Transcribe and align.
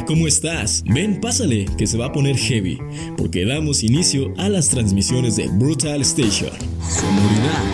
Hola, 0.00 0.06
¿cómo 0.06 0.26
estás? 0.26 0.82
Ven, 0.86 1.20
pásale, 1.20 1.66
que 1.76 1.86
se 1.86 1.98
va 1.98 2.06
a 2.06 2.12
poner 2.12 2.34
heavy, 2.34 2.78
porque 3.18 3.44
damos 3.44 3.82
inicio 3.82 4.32
a 4.38 4.48
las 4.48 4.70
transmisiones 4.70 5.36
de 5.36 5.48
Brutal 5.48 6.00
Station. 6.00 6.52
Sonoridad 6.88 7.64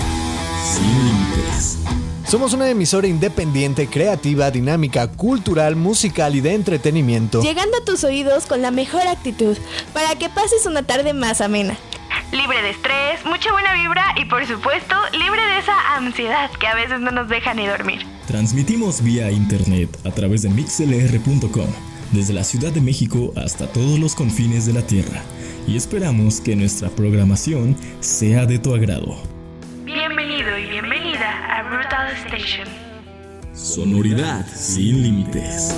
sin 0.65 1.07
límites. 1.07 1.79
Somos 2.27 2.53
una 2.53 2.69
emisora 2.69 3.07
independiente, 3.07 3.87
creativa, 3.87 4.51
dinámica, 4.51 5.07
cultural, 5.13 5.77
musical 5.77 6.35
y 6.35 6.41
de 6.41 6.55
entretenimiento. 6.55 7.43
Llegando 7.43 7.77
a 7.77 7.85
tus 7.85 8.03
oídos 8.03 8.47
con 8.47 8.61
la 8.61 8.73
mejor 8.73 9.07
actitud, 9.07 9.57
para 9.93 10.17
que 10.17 10.29
pases 10.29 10.67
una 10.67 10.83
tarde 10.83 11.13
más 11.13 11.41
amena. 11.41 11.77
Libre 12.33 12.61
de 12.61 12.71
estrés, 12.71 13.25
mucha 13.25 13.53
buena 13.53 13.73
vibra 13.75 14.05
y 14.21 14.25
por 14.25 14.45
supuesto 14.47 14.97
libre 15.13 15.43
de 15.43 15.59
esa 15.59 15.95
ansiedad 15.95 16.51
que 16.59 16.67
a 16.67 16.75
veces 16.75 16.99
no 16.99 17.13
nos 17.13 17.29
deja 17.29 17.55
ni 17.55 17.69
dormir. 17.69 18.05
Transmitimos 18.27 19.01
vía 19.01 19.31
internet 19.31 19.97
a 20.05 20.11
través 20.11 20.43
de 20.43 20.49
mixlr.com, 20.49 21.69
desde 22.13 22.35
la 22.35 22.45
Ciudad 22.45 22.73
de 22.73 22.81
México 22.81 23.33
hasta 23.37 23.67
todos 23.67 23.99
los 23.99 24.15
confines 24.15 24.67
de 24.67 24.73
la 24.73 24.83
Tierra, 24.83 25.23
y 25.67 25.77
esperamos 25.77 26.41
que 26.41 26.57
nuestra 26.57 26.89
programación 26.91 27.77
sea 28.01 28.47
de 28.47 28.59
tu 28.59 28.75
agrado. 28.75 29.17
Bienvenido 29.85 30.59
y 30.59 30.67
bienvenida 30.67 31.59
a 31.59 31.63
Brutal 31.69 32.13
Station. 32.27 32.69
Sonoridad 33.55 34.47
sin 34.55 35.03
límites. 35.03 35.75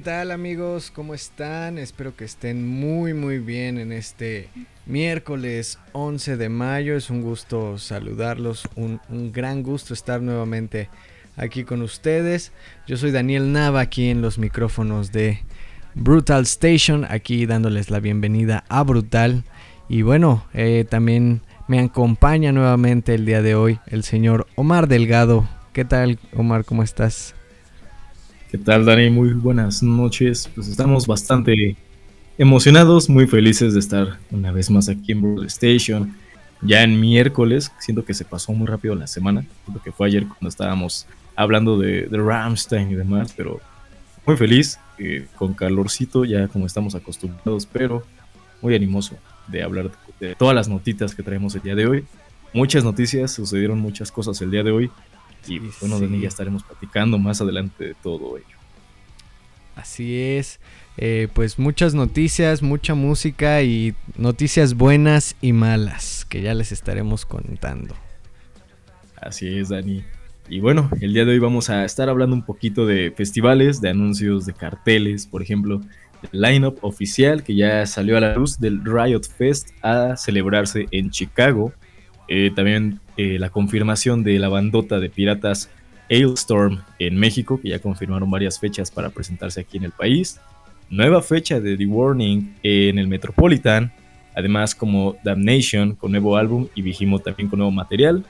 ¿Qué 0.00 0.04
tal 0.04 0.30
amigos? 0.30 0.90
¿Cómo 0.90 1.12
están? 1.12 1.76
Espero 1.76 2.16
que 2.16 2.24
estén 2.24 2.66
muy 2.66 3.12
muy 3.12 3.38
bien 3.38 3.76
en 3.76 3.92
este 3.92 4.48
miércoles 4.86 5.78
11 5.92 6.38
de 6.38 6.48
mayo. 6.48 6.96
Es 6.96 7.10
un 7.10 7.20
gusto 7.20 7.76
saludarlos, 7.76 8.66
un, 8.76 8.98
gran 9.30 9.62
gusto 9.62 9.92
estar 9.92 10.22
nuevamente 10.22 10.88
aquí 11.36 11.64
con 11.64 11.82
ustedes. 11.82 12.52
Yo 12.86 12.96
soy 12.96 13.10
Daniel 13.10 13.52
Nava 13.52 13.80
aquí 13.80 14.08
en 14.08 14.22
los 14.22 14.38
micrófonos 14.38 15.12
de 15.12 15.42
Brutal 15.94 16.44
Station, 16.44 17.04
aquí 17.06 17.44
dándoles 17.44 17.90
la 17.90 18.00
bienvenida 18.00 18.64
a 18.70 18.82
Brutal. 18.84 19.44
Y 19.86 20.00
bueno, 20.00 20.46
eh, 20.54 20.86
también 20.88 21.42
me 21.68 21.78
acompaña 21.78 22.52
nuevamente 22.52 23.14
el 23.14 23.26
día 23.26 23.42
de 23.42 23.54
hoy 23.54 23.78
el 23.86 24.02
señor 24.04 24.46
Omar 24.56 24.88
Delgado. 24.88 25.46
¿Qué 25.74 25.84
tal 25.84 26.18
Omar? 26.34 26.64
¿Cómo 26.64 26.82
estás? 26.82 27.34
¿Qué 28.50 28.58
tal, 28.58 28.84
Dani? 28.84 29.10
Muy 29.10 29.32
buenas 29.32 29.80
noches. 29.80 30.50
Pues 30.52 30.66
estamos 30.66 31.06
bastante 31.06 31.76
emocionados, 32.36 33.08
muy 33.08 33.28
felices 33.28 33.74
de 33.74 33.78
estar 33.78 34.18
una 34.32 34.50
vez 34.50 34.72
más 34.72 34.88
aquí 34.88 35.12
en 35.12 35.22
World 35.22 35.46
Station. 35.46 36.16
Ya 36.60 36.82
en 36.82 37.00
miércoles, 37.00 37.70
siento 37.78 38.04
que 38.04 38.12
se 38.12 38.24
pasó 38.24 38.52
muy 38.52 38.66
rápido 38.66 38.96
la 38.96 39.06
semana. 39.06 39.44
Siento 39.64 39.80
que 39.80 39.92
fue 39.92 40.08
ayer 40.08 40.26
cuando 40.26 40.48
estábamos 40.48 41.06
hablando 41.36 41.78
de, 41.78 42.08
de 42.08 42.18
Ramstein 42.18 42.90
y 42.90 42.96
demás, 42.96 43.32
pero 43.36 43.60
muy 44.26 44.36
feliz, 44.36 44.80
eh, 44.98 45.28
con 45.36 45.54
calorcito, 45.54 46.24
ya 46.24 46.48
como 46.48 46.66
estamos 46.66 46.96
acostumbrados, 46.96 47.66
pero 47.66 48.02
muy 48.62 48.74
animoso 48.74 49.14
de 49.46 49.62
hablar 49.62 49.92
de, 50.18 50.34
todas 50.34 50.56
las 50.56 50.68
notitas 50.68 51.14
que 51.14 51.22
traemos 51.22 51.54
el 51.54 51.62
día 51.62 51.76
de 51.76 51.86
hoy. 51.86 52.04
Muchas 52.52 52.82
noticias, 52.82 53.30
sucedieron 53.30 53.78
muchas 53.78 54.10
cosas 54.10 54.42
el 54.42 54.50
día 54.50 54.64
de 54.64 54.72
hoy 54.72 54.90
y 55.46 55.58
bueno, 55.80 55.98
sí. 55.98 56.20
ya 56.20 56.28
estaremos 56.28 56.62
platicando 56.62 57.18
más 57.18 57.40
adelante 57.40 57.84
de 57.84 57.94
todo 57.94 58.36
ello. 58.36 58.46
Así 59.76 60.20
es, 60.20 60.60
eh, 60.98 61.28
pues 61.32 61.58
muchas 61.58 61.94
noticias, 61.94 62.62
mucha 62.62 62.94
música 62.94 63.62
y 63.62 63.94
noticias 64.16 64.74
buenas 64.74 65.36
y 65.40 65.52
malas 65.52 66.26
que 66.28 66.42
ya 66.42 66.54
les 66.54 66.72
estaremos 66.72 67.24
contando. 67.24 67.94
Así 69.16 69.58
es, 69.58 69.68
Dani. 69.70 70.04
Y 70.48 70.60
bueno, 70.60 70.90
el 71.00 71.14
día 71.14 71.24
de 71.24 71.30
hoy 71.30 71.38
vamos 71.38 71.70
a 71.70 71.84
estar 71.84 72.08
hablando 72.08 72.34
un 72.34 72.44
poquito 72.44 72.84
de 72.84 73.12
festivales, 73.12 73.80
de 73.80 73.90
anuncios, 73.90 74.46
de 74.46 74.52
carteles, 74.52 75.26
por 75.26 75.42
ejemplo, 75.42 75.80
el 76.32 76.40
lineup 76.40 76.78
oficial 76.82 77.44
que 77.44 77.54
ya 77.54 77.86
salió 77.86 78.16
a 78.16 78.20
la 78.20 78.34
luz 78.34 78.58
del 78.58 78.84
Riot 78.84 79.22
Fest 79.36 79.70
a 79.82 80.16
celebrarse 80.16 80.86
en 80.90 81.10
Chicago. 81.10 81.72
Eh, 82.28 82.50
también 82.54 83.00
eh, 83.22 83.38
la 83.38 83.50
confirmación 83.50 84.24
de 84.24 84.38
la 84.38 84.48
bandota 84.48 84.98
de 84.98 85.10
piratas 85.10 85.68
Hailstorm 86.08 86.80
en 86.98 87.18
México, 87.18 87.60
que 87.60 87.68
ya 87.68 87.78
confirmaron 87.78 88.30
varias 88.30 88.58
fechas 88.58 88.90
para 88.90 89.10
presentarse 89.10 89.60
aquí 89.60 89.76
en 89.76 89.84
el 89.84 89.90
país. 89.90 90.40
Nueva 90.88 91.20
fecha 91.20 91.60
de 91.60 91.76
The 91.76 91.84
Warning 91.84 92.56
en 92.62 92.98
el 92.98 93.08
Metropolitan. 93.08 93.92
Además, 94.34 94.74
como 94.74 95.18
Damnation 95.22 95.96
con 95.96 96.12
nuevo 96.12 96.38
álbum 96.38 96.68
y 96.74 96.80
Vigimo 96.80 97.18
también 97.18 97.50
con 97.50 97.58
nuevo 97.58 97.70
material. 97.70 98.24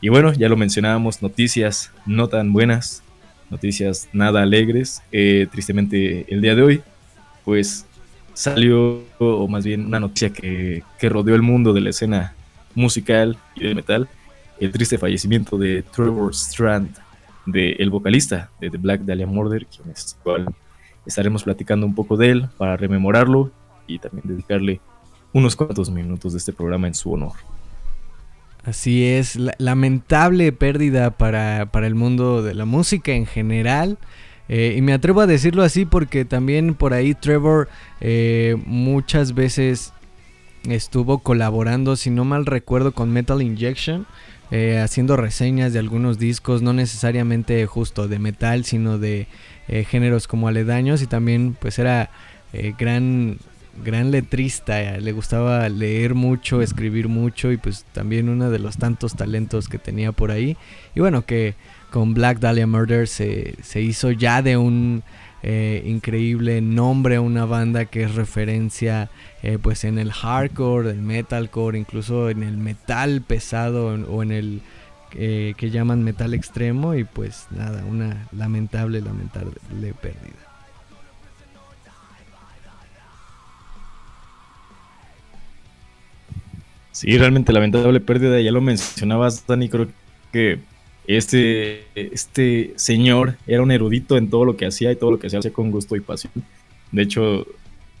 Y 0.00 0.08
bueno, 0.08 0.32
ya 0.32 0.48
lo 0.48 0.56
mencionábamos, 0.56 1.20
noticias 1.20 1.92
no 2.06 2.28
tan 2.28 2.54
buenas, 2.54 3.02
noticias 3.50 4.08
nada 4.14 4.40
alegres. 4.40 5.02
Eh, 5.12 5.48
tristemente, 5.52 6.24
el 6.32 6.40
día 6.40 6.54
de 6.54 6.62
hoy, 6.62 6.82
pues 7.44 7.84
salió, 8.32 9.02
o 9.18 9.46
más 9.48 9.66
bien 9.66 9.84
una 9.84 10.00
noticia 10.00 10.30
que, 10.30 10.82
que 10.98 11.08
rodeó 11.10 11.34
el 11.34 11.42
mundo 11.42 11.74
de 11.74 11.82
la 11.82 11.90
escena 11.90 12.32
musical 12.74 13.36
y 13.54 13.64
de 13.64 13.74
metal, 13.74 14.08
el 14.60 14.72
triste 14.72 14.98
fallecimiento 14.98 15.56
de 15.56 15.82
Trevor 15.82 16.32
Strand, 16.32 16.96
de 17.46 17.72
el 17.72 17.90
vocalista 17.90 18.50
de 18.60 18.70
The 18.70 18.78
Black 18.78 19.00
Dahlia 19.02 19.26
Murder, 19.26 19.66
quien 19.66 19.90
es 19.90 20.16
igual 20.20 20.54
estaremos 21.06 21.44
platicando 21.44 21.86
un 21.86 21.94
poco 21.94 22.16
de 22.16 22.30
él 22.30 22.48
para 22.56 22.76
rememorarlo 22.76 23.50
y 23.86 23.98
también 23.98 24.22
dedicarle 24.26 24.80
unos 25.32 25.56
cuantos 25.56 25.90
minutos 25.90 26.32
de 26.32 26.38
este 26.38 26.52
programa 26.52 26.86
en 26.86 26.94
su 26.94 27.12
honor. 27.12 27.32
Así 28.64 29.06
es, 29.06 29.38
lamentable 29.58 30.52
pérdida 30.52 31.10
para, 31.12 31.70
para, 31.72 31.86
el 31.86 31.94
mundo 31.94 32.42
de 32.42 32.54
la 32.54 32.66
música 32.66 33.12
en 33.12 33.24
general. 33.24 33.98
Eh, 34.48 34.74
y 34.76 34.82
me 34.82 34.92
atrevo 34.92 35.20
a 35.20 35.26
decirlo 35.26 35.62
así 35.62 35.86
porque 35.86 36.24
también 36.24 36.74
por 36.74 36.92
ahí 36.92 37.14
Trevor 37.14 37.68
eh, 38.00 38.56
muchas 38.66 39.34
veces 39.34 39.92
estuvo 40.68 41.20
colaborando, 41.20 41.96
si 41.96 42.10
no 42.10 42.24
mal 42.24 42.44
recuerdo, 42.44 42.92
con 42.92 43.12
Metal 43.12 43.40
Injection. 43.40 44.06
Eh, 44.50 44.78
haciendo 44.80 45.16
reseñas 45.16 45.72
de 45.72 45.78
algunos 45.78 46.18
discos, 46.18 46.60
no 46.60 46.72
necesariamente 46.72 47.64
justo 47.66 48.08
de 48.08 48.18
metal, 48.18 48.64
sino 48.64 48.98
de 48.98 49.28
eh, 49.68 49.84
géneros 49.84 50.26
como 50.26 50.48
aledaños. 50.48 51.02
Y 51.02 51.06
también 51.06 51.56
pues 51.60 51.78
era 51.78 52.10
eh, 52.52 52.74
gran 52.78 53.38
gran 53.84 54.10
letrista, 54.10 54.98
le 54.98 55.12
gustaba 55.12 55.68
leer 55.68 56.14
mucho, 56.14 56.60
escribir 56.60 57.08
mucho 57.08 57.52
y 57.52 57.56
pues 57.56 57.86
también 57.92 58.28
uno 58.28 58.50
de 58.50 58.58
los 58.58 58.76
tantos 58.76 59.14
talentos 59.14 59.68
que 59.68 59.78
tenía 59.78 60.12
por 60.12 60.30
ahí. 60.30 60.56
Y 60.94 61.00
bueno, 61.00 61.24
que 61.24 61.54
con 61.90 62.12
Black 62.12 62.40
Dahlia 62.40 62.66
Murder 62.66 63.08
se, 63.08 63.54
se 63.62 63.80
hizo 63.80 64.10
ya 64.10 64.42
de 64.42 64.56
un 64.56 65.02
eh, 65.42 65.82
increíble 65.86 66.60
nombre 66.60 67.16
a 67.16 67.20
una 67.20 67.44
banda 67.46 67.86
que 67.86 68.02
es 68.02 68.14
referencia 68.14 69.10
eh, 69.42 69.58
pues 69.60 69.84
en 69.84 69.98
el 69.98 70.12
hardcore, 70.12 70.90
el 70.90 71.00
metalcore, 71.00 71.78
incluso 71.78 72.28
en 72.28 72.42
el 72.42 72.56
metal 72.56 73.22
pesado 73.22 73.86
o 73.86 74.22
en 74.22 74.32
el 74.32 74.62
eh, 75.14 75.54
que 75.56 75.70
llaman 75.70 76.04
metal 76.04 76.34
extremo 76.34 76.94
y 76.94 77.04
pues 77.04 77.46
nada, 77.50 77.84
una 77.84 78.28
lamentable, 78.32 79.00
lamentable 79.00 79.54
pérdida. 80.00 80.50
Sí, 86.92 87.16
realmente 87.16 87.52
lamentable 87.52 87.98
pérdida, 88.00 88.40
ya 88.40 88.52
lo 88.52 88.60
mencionabas, 88.60 89.46
Dani, 89.46 89.68
creo 89.68 89.88
que 90.32 90.60
este, 91.06 91.84
este 91.94 92.72
señor 92.76 93.36
era 93.46 93.62
un 93.62 93.70
erudito 93.70 94.16
en 94.16 94.30
todo 94.30 94.44
lo 94.44 94.56
que 94.56 94.66
hacía 94.66 94.92
y 94.92 94.96
todo 94.96 95.12
lo 95.12 95.18
que 95.18 95.26
hacía 95.26 95.40
con 95.52 95.70
gusto 95.70 95.96
y 95.96 96.00
pasión. 96.00 96.32
De 96.92 97.02
hecho, 97.02 97.46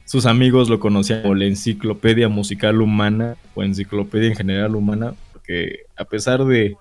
sus 0.04 0.26
amigos 0.26 0.68
lo 0.68 0.80
conocían 0.80 1.22
como 1.22 1.34
la 1.34 1.44
enciclopedia 1.44 2.28
musical 2.28 2.80
humana 2.80 3.36
o 3.54 3.62
enciclopedia 3.62 4.28
en 4.28 4.36
general 4.36 4.74
humana, 4.74 5.14
porque 5.32 5.84
a 5.96 6.04
pesar 6.04 6.44
de, 6.44 6.76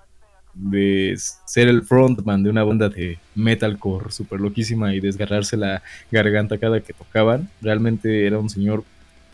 de 0.53 1.15
ser 1.45 1.67
el 1.67 1.83
frontman 1.83 2.43
de 2.43 2.49
una 2.49 2.63
banda 2.63 2.89
de 2.89 3.19
metalcore 3.35 4.11
super 4.11 4.39
loquísima 4.39 4.95
y 4.95 4.99
desgarrarse 4.99 5.57
la 5.57 5.83
garganta 6.11 6.57
cada 6.57 6.81
que 6.81 6.93
tocaban, 6.93 7.49
realmente 7.61 8.25
era 8.25 8.39
un 8.39 8.49
señor 8.49 8.83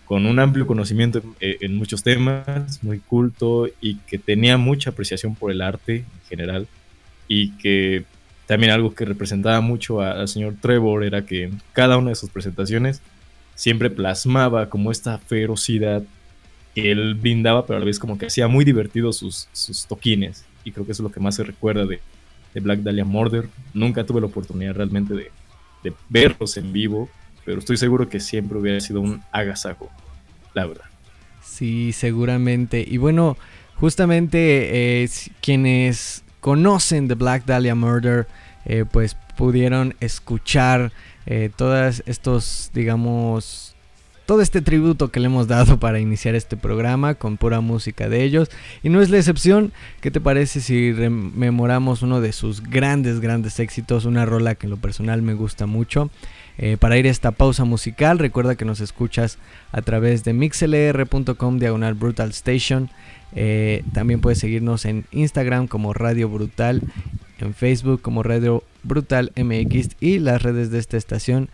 con 0.06 0.26
un 0.26 0.40
amplio 0.40 0.68
conocimiento 0.68 1.22
en, 1.40 1.58
en 1.62 1.76
muchos 1.76 2.04
temas, 2.04 2.84
muy 2.84 3.00
culto 3.00 3.68
y 3.82 3.96
que 4.08 4.18
tenía 4.18 4.58
mucha 4.58 4.92
apreciación 4.92 5.36
por 5.36 5.52
el 5.52 5.62
arte 5.62 5.98
en 5.98 6.30
general 6.30 6.68
y 7.28 7.52
que 7.58 8.06
también 8.46 8.72
algo 8.72 8.94
que 8.94 9.06
representaba 9.06 9.60
mucho 9.62 10.02
al 10.02 10.28
señor 10.28 10.56
Trevor 10.62 11.04
era 11.04 11.26
que 11.26 11.46
en 11.46 11.62
cada 11.74 11.98
una 11.98 12.10
de 12.10 12.16
sus 12.16 12.30
presentaciones 12.30 13.02
siempre 13.56 13.90
plasmaba 13.90 14.70
como 14.70 14.92
esta 14.92 15.18
ferocidad 15.18 16.04
que 16.76 16.92
él 16.92 17.16
brindaba, 17.16 17.66
pero 17.66 17.78
a 17.78 17.80
la 17.80 17.86
vez 17.86 17.98
como 17.98 18.18
que 18.18 18.28
hacía 18.28 18.48
muy 18.48 18.66
divertido 18.66 19.14
sus, 19.14 19.48
toquines. 19.88 20.46
Y 20.64 20.72
creo 20.72 20.86
que 20.86 20.92
eso 20.92 21.02
es 21.04 21.10
lo 21.10 21.12
que 21.12 21.22
más 21.22 21.36
se 21.36 21.44
recuerda 21.44 21.86
de, 21.86 22.02
de 22.54 22.60
Black 22.60 22.82
Dahlia 22.82 23.06
Murder. 23.06 23.48
Nunca 23.74 24.04
tuve 24.04 24.20
la 24.20 24.28
oportunidad 24.28 24.76
realmente 24.76 25.14
de, 25.14 25.32
verlos 26.10 26.58
en 26.58 26.74
vivo, 26.74 27.10
pero 27.46 27.60
estoy 27.60 27.78
seguro 27.78 28.10
que 28.10 28.20
siempre 28.20 28.58
hubiera 28.58 28.80
sido 28.82 29.02
un 29.02 29.22
agasajo, 29.32 29.90
la 30.54 30.66
verdad. 30.66 30.86
Sí, 31.44 31.94
seguramente. 31.94 32.84
Y 32.86 32.98
bueno, 32.98 33.38
justamente 33.76 35.04
eh, 35.04 35.10
quienes 35.42 36.24
conocen 36.42 37.08
The 37.08 37.16
Black 37.16 37.46
Dahlia 37.46 37.76
Murder, 37.76 38.28
eh, 38.66 38.84
pues 38.92 39.16
pudieron 39.38 39.96
escuchar 40.00 40.92
eh, 41.28 41.50
todos 41.56 42.04
estos, 42.06 42.72
digamos, 42.74 43.76
todo 44.26 44.42
este 44.42 44.62
tributo 44.62 45.12
que 45.12 45.20
le 45.20 45.28
hemos 45.28 45.48
dado 45.48 45.80
para 45.80 46.00
iniciar 46.00 46.36
este 46.36 46.58
programa 46.58 47.16
con 47.16 47.38
pura 47.38 47.62
música 47.62 48.10
de 48.10 48.24
ellos. 48.24 48.50
Y 48.84 48.90
no 48.90 49.02
es 49.02 49.10
la 49.10 49.18
excepción. 49.18 49.72
¿Qué 50.02 50.12
te 50.12 50.22
parece 50.22 50.62
si 50.62 50.92
rememoramos 50.94 52.02
uno 52.02 52.22
de 52.22 52.32
sus 52.32 52.62
grandes, 52.64 53.20
grandes 53.20 53.60
éxitos? 53.60 54.06
Una 54.06 54.26
rola 54.26 54.56
que 54.56 54.68
en 54.68 54.72
lo 54.72 54.78
personal 54.78 55.22
me 55.22 55.34
gusta 55.34 55.66
mucho. 55.66 56.10
Eh, 56.58 56.78
para 56.78 56.98
ir 56.98 57.08
a 57.08 57.12
esta 57.12 57.32
pausa 57.32 57.66
musical, 57.66 58.20
recuerda 58.20 58.56
que 58.56 58.66
nos 58.66 58.80
escuchas 58.80 59.38
a 59.72 59.82
través 59.82 60.24
de 60.24 60.34
mixlr.com 60.34 61.60
diagonal 61.60 61.94
brutal 61.96 62.30
station. 62.30 62.90
Eh, 63.36 63.84
también 63.94 64.22
puedes 64.22 64.40
seguirnos 64.40 64.86
en 64.86 65.06
Instagram 65.12 65.68
como 65.68 65.94
Radio 65.94 66.30
Brutal, 66.30 66.82
en 67.40 67.54
Facebook 67.54 68.02
como 68.02 68.24
Radio 68.24 68.64
Brutal 68.84 69.34
MX 69.36 69.98
y 70.00 70.20
las 70.20 70.42
redes 70.42 70.72
de 70.72 70.80
esta 70.80 70.96
estación 70.96 71.50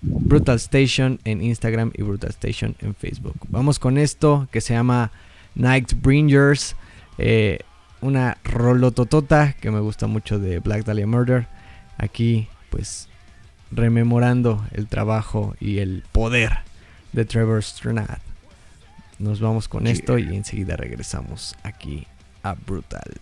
Brutal 0.00 0.56
Station 0.56 1.20
en 1.24 1.42
Instagram 1.42 1.92
y 1.94 2.02
Brutal 2.02 2.30
Station 2.30 2.76
en 2.80 2.94
Facebook. 2.94 3.36
Vamos 3.48 3.78
con 3.78 3.98
esto 3.98 4.48
que 4.50 4.60
se 4.60 4.74
llama 4.74 5.10
Night 5.54 5.94
Bringers, 6.00 6.76
eh, 7.18 7.60
una 8.00 8.38
rolototota 8.44 9.54
que 9.54 9.70
me 9.70 9.80
gusta 9.80 10.06
mucho 10.06 10.38
de 10.38 10.60
Black 10.60 10.84
Dahlia 10.84 11.06
Murder. 11.06 11.48
Aquí 11.98 12.48
pues 12.70 13.08
rememorando 13.70 14.64
el 14.72 14.86
trabajo 14.86 15.54
y 15.60 15.78
el 15.78 16.04
poder 16.12 16.60
de 17.12 17.24
Trevor 17.24 17.62
Strnad. 17.62 18.18
Nos 19.18 19.40
vamos 19.40 19.68
con 19.68 19.86
esto 19.86 20.18
y 20.18 20.34
enseguida 20.36 20.76
regresamos 20.76 21.56
aquí 21.62 22.06
a 22.42 22.54
Brutal. 22.54 23.14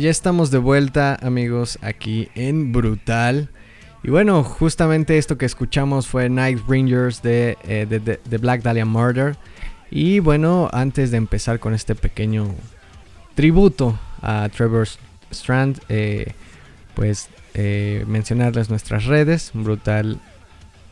Ya 0.00 0.08
estamos 0.08 0.50
de 0.50 0.56
vuelta, 0.56 1.18
amigos, 1.20 1.78
aquí 1.82 2.30
en 2.34 2.72
Brutal. 2.72 3.50
Y 4.02 4.08
bueno, 4.08 4.42
justamente 4.42 5.18
esto 5.18 5.36
que 5.36 5.44
escuchamos 5.44 6.06
fue 6.06 6.30
Night 6.30 6.60
Rangers 6.66 7.20
de, 7.20 7.58
eh, 7.64 8.38
Black 8.40 8.62
Dahlia 8.62 8.86
Murder. 8.86 9.36
Y 9.90 10.20
bueno, 10.20 10.70
antes 10.72 11.10
de 11.10 11.18
empezar 11.18 11.60
con 11.60 11.74
este 11.74 11.94
pequeño 11.94 12.46
tributo 13.34 13.98
a 14.22 14.48
Trevor 14.48 14.88
Strand, 15.30 15.82
eh, 15.90 16.32
pues 16.94 17.28
eh, 17.52 18.02
mencionarles 18.08 18.70
nuestras 18.70 19.04
redes: 19.04 19.50
Brutal 19.52 20.18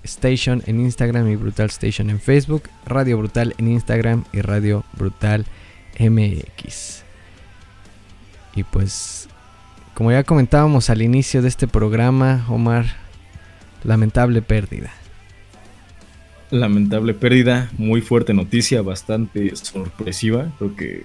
Station 0.05 0.63
en 0.67 0.81
Instagram 0.81 1.31
y 1.31 1.37
Brutal 1.37 1.69
Station 1.69 2.11
en 2.11 2.21
Facebook, 2.21 2.65
Radio 2.85 3.17
Brutal 3.17 3.55
en 3.57 3.69
Instagram 3.69 4.25
y 4.35 4.43
Radio 4.43 4.85
Brutal 4.99 5.47
MX. 5.99 7.08
Y 8.59 8.65
pues, 8.65 9.29
como 9.95 10.11
ya 10.11 10.25
comentábamos 10.25 10.91
al 10.91 11.01
inicio 11.01 11.43
de 11.43 11.49
este 11.49 11.69
programa, 11.69 12.45
Omar, 12.49 12.87
lamentable 13.85 14.43
pérdida. 14.43 14.91
Lamentable 16.51 17.15
pérdida, 17.15 17.71
muy 17.79 18.01
fuerte 18.01 18.35
noticia, 18.35 18.83
bastante 18.83 19.55
sorpresiva. 19.55 20.51
Creo 20.59 20.75
que 20.75 21.05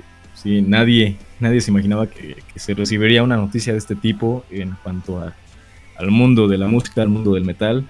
nadie, 0.63 1.17
nadie 1.39 1.61
se 1.61 1.69
imaginaba 1.69 2.07
que, 2.07 2.37
se 2.55 2.73
recibiría 2.73 3.21
una 3.21 3.37
noticia 3.37 3.73
de 3.73 3.77
este 3.77 3.95
tipo 3.95 4.43
en 4.49 4.75
cuanto 4.81 5.21
al 5.21 6.09
mundo 6.09 6.47
de 6.47 6.57
la 6.57 6.65
música, 6.65 7.03
al 7.03 7.09
mundo 7.09 7.35
del 7.35 7.45
metal. 7.45 7.85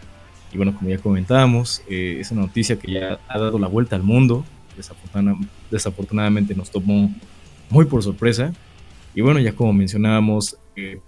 Y 0.52 0.58
bueno, 0.58 0.76
como 0.76 0.90
ya 0.90 0.98
comentábamos, 0.98 1.84
eh, 1.90 2.18
es 2.20 2.32
una 2.32 2.42
noticia 2.42 2.78
que 2.78 2.92
ya 2.92 3.18
ha 3.30 3.40
dado 3.40 3.58
la 3.60 3.68
vuelta 3.68 3.96
al 3.96 4.04
mundo. 4.04 4.44
desafortunadamente 5.72 6.54
nos 6.54 6.70
tomó 6.70 7.10
muy 7.70 7.86
por 7.86 8.04
sorpresa. 8.04 8.54
Y 9.16 9.22
bueno, 9.22 9.40
ya 9.40 9.54
como 9.54 9.74
mencionábamos, 9.74 10.58
eh, 10.76 11.00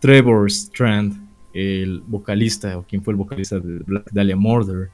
Trevor 0.00 0.50
Strand, 0.50 1.14
el 1.54 2.00
vocalista, 2.06 2.78
o 2.78 2.82
quien 2.82 3.02
fue 3.02 3.12
el 3.12 3.18
vocalista 3.18 3.58
de 3.58 3.78
Black 3.78 4.10
Dahlia 4.12 4.36
Murder, 4.36 4.90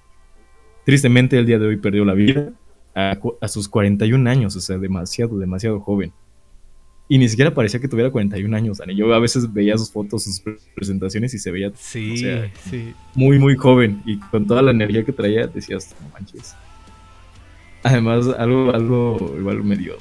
Tristemente, 0.89 1.39
el 1.39 1.45
día 1.45 1.59
de 1.59 1.67
hoy 1.67 1.77
perdió 1.77 2.03
la 2.03 2.15
vida 2.15 2.51
a, 2.95 3.19
a 3.43 3.49
sus 3.49 3.69
41 3.69 4.31
años, 4.31 4.57
o 4.57 4.61
sea, 4.61 4.79
demasiado, 4.79 5.39
demasiado 5.39 5.81
joven. 5.81 6.15
Y 7.11 7.19
ni 7.19 7.29
siquiera 7.29 7.53
parecía 7.53 7.79
que 7.79 7.89
tuviera 7.89 8.11
41 8.11 8.57
años, 8.57 8.79
Dani. 8.79 8.97
Yo 8.97 9.13
a 9.13 9.19
veces 9.19 9.53
veía 9.53 9.77
sus 9.77 9.91
fotos, 9.91 10.25
sus 10.25 10.43
presentaciones 10.75 11.35
y 11.35 11.39
se 11.39 11.51
veía 11.51 11.73
sí, 11.75 12.25
sí. 12.71 12.95
muy, 13.15 13.39
muy 13.39 13.55
joven. 13.55 14.01
Y 14.07 14.19
con 14.19 14.47
toda 14.47 14.63
la 14.63 14.71
energía 14.71 15.05
que 15.05 15.13
traía, 15.13 15.47
decías, 15.47 15.95
no 16.01 16.09
manches. 16.09 16.57
Además, 17.83 18.27
algo, 18.39 18.75
algo 18.75 19.37
igual 19.39 19.63
medio 19.63 19.99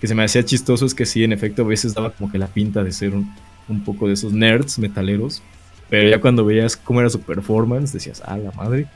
que 0.00 0.06
se 0.06 0.14
me 0.14 0.24
hacía 0.24 0.44
chistoso 0.44 0.86
es 0.86 0.94
que 0.94 1.06
sí, 1.06 1.22
en 1.24 1.32
efecto, 1.32 1.62
a 1.62 1.66
veces 1.66 1.94
daba 1.94 2.10
como 2.10 2.30
que 2.32 2.38
la 2.38 2.46
pinta 2.46 2.82
de 2.82 2.92
ser 2.92 3.14
un, 3.14 3.30
un 3.68 3.84
poco 3.84 4.06
de 4.06 4.14
esos 4.14 4.32
nerds 4.32 4.78
metaleros. 4.78 5.42
Pero 5.88 6.08
ya 6.08 6.20
cuando 6.20 6.44
veías 6.44 6.76
cómo 6.76 7.00
era 7.00 7.10
su 7.10 7.20
performance, 7.20 7.92
decías, 7.92 8.22
ah, 8.24 8.38
la 8.38 8.52
madre, 8.52 8.86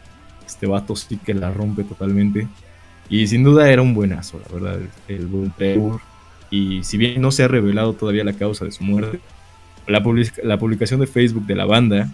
este 0.47 0.67
vato 0.67 0.97
sí 0.97 1.19
que 1.19 1.35
la 1.35 1.53
rompe 1.53 1.85
totalmente. 1.85 2.47
Y 3.09 3.27
sin 3.27 3.45
duda 3.45 3.71
era 3.71 3.83
un 3.83 3.95
buenazo, 3.95 4.41
la 4.47 4.55
verdad, 4.55 4.81
el, 5.09 5.27
buen 5.27 5.53
y 6.51 6.85
si 6.85 6.97
bien 6.97 7.21
no 7.21 7.33
se 7.33 7.43
ha 7.43 7.49
revelado 7.49 7.95
todavía 7.95 8.25
la 8.25 8.33
causa 8.33 8.65
de 8.65 8.71
su 8.71 8.85
muerte, 8.85 9.19
la, 9.87 10.03
la 10.43 10.59
publicación 10.59 11.01
de 11.01 11.07
Facebook 11.07 11.47
de 11.47 11.57
la 11.57 11.65
banda 11.65 12.11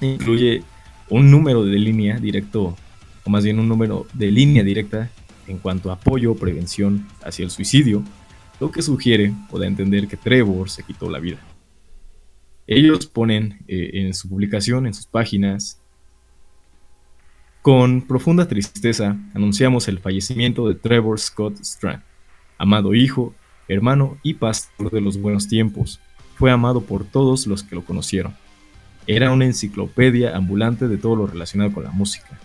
incluye 0.00 0.62
un 1.08 1.30
número 1.30 1.64
de 1.64 1.78
línea 1.78 2.18
directo, 2.18 2.76
o 3.24 3.30
más 3.30 3.44
bien 3.44 3.58
un 3.58 3.68
número 3.68 4.06
de 4.12 4.30
línea 4.30 4.62
directa 4.62 5.10
en 5.46 5.58
cuanto 5.58 5.90
a 5.90 5.94
apoyo 5.94 6.32
o 6.32 6.36
prevención 6.36 7.06
hacia 7.22 7.44
el 7.44 7.50
suicidio, 7.50 8.02
lo 8.60 8.70
que 8.70 8.82
sugiere 8.82 9.32
o 9.50 9.58
da 9.58 9.64
a 9.64 9.68
entender 9.68 10.08
que 10.08 10.16
Trevor 10.16 10.70
se 10.70 10.82
quitó 10.82 11.10
la 11.10 11.18
vida. 11.18 11.38
Ellos 12.66 13.06
ponen 13.06 13.58
eh, 13.66 13.90
en 13.94 14.14
su 14.14 14.28
publicación, 14.28 14.86
en 14.86 14.94
sus 14.94 15.06
páginas, 15.06 15.82
con 17.62 18.02
profunda 18.02 18.48
tristeza 18.48 19.16
anunciamos 19.34 19.86
el 19.86 20.00
fallecimiento 20.00 20.66
de 20.66 20.74
Trevor 20.74 21.20
Scott 21.20 21.60
Strand, 21.60 22.02
amado 22.58 22.92
hijo, 22.92 23.36
hermano 23.68 24.18
y 24.24 24.34
pastor 24.34 24.90
de 24.90 25.00
los 25.00 25.20
buenos 25.20 25.46
tiempos. 25.46 26.00
Fue 26.34 26.50
amado 26.50 26.80
por 26.80 27.04
todos 27.04 27.46
los 27.46 27.62
que 27.62 27.76
lo 27.76 27.84
conocieron. 27.84 28.34
Era 29.06 29.30
una 29.30 29.44
enciclopedia 29.44 30.36
ambulante 30.36 30.88
de 30.88 30.96
todo 30.98 31.14
lo 31.14 31.28
relacionado 31.28 31.72
con 31.72 31.84
la 31.84 31.92
música. 31.92 32.36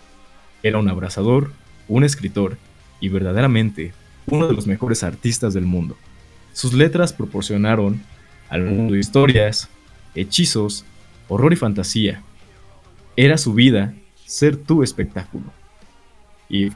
Era 0.61 0.77
un 0.77 0.87
abrazador, 0.87 1.51
un 1.87 2.03
escritor 2.03 2.59
y 2.99 3.09
verdaderamente 3.09 3.93
uno 4.25 4.47
de 4.47 4.53
los 4.53 4.67
mejores 4.67 5.03
artistas 5.03 5.53
del 5.53 5.65
mundo. 5.65 5.97
Sus 6.53 6.73
letras 6.73 7.13
proporcionaron 7.13 8.01
al 8.49 8.63
mundo 8.63 8.95
historias, 8.95 9.69
hechizos, 10.15 10.85
horror 11.27 11.53
y 11.53 11.55
fantasía. 11.57 12.23
Era 13.15 13.37
su 13.37 13.53
vida 13.53 13.93
ser 14.25 14.57
tu 14.57 14.83
espectáculo. 14.83 15.45
Y 16.49 16.69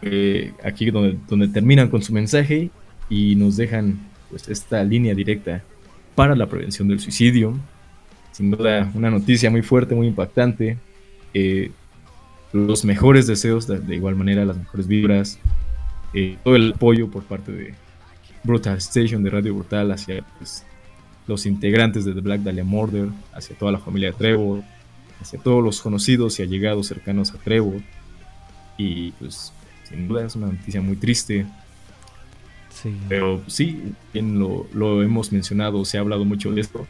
aquí 0.63 0.91
donde, 0.91 1.17
donde 1.27 1.47
terminan 1.47 1.89
con 1.89 2.01
su 2.01 2.13
mensaje 2.13 2.69
y 3.09 3.35
nos 3.35 3.57
dejan 3.57 3.99
pues 4.29 4.47
esta 4.47 4.83
línea 4.83 5.13
directa 5.13 5.63
para 6.15 6.35
la 6.35 6.47
prevención 6.47 6.87
del 6.87 6.99
suicidio. 6.99 7.57
Sin 8.31 8.51
duda 8.51 8.91
una 8.93 9.09
noticia 9.09 9.49
muy 9.49 9.61
fuerte, 9.61 9.95
muy 9.95 10.07
impactante. 10.07 10.77
Eh, 11.33 11.71
los 12.53 12.83
mejores 12.83 13.27
deseos, 13.27 13.67
de, 13.67 13.95
igual 13.95 14.15
manera 14.15 14.45
las 14.45 14.57
mejores 14.57 14.87
vibras, 14.87 15.39
eh, 16.13 16.37
todo 16.43 16.55
el 16.55 16.73
apoyo 16.73 17.09
por 17.09 17.23
parte 17.23 17.51
de 17.51 17.73
Brutal 18.43 18.77
Station, 18.77 19.23
de 19.23 19.29
Radio 19.29 19.55
Brutal, 19.55 19.91
hacia 19.91 20.23
pues, 20.37 20.65
los 21.27 21.45
integrantes 21.45 22.05
de 22.05 22.13
The 22.13 22.21
Black 22.21 22.41
Dahlia 22.41 22.63
Murder, 22.63 23.09
hacia 23.33 23.55
toda 23.55 23.71
la 23.71 23.79
familia 23.79 24.11
de 24.11 24.17
Trevor, 24.17 24.63
hacia 25.21 25.39
todos 25.39 25.63
los 25.63 25.81
conocidos 25.81 26.39
y 26.39 26.43
allegados 26.43 26.87
cercanos 26.87 27.31
a 27.33 27.37
Trevor. 27.37 27.81
Y 28.77 29.11
pues 29.11 29.53
sin 29.87 30.07
duda 30.07 30.25
es 30.25 30.35
una 30.35 30.47
noticia 30.47 30.81
muy 30.81 30.95
triste, 30.95 31.45
pero 33.07 33.41
sí, 33.47 33.93
bien 34.13 34.39
lo, 34.39 35.03
hemos 35.03 35.31
mencionado, 35.31 35.85
se 35.85 35.97
ha 35.97 36.01
hablado 36.01 36.25
mucho 36.25 36.51
de 36.51 36.61
esto. 36.61 36.87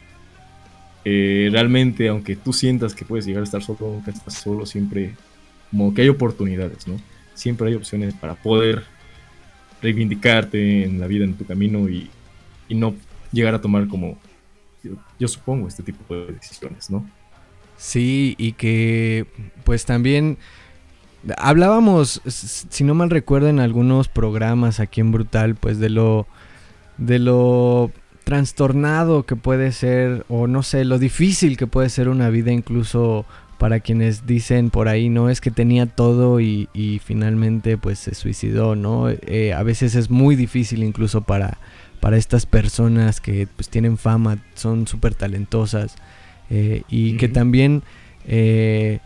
Eh, 1.04 1.48
realmente, 1.50 2.08
aunque 2.08 2.36
tú 2.36 2.52
sientas 2.52 2.94
que 2.94 3.04
puedes 3.04 3.26
llegar 3.26 3.42
a 3.42 3.44
estar 3.44 3.62
solo, 3.62 3.78
nunca 3.80 4.10
estás 4.10 4.34
solo, 4.34 4.64
siempre 4.64 5.14
como 5.70 5.92
que 5.92 6.02
hay 6.02 6.08
oportunidades, 6.08 6.86
¿no? 6.86 6.96
Siempre 7.34 7.68
hay 7.68 7.74
opciones 7.74 8.14
para 8.14 8.34
poder 8.34 8.84
reivindicarte 9.82 10.84
en 10.84 11.00
la 11.00 11.06
vida, 11.06 11.24
en 11.24 11.34
tu 11.34 11.44
camino 11.44 11.88
y, 11.88 12.08
no 12.70 12.94
llegar 13.32 13.54
a 13.54 13.60
tomar 13.60 13.86
como, 13.86 14.16
yo, 15.18 15.28
supongo, 15.28 15.68
este 15.68 15.82
tipo 15.82 16.14
de 16.14 16.32
decisiones, 16.32 16.88
¿no? 16.88 17.06
Sí, 17.76 18.34
y 18.38 18.52
que 18.52 19.26
pues 19.64 19.84
también 19.84 20.38
Hablábamos, 21.36 22.20
si 22.26 22.82
no 22.82 22.94
mal 22.94 23.08
recuerdo, 23.10 23.48
en 23.48 23.60
algunos 23.60 24.08
programas 24.08 24.80
aquí 24.80 25.00
en 25.00 25.12
Brutal, 25.12 25.54
pues 25.54 25.78
de 25.78 25.88
lo. 25.88 26.26
de 26.98 27.18
lo 27.18 27.92
trastornado 28.24 29.24
que 29.24 29.36
puede 29.36 29.72
ser, 29.72 30.24
o 30.28 30.46
no 30.46 30.62
sé, 30.62 30.84
lo 30.84 30.98
difícil 30.98 31.56
que 31.56 31.66
puede 31.66 31.88
ser 31.90 32.08
una 32.08 32.28
vida 32.30 32.52
incluso 32.52 33.26
para 33.62 33.78
quienes 33.78 34.26
dicen 34.26 34.70
por 34.70 34.88
ahí, 34.88 35.08
no 35.08 35.30
es 35.30 35.40
que 35.40 35.52
tenía 35.52 35.86
todo 35.86 36.40
y, 36.40 36.68
finalmente 37.04 37.78
pues 37.78 38.00
se 38.00 38.12
suicidó, 38.12 38.74
¿no? 38.74 39.08
Eh, 39.08 39.54
a 39.56 39.62
veces 39.62 39.94
es 39.94 40.10
muy 40.10 40.34
difícil 40.34 40.82
incluso 40.82 41.20
para, 41.20 41.58
para 42.00 42.16
estas 42.16 42.44
personas 42.44 43.20
que 43.20 43.46
pues 43.54 43.68
tienen 43.68 43.98
fama, 43.98 44.38
son 44.54 44.88
súper 44.88 45.14
talentosas 45.14 45.94
eh, 46.50 46.82
y 46.88 47.16
que 47.18 47.28
también 47.28 47.84
eh, 48.26 48.98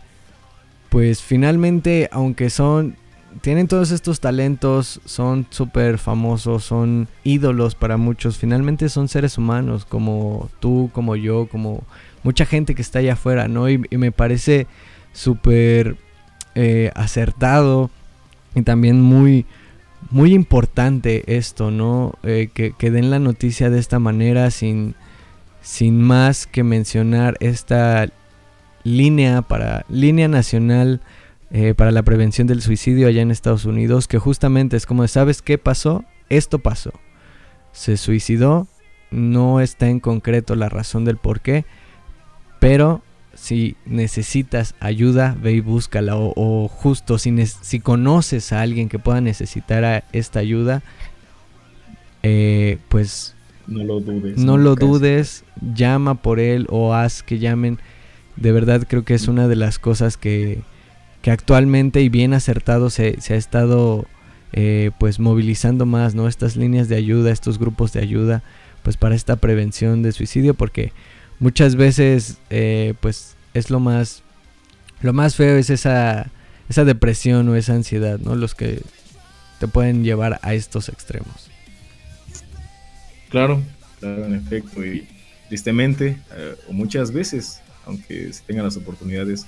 pues 0.89 1.21
finalmente, 1.21 2.09
aunque 2.11 2.49
son, 2.49 2.95
tienen 3.41 3.67
todos 3.67 3.91
estos 3.91 4.21
talentos, 4.21 5.01
son 5.05 5.45
súper 5.51 5.99
famosos, 5.99 6.63
son 6.63 7.07
ídolos 7.23 7.75
para 7.75 7.97
muchos, 7.97 8.39
finalmente 8.39 8.89
son 8.89 9.07
seres 9.07 9.37
humanos 9.37 9.85
como 9.85 10.49
tú, 10.59 10.89
como 10.93 11.15
yo, 11.15 11.47
como 11.47 11.83
mucha 12.23 12.45
gente 12.45 12.75
que 12.75 12.81
está 12.81 12.99
allá 12.99 13.13
afuera, 13.13 13.47
¿no? 13.47 13.69
Y, 13.69 13.77
me 13.77 14.11
parece 14.11 14.67
súper 15.13 15.97
eh, 16.55 16.91
acertado 16.95 17.89
y 18.55 18.61
también 18.61 19.01
muy, 19.01 19.45
muy 20.09 20.33
importante 20.33 21.23
esto, 21.37 21.71
¿no? 21.71 22.13
Eh, 22.23 22.49
que, 22.53 22.73
que, 22.77 22.91
den 22.91 23.09
la 23.09 23.19
noticia 23.19 23.69
de 23.69 23.79
esta 23.79 23.99
manera 23.99 24.51
sin, 24.51 24.95
sin 25.61 26.01
más 26.01 26.47
que 26.47 26.63
mencionar 26.63 27.35
esta 27.39 28.07
línea 28.83 29.41
para 29.41 29.85
línea 29.89 30.27
nacional 30.27 31.01
eh, 31.49 31.73
para 31.73 31.91
la 31.91 32.03
prevención 32.03 32.45
del 32.45 32.61
suicidio 32.61 33.07
allá 33.07 33.21
en 33.21 33.31
Estados 33.31 33.63
Unidos, 33.63 34.09
que 34.09 34.19
justamente 34.19 34.75
es 34.75 34.85
como 34.85 35.07
sabes 35.07 35.41
qué 35.41 35.57
pasó, 35.57 36.03
esto 36.27 36.59
pasó, 36.59 36.91
se 37.71 37.95
suicidó, 37.95 38.67
no 39.11 39.61
está 39.61 39.87
en 39.87 40.01
concreto 40.01 40.55
la 40.55 40.67
razón 40.67 41.05
del 41.05 41.15
por 41.15 41.39
qué, 41.39 41.65
pero 42.59 43.01
si 43.33 43.75
necesitas 43.85 44.75
ayuda, 44.79 45.37
ve 45.41 45.53
y 45.53 45.59
búscala. 45.59 46.15
O, 46.15 46.67
justo 46.67 47.19
si, 47.19 47.45
si, 47.45 47.79
conoces 47.79 48.51
a 48.51 48.61
alguien 48.61 48.89
que 48.89 48.99
pueda 48.99 49.21
necesitar 49.21 50.03
esta 50.11 50.39
ayuda, 50.39 50.81
eh, 52.23 52.79
pues 52.89 53.35
no 53.67 53.83
lo 53.83 53.99
dudes. 53.99 54.37
No 54.37 54.57
lo 54.57 54.75
dudes, 54.75 55.43
llama 55.75 56.15
por 56.15 56.39
él 56.39 56.67
o 56.69 56.93
haz 56.93 57.21
que 57.21 57.39
llamen 57.39 57.79
de 58.37 58.51
verdad 58.51 58.85
creo 58.87 59.03
que 59.03 59.13
es 59.13 59.27
una 59.27 59.47
de 59.47 59.55
las 59.55 59.79
cosas 59.79 60.15
que, 60.15 60.61
que 61.21 61.31
actualmente 61.31 62.01
y 62.01 62.09
bien 62.09 62.33
acertado 62.33 62.89
se, 62.89 63.19
se 63.19 63.33
ha 63.33 63.37
estado 63.37 64.05
eh, 64.53 64.91
pues 64.99 65.19
movilizando 65.19 65.85
más, 65.85 66.15
¿no? 66.15 66.27
Estas 66.27 66.55
líneas 66.55 66.87
de 66.87 66.95
ayuda, 66.95 67.31
estos 67.31 67.59
grupos 67.59 67.91
de 67.93 67.99
ayuda, 67.99 68.43
pues 68.83 68.95
para 68.95 69.15
esta 69.15 69.35
prevención 69.35 70.03
de 70.03 70.11
suicidio, 70.11 70.53
porque 70.53 70.93
muchas 71.39 71.75
veces 71.75 72.37
eh, 72.49 72.93
pues 72.99 73.35
es 73.53 73.69
lo 73.69 73.79
más, 73.79 74.23
lo 75.01 75.13
más 75.13 75.35
feo 75.35 75.57
es 75.57 75.69
esa, 75.69 76.31
esa 76.69 76.85
depresión 76.85 77.47
o 77.49 77.55
esa 77.55 77.73
ansiedad, 77.73 78.19
¿no? 78.19 78.35
Los 78.35 78.55
que 78.55 78.81
te 79.59 79.67
pueden 79.67 80.03
llevar 80.03 80.39
a 80.43 80.53
estos 80.53 80.89
extremos. 80.89 81.49
Claro, 83.29 83.61
claro, 83.99 84.25
en 84.25 84.35
efecto, 84.35 84.85
y 84.85 85.07
tristemente, 85.47 86.17
eh, 86.35 86.55
o 86.69 86.73
muchas 86.73 87.11
veces 87.11 87.61
aunque 87.87 88.31
se 88.31 88.43
tengan 88.43 88.65
las 88.65 88.77
oportunidades. 88.77 89.47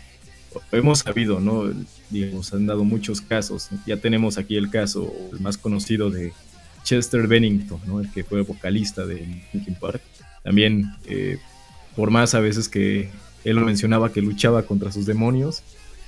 Hemos 0.71 0.99
sabido, 0.99 1.39
¿no? 1.39 1.71
Digamos, 2.09 2.51
han 2.53 2.65
dado 2.65 2.83
muchos 2.83 3.21
casos. 3.21 3.69
Ya 3.85 3.97
tenemos 3.97 4.37
aquí 4.37 4.55
el 4.55 4.71
caso, 4.71 5.13
el 5.31 5.39
más 5.41 5.57
conocido 5.57 6.09
de 6.09 6.33
Chester 6.83 7.27
Bennington, 7.27 7.79
¿no? 7.85 7.99
El 7.99 8.11
que 8.11 8.23
fue 8.23 8.41
vocalista 8.41 9.05
de 9.05 9.43
Linkin 9.53 9.75
Park. 9.75 10.01
También, 10.43 10.91
eh, 11.05 11.37
por 11.99 12.11
más 12.11 12.33
a 12.33 12.39
veces 12.39 12.69
que 12.69 13.09
él 13.43 13.57
lo 13.57 13.65
mencionaba 13.65 14.13
que 14.13 14.21
luchaba 14.21 14.63
contra 14.63 14.89
sus 14.89 15.05
demonios, 15.05 15.63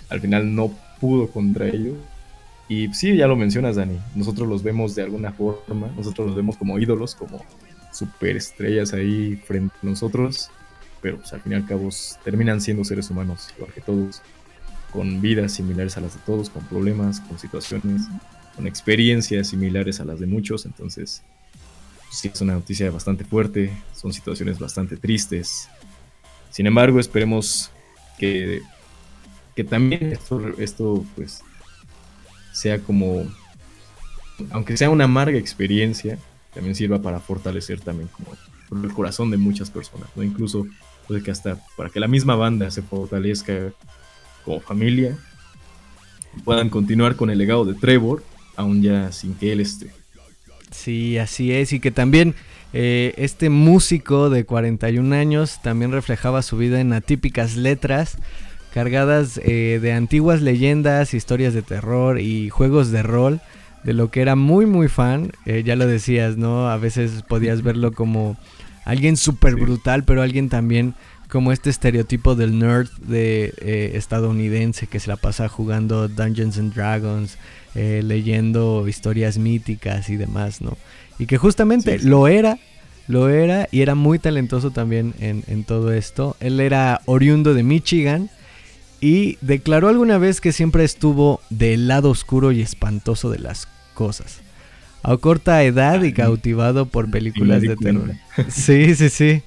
al 0.08 0.22
final 0.22 0.56
no 0.56 0.72
pudo 1.02 1.28
contra 1.28 1.68
ellos. 1.68 1.98
Y 2.70 2.94
sí, 2.94 3.18
ya 3.18 3.28
lo 3.28 3.36
mencionas, 3.36 3.76
Dani. 3.76 3.98
Nosotros 4.16 4.48
los 4.48 4.64
vemos 4.64 4.96
de 4.96 5.02
alguna 5.04 5.34
forma, 5.34 5.92
nosotros 5.98 6.28
los 6.28 6.36
vemos 6.38 6.56
como 6.56 6.80
ídolos, 6.80 7.14
como 7.14 7.44
superestrellas 7.92 8.94
ahí 8.94 9.36
frente 9.46 9.76
a 9.84 9.86
nosotros 9.86 10.50
pero 11.02 11.18
pues, 11.18 11.34
al 11.34 11.42
fin 11.42 11.54
y 11.54 11.56
al 11.56 11.66
cabo 11.66 11.90
terminan 12.24 12.62
siendo 12.62 12.84
seres 12.84 13.10
humanos, 13.10 13.50
igual 13.58 13.74
que 13.74 13.82
todos. 13.82 14.22
con 14.94 15.22
vidas 15.22 15.54
similares 15.54 15.98
a 15.98 16.02
las 16.02 16.16
de 16.16 16.20
todos, 16.26 16.50
con 16.50 16.64
problemas, 16.66 17.22
con 17.22 17.40
situaciones, 17.40 18.04
con 18.56 18.68
experiencias 18.68 19.48
similares 19.48 20.02
a 20.02 20.06
las 20.06 20.20
de 20.20 20.28
muchos. 20.28 20.66
Entonces, 20.66 21.24
sí 22.12 22.30
es 22.34 22.42
una 22.42 22.54
noticia 22.54 22.92
bastante 22.92 23.24
fuerte, 23.24 23.72
son 23.96 24.12
situaciones 24.12 24.60
bastante 24.60 24.98
tristes. 24.98 25.70
Sin 26.52 26.68
embargo, 26.68 27.00
esperemos 27.00 27.72
que, 28.20 28.62
que 29.56 29.64
también 29.64 30.12
esto, 30.12 30.42
esto 30.60 31.06
pues 31.16 31.42
sea 32.52 32.80
como, 32.80 33.26
aunque 34.52 34.78
sea 34.78 34.90
una 34.90 35.06
amarga 35.06 35.38
experiencia, 35.38 36.20
también 36.54 36.76
sirva 36.76 37.02
para 37.02 37.20
fortalecer 37.20 37.80
también 37.80 38.10
como 38.10 38.84
el 38.84 38.94
corazón 38.94 39.32
de 39.32 39.38
muchas 39.38 39.70
personas, 39.70 40.10
¿no? 40.16 40.24
Incluso 40.24 40.66
puede 41.08 41.24
que 41.24 41.32
hasta 41.32 41.58
para 41.76 41.90
que 41.90 42.00
la 42.00 42.08
misma 42.08 42.36
banda 42.36 42.70
se 42.72 42.82
fortalezca 42.82 43.74
como 44.44 44.60
familia, 44.60 45.18
puedan 46.44 46.70
continuar 46.70 47.16
con 47.16 47.30
el 47.30 47.38
legado 47.38 47.66
de 47.66 47.74
Trevor, 47.74 48.24
aún 48.56 48.82
ya 48.82 49.12
sin 49.12 49.36
que 49.36 49.52
él 49.52 49.62
esté. 49.62 49.92
Sí, 50.72 51.18
así 51.18 51.52
es, 51.52 51.74
y 51.74 51.80
que 51.80 51.92
también 51.92 52.34
eh, 52.74 53.14
este 53.18 53.50
músico 53.50 54.30
de 54.30 54.46
41 54.46 55.14
años 55.14 55.60
también 55.62 55.92
reflejaba 55.92 56.42
su 56.42 56.58
vida 56.58 56.80
en 56.80 56.94
atípicas 56.94 57.58
letras 57.58 58.18
cargadas 58.74 59.42
eh, 59.44 59.80
de 59.82 59.92
antiguas 59.92 60.42
leyendas, 60.42 61.14
historias 61.14 61.54
de 61.54 61.62
terror 61.62 62.22
y 62.22 62.50
juegos 62.50 62.90
de 62.92 63.04
rol, 63.04 63.42
de 63.84 63.94
lo 63.94 64.10
que 64.10 64.22
era 64.22 64.38
muy 64.38 64.66
muy 64.66 64.88
fan, 64.88 65.32
eh, 65.46 65.64
ya 65.66 65.76
lo 65.76 65.86
decías, 65.86 66.38
¿no? 66.38 66.70
A 66.70 66.78
veces 66.78 67.24
podías 67.28 67.62
verlo 67.62 67.92
como 67.92 68.38
alguien 68.86 69.18
súper 69.18 69.56
brutal, 69.56 70.06
pero 70.06 70.22
alguien 70.22 70.48
también 70.48 70.96
como 71.28 71.52
este 71.52 71.70
estereotipo 71.70 72.36
del 72.36 72.60
nerd 72.60 72.90
de 73.00 73.54
estadounidense 73.96 74.88
que 74.88 75.00
se 75.00 75.10
la 75.10 75.16
pasa 75.16 75.48
jugando 75.48 76.08
Dungeons 76.10 76.58
and 76.58 76.74
Dragons, 76.74 77.38
leyendo 77.74 78.86
historias 78.88 79.38
míticas 79.38 80.10
y 80.10 80.18
demás, 80.18 80.62
¿no? 80.62 80.78
Y 81.22 81.28
que 81.28 81.38
justamente 81.38 82.00
lo 82.00 82.28
era, 82.28 82.58
lo 83.08 83.30
era 83.30 83.68
y 83.72 83.82
era 83.82 83.94
muy 83.94 84.18
talentoso 84.18 84.72
también 84.72 85.14
en, 85.20 85.64
todo 85.66 85.94
esto. 85.94 86.36
Él 86.40 86.60
era 86.60 87.02
oriundo 87.06 87.54
de 87.54 87.62
Michigan 87.62 88.32
y 89.00 89.38
declaró 89.42 89.88
alguna 89.88 90.18
vez 90.18 90.42
que 90.42 90.52
siempre 90.52 90.84
estuvo 90.84 91.40
del 91.52 91.88
lado 91.88 92.10
oscuro 92.10 92.52
y 92.52 92.62
espantoso 92.62 93.30
de 93.30 93.38
las 93.38 93.68
cosas. 93.94 94.42
A 95.04 95.16
corta 95.18 95.62
edad 95.62 96.02
y 96.02 96.12
cautivado 96.12 96.88
por 96.88 97.12
películas 97.12 97.62
de 97.62 97.76
terror. 97.76 98.14
Sí, 98.50 98.96
sí, 98.96 99.10
sí. 99.10 99.44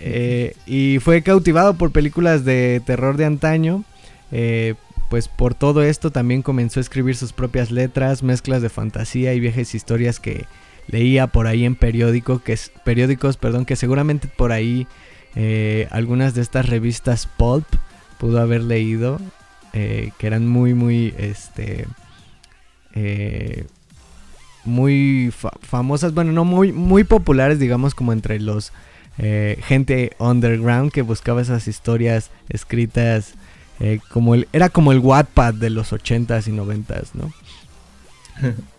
Eh, 0.00 0.56
y 0.64 1.00
fue 1.00 1.20
cautivado 1.22 1.74
por 1.74 1.92
películas 1.92 2.46
de 2.46 2.80
terror 2.86 3.18
de 3.18 3.26
antaño, 3.26 3.84
eh, 4.30 4.76
pues 5.10 5.28
por 5.28 5.54
todo 5.54 5.82
esto 5.82 6.10
también 6.10 6.40
comenzó 6.40 6.80
a 6.80 6.82
escribir 6.82 7.14
sus 7.14 7.34
propias 7.34 7.70
letras, 7.70 8.22
mezclas 8.22 8.62
de 8.62 8.70
fantasía 8.70 9.34
y 9.34 9.40
viejas 9.40 9.74
historias 9.74 10.18
que 10.18 10.46
leía 10.88 11.26
por 11.26 11.46
ahí 11.46 11.64
en 11.64 11.74
periódico, 11.74 12.42
que 12.42 12.58
periódicos, 12.84 13.36
perdón, 13.36 13.64
que 13.64 13.76
seguramente 13.76 14.28
por 14.28 14.52
ahí 14.52 14.86
eh, 15.34 15.88
algunas 15.90 16.34
de 16.34 16.42
estas 16.42 16.68
revistas 16.68 17.26
pulp 17.26 17.66
pudo 18.18 18.40
haber 18.40 18.62
leído, 18.62 19.20
eh, 19.72 20.12
que 20.18 20.26
eran 20.26 20.46
muy, 20.46 20.74
muy, 20.74 21.14
este, 21.18 21.86
eh, 22.94 23.64
muy 24.64 25.32
famosas, 25.62 26.14
bueno, 26.14 26.32
no 26.32 26.44
muy, 26.44 26.72
muy 26.72 27.04
populares, 27.04 27.58
digamos, 27.58 27.94
como 27.94 28.12
entre 28.12 28.40
los 28.40 28.72
gente 29.18 30.12
underground 30.18 30.90
que 30.90 31.02
buscaba 31.02 31.42
esas 31.42 31.68
historias 31.68 32.30
escritas 32.48 33.34
como 34.08 34.34
el, 34.34 34.48
era 34.54 34.70
como 34.70 34.90
el 34.90 35.00
Wattpad 35.00 35.52
de 35.52 35.68
los 35.68 35.92
80s 35.92 36.48
y 36.48 36.52
90s, 36.52 37.10
¿no? 37.12 37.30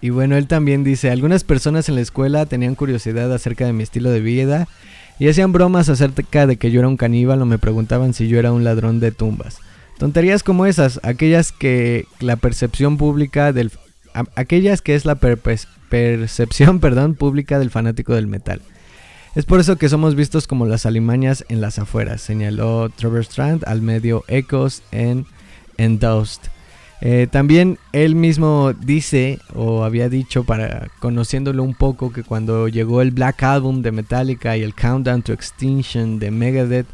Y 0.01 0.09
bueno, 0.09 0.35
él 0.35 0.47
también 0.47 0.83
dice, 0.83 1.11
algunas 1.11 1.43
personas 1.43 1.89
en 1.89 1.95
la 1.95 2.01
escuela 2.01 2.45
tenían 2.45 2.75
curiosidad 2.75 3.31
acerca 3.33 3.65
de 3.65 3.73
mi 3.73 3.83
estilo 3.83 4.09
de 4.09 4.19
vida 4.19 4.67
y 5.19 5.27
hacían 5.27 5.51
bromas 5.51 5.89
acerca 5.89 6.47
de 6.47 6.57
que 6.57 6.71
yo 6.71 6.79
era 6.79 6.87
un 6.87 6.97
caníbal 6.97 7.41
o 7.41 7.45
me 7.45 7.59
preguntaban 7.59 8.13
si 8.13 8.27
yo 8.27 8.39
era 8.39 8.51
un 8.51 8.63
ladrón 8.63 8.99
de 8.99 9.11
tumbas. 9.11 9.59
Tonterías 9.97 10.43
como 10.43 10.65
esas, 10.65 10.99
aquellas 11.03 11.51
que 11.51 12.05
la 12.19 12.35
percepción 12.35 12.97
pública 12.97 13.53
del... 13.53 13.71
aquellas 14.35 14.81
que 14.81 14.95
es 14.95 15.05
la 15.05 15.15
percepción, 15.15 16.79
perdón, 16.81 17.15
pública 17.15 17.59
del 17.59 17.69
fanático 17.69 18.13
del 18.13 18.27
metal. 18.27 18.61
Es 19.35 19.45
por 19.45 19.59
eso 19.59 19.77
que 19.77 19.89
somos 19.89 20.15
vistos 20.15 20.45
como 20.45 20.65
las 20.65 20.85
alimañas 20.85 21.45
en 21.49 21.59
las 21.61 21.79
afueras, 21.79 22.21
señaló 22.21 22.89
Trevor 22.89 23.21
Strand 23.21 23.63
al 23.65 23.81
medio 23.81 24.23
Echoes 24.27 24.83
en 24.91 25.25
Endost. 25.77 26.52
Eh, 27.05 27.27
también 27.29 27.79
él 27.91 28.15
mismo 28.15 28.71
dice, 28.71 29.39
o 29.53 29.83
había 29.83 30.07
dicho, 30.07 30.45
para 30.45 30.87
conociéndolo 31.01 31.61
un 31.61 31.73
poco, 31.73 32.13
que 32.13 32.23
cuando 32.23 32.69
llegó 32.69 33.01
el 33.01 33.11
Black 33.11 33.43
Album 33.43 33.81
de 33.81 33.91
Metallica 33.91 34.55
y 34.55 34.61
el 34.61 34.73
Countdown 34.73 35.21
to 35.21 35.33
Extinction 35.33 36.17
de 36.17 36.31
Megadeth, 36.31 36.87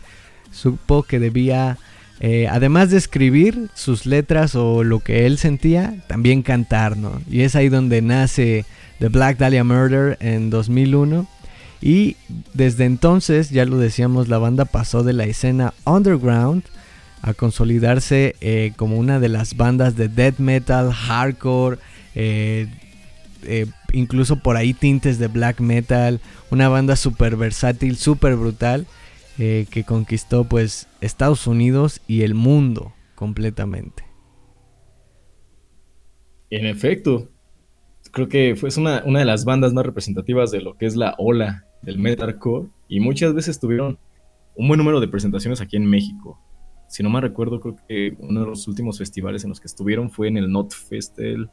supo 0.51 1.03
que 1.03 1.19
debía, 1.19 1.77
eh, 2.21 2.47
además 2.49 2.89
de 2.89 2.97
escribir 2.97 3.69
sus 3.75 4.07
letras 4.07 4.55
o 4.55 4.83
lo 4.83 4.99
que 4.99 5.27
él 5.27 5.37
sentía, 5.37 6.03
también 6.07 6.41
cantar, 6.41 6.97
¿no? 6.97 7.21
Y 7.29 7.41
es 7.41 7.55
ahí 7.55 7.69
donde 7.69 8.01
nace 8.01 8.65
The 8.97 9.09
Black 9.09 9.37
Dahlia 9.37 9.63
Murder 9.63 10.17
en 10.21 10.49
2001 10.49 11.27
y 11.81 12.15
desde 12.55 12.85
entonces, 12.85 13.51
ya 13.51 13.63
lo 13.65 13.77
decíamos, 13.77 14.27
la 14.27 14.39
banda 14.39 14.65
pasó 14.65 15.03
de 15.03 15.13
la 15.13 15.25
escena 15.25 15.75
underground 15.85 16.63
a 17.21 17.33
consolidarse 17.33 18.35
eh, 18.41 18.73
como 18.75 18.97
una 18.97 19.19
de 19.19 19.29
las 19.29 19.57
bandas 19.57 19.95
de 19.95 20.07
death 20.07 20.39
metal, 20.39 20.91
hardcore, 20.91 21.77
eh, 22.15 22.67
eh, 23.43 23.65
incluso 23.93 24.37
por 24.37 24.57
ahí 24.57 24.73
tintes 24.73 25.19
de 25.19 25.27
black 25.27 25.59
metal, 25.59 26.19
una 26.51 26.69
banda 26.69 26.95
súper 26.95 27.35
versátil, 27.35 27.97
súper 27.97 28.35
brutal, 28.35 28.87
que 29.37 29.85
conquistó 29.87 30.43
pues 30.43 30.87
Estados 30.99 31.47
Unidos 31.47 32.01
y 32.07 32.23
el 32.23 32.33
mundo 32.33 32.91
completamente. 33.15 34.03
En 36.49 36.65
efecto, 36.65 37.29
creo 38.11 38.27
que 38.27 38.57
fue 38.57 38.69
una, 38.75 39.01
una 39.05 39.19
de 39.19 39.25
las 39.25 39.45
bandas 39.45 39.71
más 39.71 39.85
representativas 39.85 40.51
de 40.51 40.59
lo 40.59 40.75
que 40.75 40.87
es 40.87 40.97
la 40.97 41.15
ola 41.17 41.63
del 41.81 41.99
metalcore 41.99 42.67
y 42.89 42.99
muchas 42.99 43.33
veces 43.33 43.61
tuvieron 43.61 43.97
un 44.55 44.67
buen 44.67 44.77
número 44.77 44.99
de 44.99 45.07
presentaciones 45.07 45.61
aquí 45.61 45.77
en 45.77 45.85
México. 45.85 46.37
Si 46.89 47.03
no 47.03 47.11
me 47.11 47.21
recuerdo, 47.21 47.59
creo 47.59 47.75
que 47.87 48.15
uno 48.17 48.39
de 48.39 48.47
los 48.47 48.67
últimos 48.67 48.97
festivales 48.97 49.43
en 49.43 49.49
los 49.49 49.59
que 49.59 49.67
estuvieron 49.67 50.09
fue 50.09 50.27
en 50.27 50.37
el 50.37 50.51
Not 50.51 50.73
Festel 50.73 51.47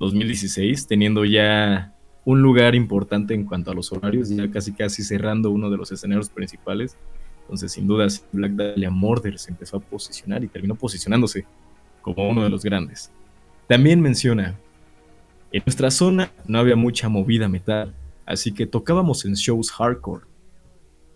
2016, 0.00 0.86
teniendo 0.86 1.26
ya 1.26 1.94
un 2.24 2.40
lugar 2.40 2.74
importante 2.74 3.34
en 3.34 3.44
cuanto 3.44 3.70
a 3.70 3.74
los 3.74 3.92
horarios, 3.92 4.30
ya 4.30 4.50
casi 4.50 4.72
casi 4.72 5.02
cerrando 5.02 5.50
uno 5.50 5.68
de 5.68 5.76
los 5.76 5.92
escenarios 5.92 6.30
principales. 6.30 6.96
Entonces, 7.42 7.72
sin 7.72 7.86
duda, 7.86 8.06
Black 8.32 8.52
Dahlia 8.52 8.90
Murder 8.90 9.38
se 9.38 9.50
empezó 9.50 9.76
a 9.76 9.80
posicionar 9.80 10.42
y 10.42 10.48
terminó 10.48 10.76
posicionándose 10.76 11.44
como 12.00 12.26
uno 12.26 12.42
de 12.42 12.48
los 12.48 12.64
grandes. 12.64 13.12
También 13.68 14.00
menciona, 14.00 14.58
en 15.52 15.62
nuestra 15.66 15.90
zona 15.90 16.32
no 16.46 16.58
había 16.58 16.74
mucha 16.74 17.10
movida 17.10 17.50
metal, 17.50 17.94
así 18.24 18.50
que 18.50 18.66
tocábamos 18.66 19.26
en 19.26 19.34
shows 19.34 19.70
hardcore. 19.70 20.24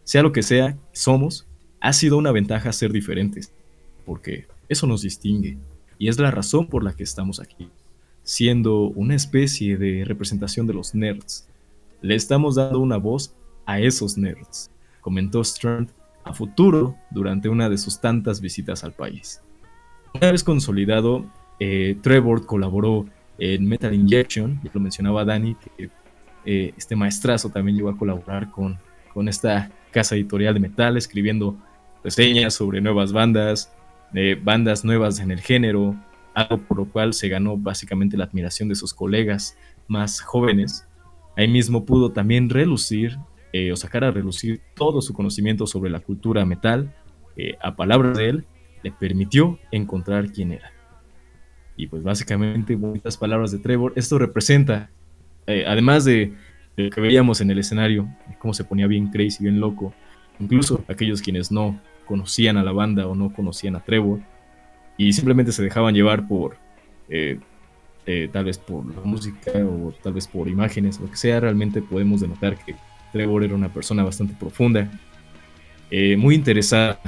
Sea 0.05 0.23
lo 0.23 0.33
que 0.33 0.43
sea, 0.43 0.77
somos, 0.93 1.48
ha 1.81 1.93
sido 1.93 2.17
una 2.17 2.33
ventaja 2.33 2.73
ser 2.73 2.93
diferentes, 2.93 3.53
porque 4.05 4.47
eso 4.69 4.87
nos 4.87 5.03
distingue, 5.03 5.59
y 5.99 6.09
es 6.09 6.19
la 6.19 6.31
razón 6.31 6.67
por 6.67 6.85
la 6.85 6.95
que 6.95 7.03
estamos 7.03 7.41
aquí, 7.41 7.69
siendo 8.23 8.83
una 8.83 9.15
especie 9.15 9.77
de 9.77 10.05
representación 10.05 10.67
de 10.67 10.75
los 10.75 10.95
nerds. 10.95 11.49
Le 12.01 12.15
estamos 12.15 12.57
dando 12.57 12.81
una 12.81 12.97
voz 12.97 13.35
a 13.67 13.81
esos 13.81 14.17
nerds, 14.17 14.71
comentó 15.01 15.41
Strand 15.43 15.91
a 16.25 16.33
futuro 16.33 16.97
durante 17.11 17.49
una 17.49 17.69
de 17.69 17.79
sus 17.79 18.01
tantas 18.01 18.41
visitas 18.41 18.85
al 18.85 18.93
país. 18.93 19.41
Una 20.15 20.33
vez 20.33 20.45
consolidado, 20.45 21.25
eh, 21.61 21.97
Trevor 22.03 22.47
colaboró 22.47 23.07
en 23.39 23.67
Metal 23.67 23.95
Injection, 23.95 24.61
ya 24.63 24.71
lo 24.73 24.81
mencionaba 24.81 25.25
Dani, 25.25 25.55
que 25.55 25.91
eh, 26.45 26.73
este 26.77 26.97
maestrazo 26.97 27.51
también 27.51 27.77
llegó 27.77 27.89
a 27.89 27.97
colaborar 27.97 28.51
con, 28.51 28.79
con 29.13 29.29
esta 29.29 29.71
casa 29.91 30.17
editorial 30.17 30.55
de 30.55 30.61
metal, 30.61 30.97
escribiendo 30.97 31.57
reseñas 32.05 32.55
sobre 32.55 32.81
nuevas 32.81 33.13
bandas, 33.13 33.73
eh, 34.15 34.39
bandas 34.43 34.85
nuevas 34.85 35.21
en 35.21 35.31
el 35.31 35.41
género, 35.41 35.97
algo 36.35 36.59
por 36.59 36.79
lo 36.79 36.85
cual 36.87 37.15
se 37.15 37.29
ganó 37.29 37.57
básicamente 37.57 38.17
la 38.17 38.25
admiración 38.25 38.69
de 38.69 38.75
sus 38.75 38.95
colegas 38.95 39.57
más 39.89 40.21
jóvenes. 40.21 40.87
Ahí 41.37 41.49
mismo 41.49 41.85
pudo 41.85 42.13
también 42.13 42.51
relucir 42.51 43.19
eh, 43.53 43.73
o 43.73 43.77
sacar 43.77 44.05
a 44.05 44.11
relucir 44.11 44.61
todo 44.75 45.01
su 45.01 45.15
conocimiento 45.15 45.67
sobre 45.67 45.91
la 45.91 46.01
cultura 46.01 46.45
metal, 46.45 46.95
a 47.63 47.77
palabras 47.77 48.19
de 48.19 48.31
él, 48.31 48.47
le 48.83 48.91
permitió 48.91 49.61
encontrar 49.71 50.33
quién 50.33 50.51
era. 50.51 50.73
Y 51.77 51.87
pues 51.87 52.03
básicamente, 52.03 52.75
bonitas 52.75 53.17
palabras 53.17 53.53
de 53.53 53.59
Trevor, 53.61 53.93
esto 53.95 54.19
representa 54.19 54.91
eh, 55.49 55.65
además 55.67 56.05
de, 56.05 56.35
lo 56.77 56.91
que 56.91 57.01
veíamos 57.01 57.41
en 57.41 57.51
el 57.51 57.59
escenario, 57.59 58.07
cómo 58.39 58.53
se 58.53 58.63
ponía 58.63 58.87
bien 58.87 59.09
crazy, 59.09 59.43
bien 59.43 59.59
loco, 59.59 59.95
incluso 60.39 60.85
aquellos 60.89 61.23
quienes 61.23 61.51
no 61.51 61.81
conocían 62.09 62.57
a 62.57 62.65
la 62.65 62.73
banda 62.73 63.07
o 63.07 63.15
no 63.15 63.33
conocían 63.33 63.77
a 63.77 63.81
Trevor, 63.81 64.21
y 64.97 65.13
simplemente 65.13 65.53
se 65.53 65.63
dejaban 65.63 65.95
llevar 65.95 66.27
por, 66.27 66.57
eh, 67.09 67.39
eh, 68.07 68.29
tal 68.33 68.47
vez 68.47 68.59
por 68.59 68.85
la 68.85 69.03
música 69.03 69.53
o 69.65 69.95
tal 70.03 70.15
vez 70.15 70.27
por 70.27 70.49
imágenes, 70.49 70.99
lo 70.99 71.09
que 71.11 71.17
sea, 71.17 71.39
realmente 71.39 71.81
podemos 71.81 72.21
denotar 72.21 72.57
que 72.65 72.75
Trevor 73.13 73.45
era 73.45 73.55
una 73.55 73.73
persona 73.73 74.03
bastante 74.03 74.35
profunda, 74.35 74.91
eh, 75.91 76.17
muy 76.17 76.35
interesada 76.35 76.99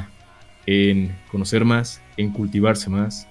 en 0.66 1.14
conocer 1.30 1.64
más, 1.64 2.00
en 2.16 2.30
cultivarse 2.30 2.88
más 2.88 3.26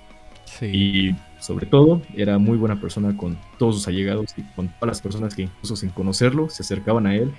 y 0.61 1.15
sobre 1.39 1.65
todo 1.65 2.01
era 2.15 2.38
muy 2.38 2.57
buena 2.57 2.82
persona 2.82 3.15
con 3.15 3.38
todos 3.57 3.76
sus 3.76 3.88
allegados 3.88 4.34
y 4.36 4.41
con 4.55 4.67
todas 4.67 4.88
las 4.88 5.01
personas 5.01 5.36
que 5.36 5.43
incluso 5.43 5.76
sin 5.76 5.89
conocerlo 5.89 6.49
se 6.49 6.63
acercaban 6.63 7.07
a 7.07 7.15
él 7.15 7.32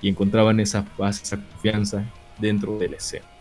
y 0.00 0.08
encontraban 0.08 0.60
esa 0.60 0.84
paz, 0.84 1.22
esa 1.22 1.36
confianza 1.36 2.04
dentro 2.38 2.78
de 2.78 2.88
la 2.88 2.96
escena. 2.96 3.37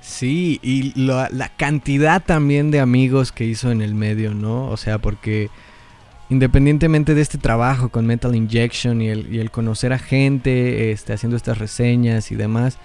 Sí, 0.00 0.58
y 0.62 0.92
la, 0.98 1.28
cantidad 1.56 2.22
también 2.22 2.70
de 2.70 2.80
amigos 2.80 3.32
que 3.32 3.44
hizo 3.44 3.70
en 3.70 3.82
el 3.82 3.94
medio, 3.94 4.34
¿no? 4.34 4.68
O 4.68 4.76
sea, 4.76 4.98
porque 4.98 5.50
independientemente 6.30 7.14
de 7.14 7.20
este 7.20 7.38
trabajo 7.38 7.90
con 7.90 8.06
Metal 8.06 8.34
Injection 8.34 9.02
y 9.02 9.08
el, 9.08 9.50
conocer 9.50 9.92
a 9.92 9.98
gente, 9.98 10.90
este, 10.92 11.12
haciendo 11.12 11.36
estas 11.36 11.58
reseñas 11.58 12.32
y 12.32 12.36
demás, 12.36 12.78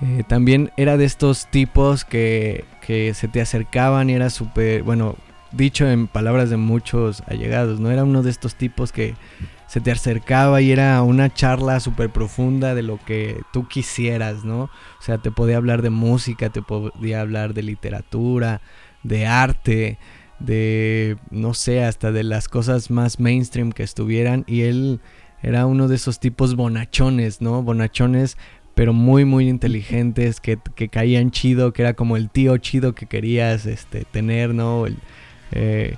eh, 0.00 0.22
también 0.28 0.70
era 0.76 0.96
de 0.96 1.04
estos 1.04 1.46
tipos 1.50 2.04
que, 2.04 2.64
que 2.86 3.14
se 3.14 3.26
te 3.26 3.40
acercaban 3.40 4.10
y 4.10 4.14
era 4.14 4.30
súper, 4.30 4.82
bueno, 4.82 5.16
dicho 5.56 5.88
en 5.88 6.06
palabras 6.06 6.50
de 6.50 6.56
muchos 6.56 7.22
allegados, 7.26 7.80
¿no? 7.80 7.90
Era 7.90 8.04
uno 8.04 8.22
de 8.22 8.30
estos 8.30 8.54
tipos 8.54 8.92
que 8.92 9.14
se 9.66 9.80
te 9.80 9.90
acercaba 9.90 10.60
y 10.60 10.70
era 10.70 11.02
una 11.02 11.32
charla 11.32 11.80
súper 11.80 12.10
profunda 12.10 12.74
de 12.74 12.82
lo 12.82 12.98
que 13.04 13.40
tú 13.52 13.66
quisieras, 13.66 14.44
¿no? 14.44 14.64
O 14.64 15.02
sea, 15.02 15.18
te 15.18 15.30
podía 15.30 15.56
hablar 15.56 15.82
de 15.82 15.90
música, 15.90 16.50
te 16.50 16.62
podía 16.62 17.20
hablar 17.20 17.54
de 17.54 17.62
literatura, 17.62 18.60
de 19.02 19.26
arte, 19.26 19.98
de, 20.38 21.16
no 21.30 21.54
sé, 21.54 21.84
hasta 21.84 22.12
de 22.12 22.24
las 22.24 22.48
cosas 22.48 22.90
más 22.90 23.20
mainstream 23.20 23.72
que 23.72 23.82
estuvieran. 23.82 24.44
Y 24.46 24.62
él 24.62 25.00
era 25.42 25.66
uno 25.66 25.88
de 25.88 25.96
esos 25.96 26.20
tipos 26.20 26.56
bonachones, 26.56 27.40
¿no? 27.40 27.62
Bonachones, 27.62 28.36
pero 28.74 28.92
muy, 28.92 29.24
muy 29.24 29.48
inteligentes, 29.48 30.40
que, 30.40 30.58
caían 30.90 31.30
chido, 31.30 31.72
que 31.72 31.82
era 31.82 31.94
como 31.94 32.16
el 32.16 32.30
tío 32.30 32.56
chido 32.58 32.94
que 32.94 33.06
querías 33.06 33.66
este, 33.66 34.04
tener, 34.04 34.54
¿no? 34.54 34.86
Eh, 35.54 35.94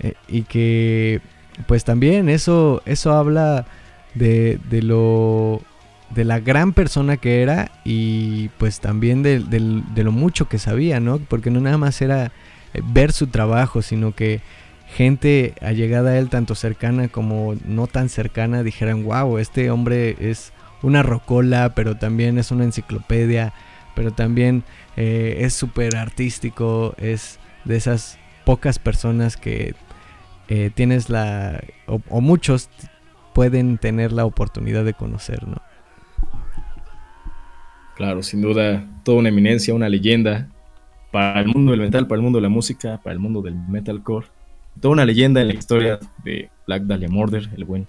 eh, 0.00 0.14
y 0.28 0.42
que 0.42 1.20
pues 1.66 1.84
también 1.84 2.28
eso, 2.28 2.82
eso 2.84 3.12
habla 3.12 3.66
de, 4.14 4.58
de, 4.68 4.82
lo 4.82 5.62
de 6.10 6.24
la 6.24 6.40
gran 6.40 6.72
persona 6.72 7.16
que 7.16 7.42
era 7.42 7.70
y 7.84 8.48
pues 8.58 8.80
también 8.80 9.22
de, 9.22 9.40
de, 9.40 10.04
lo 10.04 10.12
mucho 10.12 10.48
que 10.48 10.58
sabía, 10.58 11.00
¿no? 11.00 11.18
Porque 11.18 11.50
no 11.50 11.60
nada 11.60 11.78
más 11.78 12.00
era 12.02 12.26
eh, 12.74 12.82
ver 12.84 13.12
su 13.12 13.28
trabajo, 13.28 13.82
sino 13.82 14.14
que 14.14 14.40
gente 14.94 15.54
allegada 15.60 16.10
a 16.10 16.18
él, 16.18 16.28
tanto 16.28 16.54
cercana 16.54 17.08
como 17.08 17.54
no 17.64 17.86
tan 17.86 18.08
cercana, 18.08 18.62
dijeran, 18.62 19.04
wow, 19.04 19.38
este 19.38 19.70
hombre 19.70 20.16
es 20.20 20.52
una 20.82 21.02
rocola, 21.02 21.74
pero 21.74 21.96
también 21.96 22.38
es 22.38 22.50
una 22.50 22.64
enciclopedia, 22.64 23.52
pero 23.94 24.12
también 24.12 24.64
es 24.96 25.54
súper 25.54 25.96
artístico, 25.96 26.94
es 26.98 27.38
de 27.64 27.76
esas 27.76 28.18
pocas 28.48 28.78
personas 28.78 29.36
que 29.36 29.74
eh, 30.48 30.70
tienes 30.74 31.10
la, 31.10 31.62
o, 31.86 32.22
muchos 32.22 32.70
pueden 33.34 33.76
tener 33.76 34.10
la 34.10 34.24
oportunidad 34.24 34.86
de 34.86 34.94
conocer, 34.94 35.46
¿no? 35.46 35.60
Claro, 37.94 38.22
sin 38.22 38.40
duda, 38.40 38.88
toda 39.04 39.18
una 39.18 39.28
eminencia, 39.28 39.74
una 39.74 39.90
leyenda 39.90 40.48
para 41.12 41.40
el 41.40 41.48
mundo 41.48 41.72
del 41.72 41.82
metal, 41.82 42.06
para 42.06 42.16
el 42.16 42.22
mundo 42.22 42.38
de 42.38 42.42
la 42.44 42.48
música, 42.48 42.98
para 43.02 43.12
el 43.12 43.18
mundo 43.18 43.42
del 43.42 43.54
metalcore. 43.54 44.28
Toda 44.80 44.92
una 44.94 45.04
leyenda 45.04 45.42
en 45.42 45.48
la 45.48 45.54
historia 45.54 45.98
de 46.24 46.48
Black 46.66 46.84
Dahlia 46.84 47.10
Murder, 47.10 47.50
el 47.54 47.66
buen. 47.66 47.86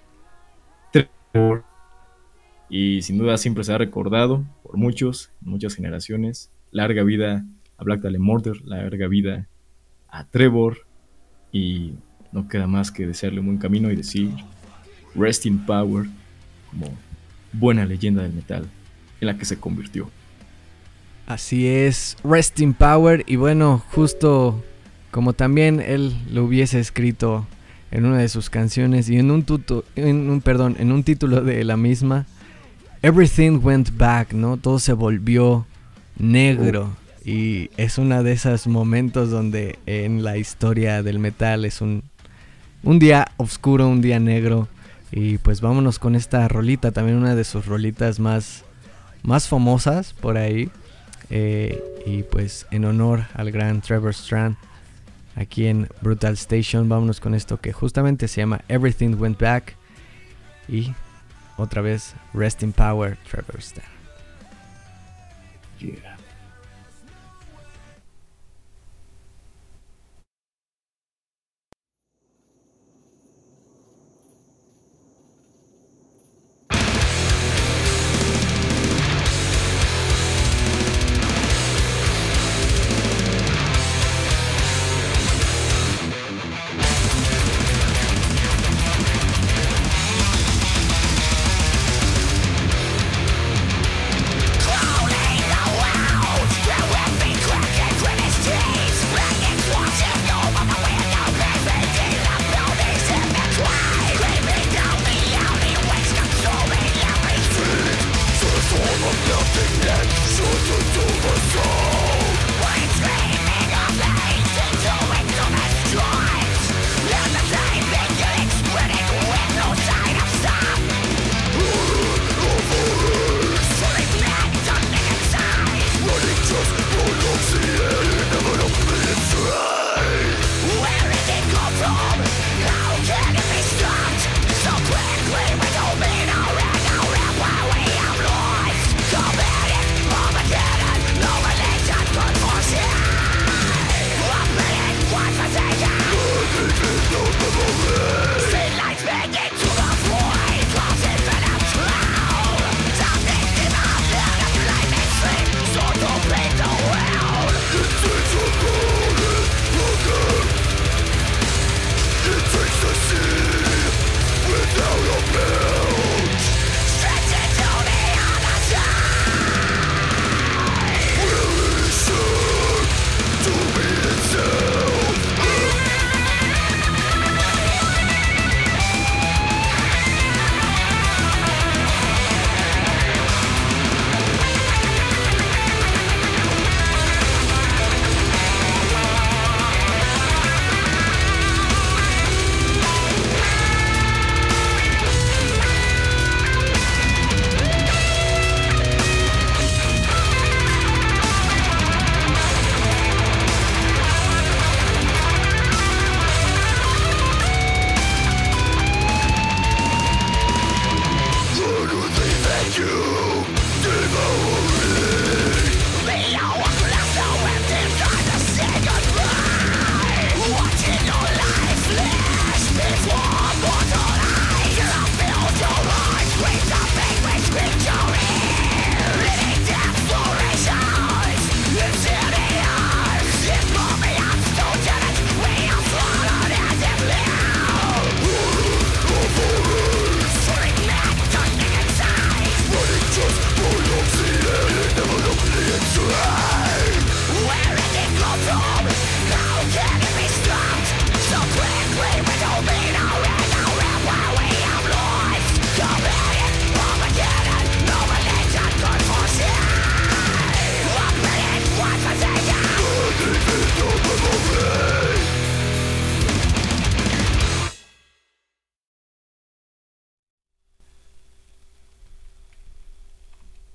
Y 2.68 3.00
sin 3.00 3.16
duda 3.16 3.38
siempre 3.38 3.64
se 3.64 3.72
ha 3.72 3.78
recordado 3.78 4.44
por 4.62 4.76
muchos, 4.76 5.32
muchas 5.40 5.74
generaciones. 5.74 6.52
Larga 6.70 7.02
vida 7.02 7.46
a 7.78 7.84
Black 7.84 8.02
Dahlia 8.02 8.20
Murder, 8.20 8.60
larga 8.66 9.08
vida 9.08 9.48
a 10.10 10.24
Trevor. 10.24 10.78
Y 11.52 11.94
no 12.32 12.48
queda 12.48 12.66
más 12.66 12.90
que 12.90 13.06
desearle 13.06 13.40
un 13.40 13.46
buen 13.46 13.58
camino 13.58 13.90
y 13.90 13.96
decir 13.96 14.30
Rest 15.14 15.46
in 15.46 15.64
Power 15.66 16.06
como 16.70 16.96
buena 17.52 17.84
leyenda 17.84 18.22
del 18.22 18.32
metal 18.32 18.68
en 19.20 19.26
la 19.26 19.36
que 19.36 19.44
se 19.44 19.58
convirtió. 19.58 20.08
Así 21.26 21.66
es, 21.66 22.16
Rest 22.24 22.60
in 22.60 22.74
Power 22.74 23.24
y 23.26 23.36
bueno, 23.36 23.82
justo 23.92 24.62
como 25.10 25.32
también 25.32 25.80
él 25.80 26.14
lo 26.30 26.44
hubiese 26.44 26.78
escrito 26.80 27.46
en 27.90 28.04
una 28.04 28.18
de 28.18 28.28
sus 28.28 28.50
canciones 28.50 29.08
y 29.08 29.18
en 29.18 29.30
un, 29.30 29.44
en 29.96 30.30
un 30.30 30.40
perdón, 30.40 30.76
en 30.78 30.92
un 30.92 31.02
título 31.02 31.42
de 31.42 31.64
la 31.64 31.76
misma, 31.76 32.26
Everything 33.02 33.60
went 33.62 33.96
back, 33.96 34.32
¿no? 34.32 34.56
Todo 34.56 34.78
se 34.78 34.92
volvió 34.92 35.66
negro. 36.16 36.96
Y 37.24 37.70
es 37.76 37.98
uno 37.98 38.22
de 38.22 38.32
esos 38.32 38.66
momentos 38.66 39.30
donde 39.30 39.78
en 39.86 40.24
la 40.24 40.38
historia 40.38 41.02
del 41.02 41.18
metal 41.18 41.64
es 41.64 41.80
un 41.80 42.02
un 42.82 42.98
día 42.98 43.30
oscuro, 43.36 43.88
un 43.88 44.00
día 44.00 44.18
negro. 44.18 44.68
Y 45.12 45.38
pues 45.38 45.60
vámonos 45.60 45.98
con 45.98 46.14
esta 46.14 46.46
rolita, 46.48 46.92
también 46.92 47.18
una 47.18 47.34
de 47.34 47.44
sus 47.44 47.66
rolitas 47.66 48.20
más, 48.20 48.64
más 49.22 49.48
famosas 49.48 50.12
por 50.12 50.36
ahí. 50.36 50.70
Eh, 51.30 51.82
y 52.06 52.22
pues 52.22 52.66
en 52.70 52.84
honor 52.84 53.24
al 53.34 53.50
gran 53.50 53.80
Trevor 53.80 54.12
Strand, 54.12 54.56
aquí 55.36 55.66
en 55.66 55.88
Brutal 56.00 56.34
Station, 56.34 56.88
vámonos 56.88 57.20
con 57.20 57.34
esto 57.34 57.60
que 57.60 57.72
justamente 57.72 58.28
se 58.28 58.40
llama 58.40 58.62
Everything 58.68 59.14
Went 59.18 59.38
Back. 59.40 59.76
Y 60.68 60.92
otra 61.56 61.82
vez, 61.82 62.14
Rest 62.32 62.62
in 62.62 62.72
Power, 62.72 63.18
Trevor 63.28 63.60
Strand. 63.60 64.00
the 65.80 66.19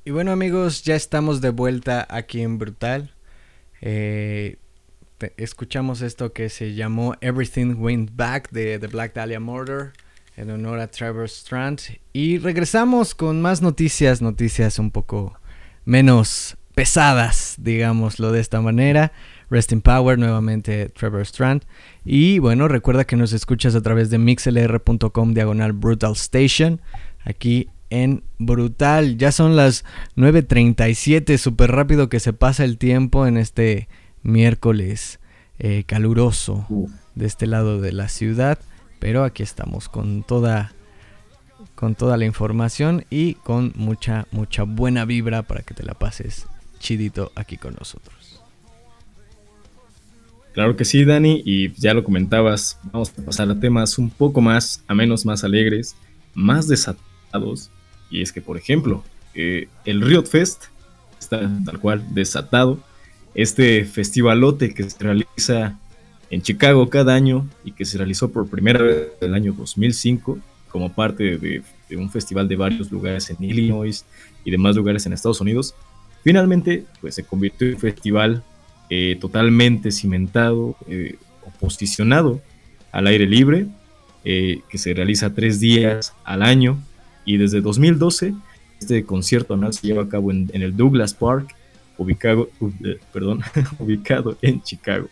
Y 0.07 0.11
bueno 0.11 0.31
amigos, 0.31 0.83
ya 0.83 0.95
estamos 0.95 1.41
de 1.41 1.49
vuelta 1.49 2.05
aquí 2.07 2.41
en 2.41 2.59
Brutal. 2.59 3.15
Eh, 3.81 4.57
escuchamos 5.35 6.03
esto 6.03 6.31
que 6.31 6.49
se 6.49 6.75
llamó 6.75 7.15
Everything 7.21 7.73
Went 7.79 8.11
Back 8.15 8.51
de 8.51 8.77
The 8.77 8.85
Black 8.85 9.15
Dahlia 9.15 9.39
Murder 9.39 9.93
en 10.37 10.51
honor 10.51 10.79
a 10.79 10.91
Trevor 10.91 11.25
Strand. 11.25 11.81
Y 12.13 12.37
regresamos 12.37 13.15
con 13.15 13.41
más 13.41 13.63
noticias, 13.63 14.21
noticias 14.21 14.77
un 14.77 14.91
poco 14.91 15.39
menos 15.85 16.55
pesadas, 16.75 17.55
digámoslo 17.57 18.31
de 18.31 18.41
esta 18.41 18.61
manera. 18.61 19.11
Rest 19.49 19.71
in 19.71 19.81
Power, 19.81 20.19
nuevamente 20.19 20.89
Trevor 20.89 21.21
Strand. 21.21 21.63
Y 22.03 22.37
bueno, 22.37 22.67
recuerda 22.67 23.05
que 23.05 23.15
nos 23.15 23.33
escuchas 23.33 23.73
a 23.73 23.81
través 23.81 24.11
de 24.11 24.19
mixlr.com 24.19 25.33
diagonal 25.33 25.73
Brutal 25.73 26.11
Station. 26.11 26.79
Aquí 27.23 27.69
en 28.03 28.23
Brutal. 28.39 29.17
Ya 29.17 29.31
son 29.31 29.55
las 29.55 29.85
9.37, 30.17 31.37
súper 31.37 31.71
rápido 31.71 32.09
que 32.09 32.19
se 32.19 32.33
pasa 32.33 32.63
el 32.63 32.77
tiempo 32.77 33.27
en 33.27 33.37
este 33.37 33.87
miércoles 34.23 35.19
eh, 35.59 35.83
caluroso 35.85 36.67
de 37.15 37.25
este 37.25 37.47
lado 37.47 37.79
de 37.79 37.93
la 37.93 38.09
ciudad. 38.09 38.59
Pero 38.99 39.23
aquí 39.23 39.43
estamos 39.43 39.87
con 39.87 40.23
toda, 40.23 40.73
con 41.75 41.95
toda 41.95 42.17
la 42.17 42.25
información 42.25 43.05
y 43.09 43.35
con 43.35 43.71
mucha, 43.75 44.27
mucha 44.31 44.63
buena 44.63 45.05
vibra 45.05 45.43
para 45.43 45.61
que 45.61 45.73
te 45.73 45.83
la 45.83 45.93
pases 45.93 46.47
chidito 46.79 47.31
aquí 47.35 47.57
con 47.57 47.75
nosotros. 47.75 48.41
Claro 50.53 50.77
que 50.77 50.85
sí, 50.85 51.03
Dani, 51.03 51.41
y 51.45 51.73
ya 51.73 51.93
lo 51.93 52.05
comentabas, 52.05 52.79
vamos 52.93 53.11
a 53.17 53.25
pasar 53.25 53.49
a 53.49 53.59
temas 53.59 53.97
un 53.97 54.09
poco 54.09 54.39
más, 54.39 54.81
a 54.87 54.95
menos 54.95 55.25
más 55.25 55.43
alegres, 55.43 55.97
más 56.33 56.69
desatados 56.69 57.71
y 58.15 58.21
es 58.21 58.31
que, 58.31 58.39
por 58.39 58.57
ejemplo, 58.57 59.03
eh, 59.33 59.67
el 59.83 59.99
Riot 59.99 60.23
Fest 60.23 60.65
está 61.19 61.51
tal 61.65 61.79
cual 61.81 62.01
desatado. 62.13 62.79
Este 63.33 63.83
festivalote 63.83 64.73
que 64.73 64.89
se 64.89 64.97
realiza 65.03 65.77
en 66.29 66.41
Chicago 66.41 66.89
cada 66.89 67.13
año 67.13 67.45
y 67.65 67.73
que 67.73 67.83
se 67.83 67.97
realizó 67.97 68.31
por 68.31 68.47
primera 68.47 68.81
vez 68.81 69.09
en 69.19 69.27
el 69.27 69.35
año 69.35 69.53
2005 69.57 70.39
como 70.69 70.93
parte 70.93 71.37
de, 71.37 71.61
un 71.97 72.09
festival 72.09 72.47
de 72.47 72.55
varios 72.55 72.89
lugares 72.89 73.29
en 73.29 73.43
Illinois 73.43 74.05
y 74.45 74.51
demás 74.51 74.77
lugares 74.77 75.05
en 75.05 75.11
Estados 75.11 75.41
Unidos, 75.41 75.75
finalmente 76.23 76.85
pues, 77.01 77.15
se 77.15 77.23
convirtió 77.25 77.67
en 77.67 77.73
un 77.73 77.79
festival 77.81 78.43
eh, 78.89 79.17
totalmente 79.19 79.91
cimentado 79.91 80.77
eh, 80.87 81.17
o 81.45 81.51
posicionado 81.59 82.41
al 82.93 83.07
aire 83.07 83.27
libre, 83.27 83.67
que 84.23 84.79
se 84.79 84.91
realiza 84.95 85.35
tres 85.35 85.59
días 85.59 86.15
al 86.23 86.41
año 86.41 86.79
y 87.25 87.37
desde 87.37 87.61
2012 87.61 88.33
este 88.79 89.05
concierto 89.05 89.53
anual 89.53 89.73
se 89.73 89.87
lleva 89.87 90.03
a 90.03 90.09
cabo 90.09 90.31
en, 90.31 90.49
el 90.53 90.75
Douglas 90.75 91.13
Park, 91.13 91.55
ubicado, 91.97 92.49
eh, 92.83 92.99
perdón, 93.11 93.41
ubicado 93.79 94.37
en 94.41 94.61
Chicago. 94.61 95.07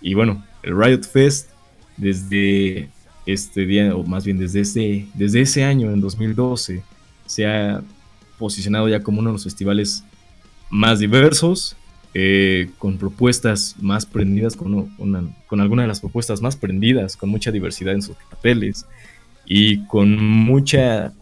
Y 0.00 0.14
bueno, 0.14 0.44
el 0.62 0.76
Riot 0.76 1.02
Fest 1.02 1.50
desde 1.96 2.88
este 3.24 3.64
día, 3.64 3.94
o 3.94 4.04
más 4.04 4.24
bien 4.24 4.38
desde 4.38 4.60
ese, 4.60 5.06
desde 5.14 5.40
ese 5.40 5.64
año, 5.64 5.90
en 5.92 6.00
2012, 6.00 6.82
se 7.26 7.46
ha 7.46 7.82
posicionado 8.38 8.88
ya 8.88 9.02
como 9.02 9.20
uno 9.20 9.30
de 9.30 9.34
los 9.34 9.44
festivales 9.44 10.04
más 10.68 10.98
diversos, 10.98 11.76
eh, 12.12 12.70
con 12.78 12.98
propuestas 12.98 13.76
más 13.80 14.06
prendidas, 14.06 14.56
con, 14.56 14.88
con 15.46 15.60
alguna 15.60 15.82
de 15.82 15.88
las 15.88 16.00
propuestas 16.00 16.40
más 16.40 16.56
prendidas, 16.56 17.16
con 17.16 17.28
mucha 17.28 17.50
diversidad 17.50 17.94
en 17.94 18.02
sus 18.02 18.16
papeles 18.30 18.86
y 19.44 19.86
con 19.86 20.16
mucha 20.16 21.12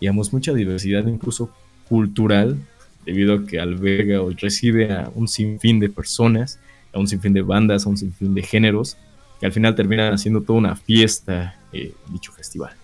digamos, 0.00 0.32
mucha 0.32 0.52
diversidad 0.54 1.06
incluso 1.06 1.50
cultural, 1.88 2.56
debido 3.04 3.34
a 3.34 3.46
que 3.46 3.60
alberga 3.60 4.22
o 4.22 4.30
recibe 4.30 4.92
a 4.92 5.10
un 5.14 5.28
sinfín 5.28 5.80
de 5.80 5.88
personas, 5.88 6.58
a 6.92 6.98
un 6.98 7.06
sinfín 7.06 7.32
de 7.32 7.42
bandas, 7.42 7.86
a 7.86 7.88
un 7.88 7.96
sinfín 7.96 8.34
de 8.34 8.42
géneros, 8.42 8.96
que 9.38 9.46
al 9.46 9.52
final 9.52 9.74
terminan 9.74 10.12
haciendo 10.12 10.42
toda 10.42 10.58
una 10.58 10.76
fiesta 10.76 11.58
eh, 11.72 11.92
dicho 12.12 12.32
festival. 12.32 12.74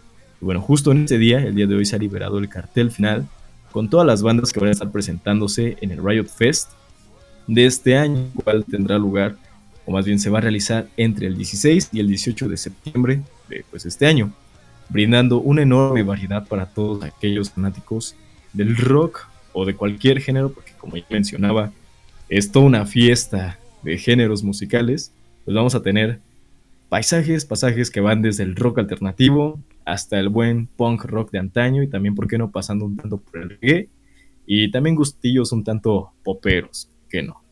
Y 0.41 0.45
bueno, 0.45 0.61
justo 0.61 0.93
en 0.93 1.05
ese 1.05 1.19
día, 1.19 1.39
el 1.39 1.55
día 1.55 1.67
de 1.67 1.75
hoy, 1.75 1.85
se 1.85 1.97
ha 1.97 1.99
liberado 1.99 2.39
el 2.39 2.49
cartel 2.49 2.91
final 2.91 3.27
con 3.73 3.89
todas 3.89 4.07
las 4.07 4.23
bandas 4.23 4.53
que 4.53 4.61
van 4.61 4.71
a 4.71 4.73
estar 4.73 4.91
presentándose 4.91 5.77
en 5.81 5.91
el 5.91 6.03
Riot 6.03 6.27
Fest 6.27 6.71
de 7.47 7.67
este 7.67 7.97
año, 7.97 8.29
cual 8.43 8.65
tendrá 8.65 8.99
lugar, 8.99 9.37
o 9.85 9.93
más 9.93 10.05
bien 10.05 10.19
se 10.19 10.31
va 10.31 10.39
a 10.39 10.41
realizar 10.41 10.89
entre 10.97 11.27
el 11.27 11.37
16 11.37 11.91
y 11.93 12.01
el 12.01 12.09
18 12.09 12.49
de 12.49 12.57
septiembre 12.57 13.23
de 13.49 13.65
pues, 13.71 13.87
este 13.87 14.07
año 14.07 14.33
brindando 14.89 15.41
una 15.41 15.63
enorme 15.63 16.03
variedad 16.03 16.47
para 16.47 16.67
todos 16.67 17.03
aquellos 17.03 17.51
fanáticos 17.51 18.15
del 18.53 18.77
rock 18.77 19.29
o 19.53 19.65
de 19.65 19.75
cualquier 19.75 20.21
género, 20.21 20.53
porque 20.53 20.73
como 20.79 20.97
ya 20.97 21.05
mencionaba, 21.11 21.73
es 22.29 22.51
toda 22.51 22.67
una 22.67 22.87
fiesta 22.87 23.59
de 23.83 23.99
géneros 23.99 24.43
musicales, 24.43 25.13
pues 25.45 25.55
vamos 25.55 25.75
a 25.75 25.83
tener 25.83 26.21
paisajes, 26.89 27.45
pasajes 27.45 27.91
que 27.91 28.01
van 28.01 28.23
desde 28.23 28.43
el 28.43 28.57
rock 28.57 28.79
alternativo 28.79 29.61
hasta 29.85 30.19
el 30.19 30.29
buen 30.29 30.67
punk 30.67 31.05
rock 31.05 31.31
de 31.31 31.39
antaño 31.39 31.83
y 31.83 31.89
también, 31.89 32.15
¿por 32.15 32.27
qué 32.27 32.39
no?, 32.39 32.51
pasando 32.51 32.85
un 32.85 32.97
tanto 32.97 33.19
por 33.19 33.41
el 33.41 33.51
reggae 33.51 33.89
y 34.47 34.71
también 34.71 34.97
gustillos 34.97 35.53
un 35.53 35.65
tanto 35.65 36.13
poperos, 36.23 36.89
que 37.09 37.23
no. 37.23 37.43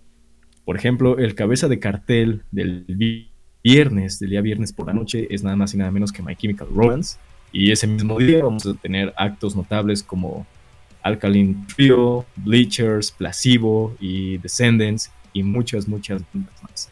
Por 0.64 0.76
ejemplo, 0.76 1.18
el 1.18 1.34
cabeza 1.34 1.68
de 1.68 1.78
cartel 1.78 2.42
del 2.50 2.86
viernes, 3.64 4.20
del 4.20 4.30
día 4.30 4.42
viernes 4.42 4.74
por 4.74 4.86
la 4.86 4.92
noche, 4.92 5.26
es 5.30 5.42
nada 5.42 5.56
más 5.56 5.72
y 5.72 5.78
nada 5.78 5.90
menos 5.90 6.12
que 6.12 6.22
My 6.22 6.36
Chemical 6.36 6.68
Romance. 6.72 7.16
Y 7.50 7.72
ese 7.72 7.86
mismo 7.86 8.18
día 8.18 8.44
vamos 8.44 8.66
a 8.66 8.74
tener 8.74 9.14
actos 9.16 9.56
notables 9.56 10.02
como 10.02 10.46
Alkaline 11.02 11.66
Trio, 11.74 12.26
Bleachers, 12.36 13.10
Placebo 13.10 13.96
y 13.98 14.36
Descendants 14.38 15.10
y 15.32 15.42
muchas, 15.42 15.88
muchas 15.88 16.22
más. 16.34 16.90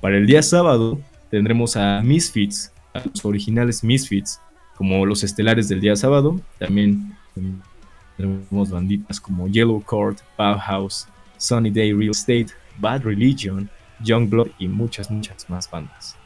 Para 0.00 0.16
el 0.16 0.26
día 0.26 0.42
sábado 0.42 1.00
tendremos 1.30 1.76
a 1.76 2.02
Misfits, 2.02 2.72
a 2.92 3.02
los 3.06 3.24
originales 3.24 3.84
Misfits, 3.84 4.40
como 4.76 5.06
los 5.06 5.22
estelares 5.22 5.68
del 5.68 5.80
día 5.80 5.94
sábado. 5.94 6.40
También 6.58 7.14
tendremos 8.16 8.70
banditas 8.70 9.20
como 9.20 9.46
Yellow 9.46 9.80
Cord, 9.82 10.16
Bauhaus, 10.36 11.06
Sunny 11.36 11.70
Day 11.70 11.92
Real 11.92 12.10
Estate, 12.10 12.48
Bad 12.78 13.04
Religion, 13.04 13.70
Youngblood 14.02 14.48
y 14.58 14.68
muchas, 14.68 15.10
muchas 15.10 15.48
más 15.48 15.70
bandas. 15.70 16.16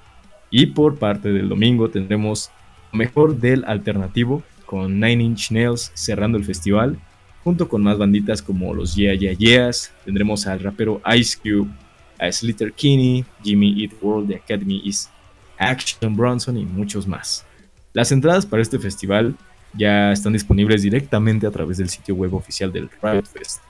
Y 0.50 0.66
por 0.66 0.98
parte 0.98 1.32
del 1.32 1.48
domingo 1.48 1.90
tendremos 1.90 2.50
mejor 2.92 3.38
del 3.38 3.64
alternativo 3.64 4.42
con 4.66 5.00
Nine 5.00 5.22
Inch 5.22 5.50
Nails 5.50 5.90
cerrando 5.94 6.38
el 6.38 6.44
festival, 6.44 6.98
junto 7.42 7.68
con 7.68 7.82
más 7.82 7.98
banditas 7.98 8.40
como 8.40 8.72
los 8.72 8.94
Yeah 8.94 9.14
Yeah 9.14 9.32
Yeahs. 9.32 9.92
Tendremos 10.04 10.46
al 10.46 10.60
rapero 10.60 11.00
Ice 11.16 11.38
Cube, 11.42 11.70
a 12.18 12.30
Slater 12.30 12.72
Kinney, 12.72 13.24
Jimmy 13.42 13.82
Eat 13.82 13.92
World, 14.00 14.28
The 14.28 14.36
Academy 14.36 14.80
is 14.84 15.10
Action 15.58 16.16
Bronson 16.16 16.56
y 16.56 16.64
muchos 16.64 17.06
más. 17.06 17.44
Las 17.92 18.10
entradas 18.12 18.46
para 18.46 18.62
este 18.62 18.78
festival 18.78 19.36
ya 19.76 20.12
están 20.12 20.32
disponibles 20.32 20.82
directamente 20.82 21.46
a 21.46 21.50
través 21.50 21.78
del 21.78 21.88
sitio 21.88 22.14
web 22.14 22.34
oficial 22.34 22.72
del 22.72 22.88
Riot 23.02 23.26
Fest. 23.26 23.60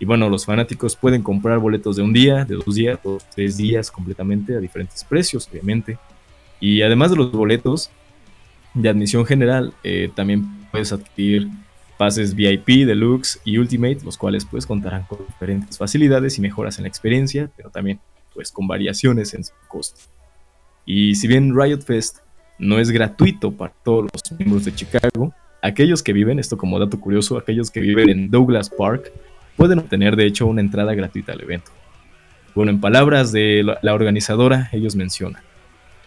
Y 0.00 0.06
bueno, 0.06 0.30
los 0.30 0.46
fanáticos 0.46 0.96
pueden 0.96 1.22
comprar 1.22 1.58
boletos 1.58 1.96
de 1.96 2.02
un 2.02 2.14
día, 2.14 2.46
de 2.46 2.54
dos 2.56 2.74
días, 2.74 2.98
dos, 3.04 3.22
tres 3.34 3.58
días 3.58 3.90
completamente 3.90 4.56
a 4.56 4.58
diferentes 4.58 5.04
precios, 5.04 5.46
obviamente. 5.52 5.98
Y 6.58 6.80
además 6.80 7.10
de 7.10 7.18
los 7.18 7.30
boletos 7.30 7.90
de 8.72 8.88
admisión 8.88 9.26
general, 9.26 9.74
eh, 9.84 10.10
también 10.14 10.66
puedes 10.70 10.90
adquirir 10.94 11.48
pases 11.98 12.34
VIP, 12.34 12.86
Deluxe 12.86 13.42
y 13.44 13.58
Ultimate, 13.58 13.98
los 14.02 14.16
cuales 14.16 14.46
pues 14.46 14.64
contarán 14.64 15.02
con 15.02 15.18
diferentes 15.26 15.76
facilidades 15.76 16.38
y 16.38 16.40
mejoras 16.40 16.78
en 16.78 16.84
la 16.84 16.88
experiencia, 16.88 17.50
pero 17.54 17.68
también 17.68 18.00
pues 18.32 18.50
con 18.50 18.66
variaciones 18.66 19.34
en 19.34 19.44
su 19.44 19.52
costo. 19.68 20.00
Y 20.86 21.14
si 21.14 21.28
bien 21.28 21.54
Riot 21.54 21.82
Fest 21.82 22.20
no 22.58 22.78
es 22.78 22.90
gratuito 22.90 23.52
para 23.52 23.74
todos 23.84 24.08
los 24.10 24.38
miembros 24.38 24.64
de 24.64 24.74
Chicago, 24.74 25.34
aquellos 25.60 26.02
que 26.02 26.14
viven, 26.14 26.38
esto 26.38 26.56
como 26.56 26.78
dato 26.78 26.98
curioso, 26.98 27.36
aquellos 27.36 27.70
que 27.70 27.80
viven 27.80 28.08
en 28.08 28.30
Douglas 28.30 28.70
Park 28.70 29.12
pueden 29.56 29.78
obtener 29.78 30.16
de 30.16 30.26
hecho 30.26 30.46
una 30.46 30.60
entrada 30.60 30.94
gratuita 30.94 31.32
al 31.32 31.42
evento. 31.42 31.70
Bueno, 32.54 32.72
en 32.72 32.80
palabras 32.80 33.32
de 33.32 33.64
la 33.82 33.94
organizadora, 33.94 34.68
ellos 34.72 34.96
mencionan, 34.96 35.42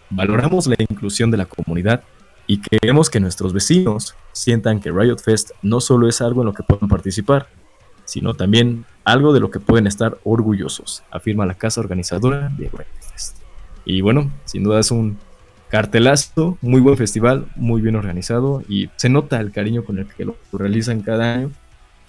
valoramos 0.09 0.67
la 0.67 0.75
inclusión 0.77 1.31
de 1.31 1.37
la 1.37 1.45
comunidad 1.45 2.03
y 2.47 2.59
queremos 2.59 3.09
que 3.09 3.19
nuestros 3.19 3.53
vecinos 3.53 4.15
sientan 4.33 4.79
que 4.79 4.91
Riot 4.91 5.19
Fest 5.19 5.51
no 5.61 5.79
solo 5.79 6.09
es 6.09 6.21
algo 6.21 6.41
en 6.41 6.47
lo 6.47 6.53
que 6.53 6.63
pueden 6.63 6.89
participar, 6.89 7.47
sino 8.05 8.33
también 8.33 8.85
algo 9.05 9.33
de 9.33 9.39
lo 9.39 9.49
que 9.49 9.59
pueden 9.59 9.87
estar 9.87 10.17
orgullosos, 10.23 11.03
afirma 11.11 11.45
la 11.45 11.53
casa 11.53 11.79
organizadora 11.79 12.49
de 12.49 12.69
Riot 12.69 13.11
Fest. 13.11 13.37
Y 13.85 14.01
bueno, 14.01 14.31
sin 14.45 14.63
duda 14.63 14.79
es 14.79 14.91
un 14.91 15.17
cartelazo, 15.69 16.57
muy 16.61 16.81
buen 16.81 16.97
festival, 16.97 17.47
muy 17.55 17.81
bien 17.81 17.95
organizado 17.95 18.61
y 18.67 18.89
se 18.95 19.09
nota 19.09 19.39
el 19.39 19.51
cariño 19.51 19.83
con 19.83 19.97
el 19.97 20.07
que 20.07 20.25
lo 20.25 20.37
realizan 20.51 21.01
cada 21.01 21.33
año. 21.33 21.51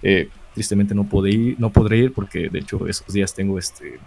Eh, 0.03 0.29
tristemente 0.55 0.95
no 0.95 1.05
podré 1.05 1.33
ir, 1.33 1.57
no 1.59 1.71
podré 1.71 1.99
ir 1.99 2.13
porque 2.13 2.49
de 2.49 2.61
hecho 2.61 2.87
esos 2.87 3.13
días 3.13 3.35
tengo 3.35 3.59
este 3.59 3.99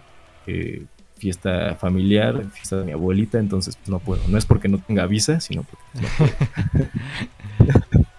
eh, 0.46 0.82
fiesta 1.16 1.76
familiar, 1.76 2.44
fiesta 2.52 2.76
de 2.76 2.84
mi 2.84 2.92
abuelita, 2.92 3.38
entonces 3.38 3.76
pues 3.76 3.88
no 3.88 3.98
puedo. 3.98 4.22
No 4.28 4.38
es 4.38 4.46
porque 4.46 4.68
no 4.68 4.78
tenga 4.78 5.06
visa, 5.06 5.40
sino 5.40 5.64
porque 5.64 5.84
no 5.94 6.08
puedo. 6.16 8.06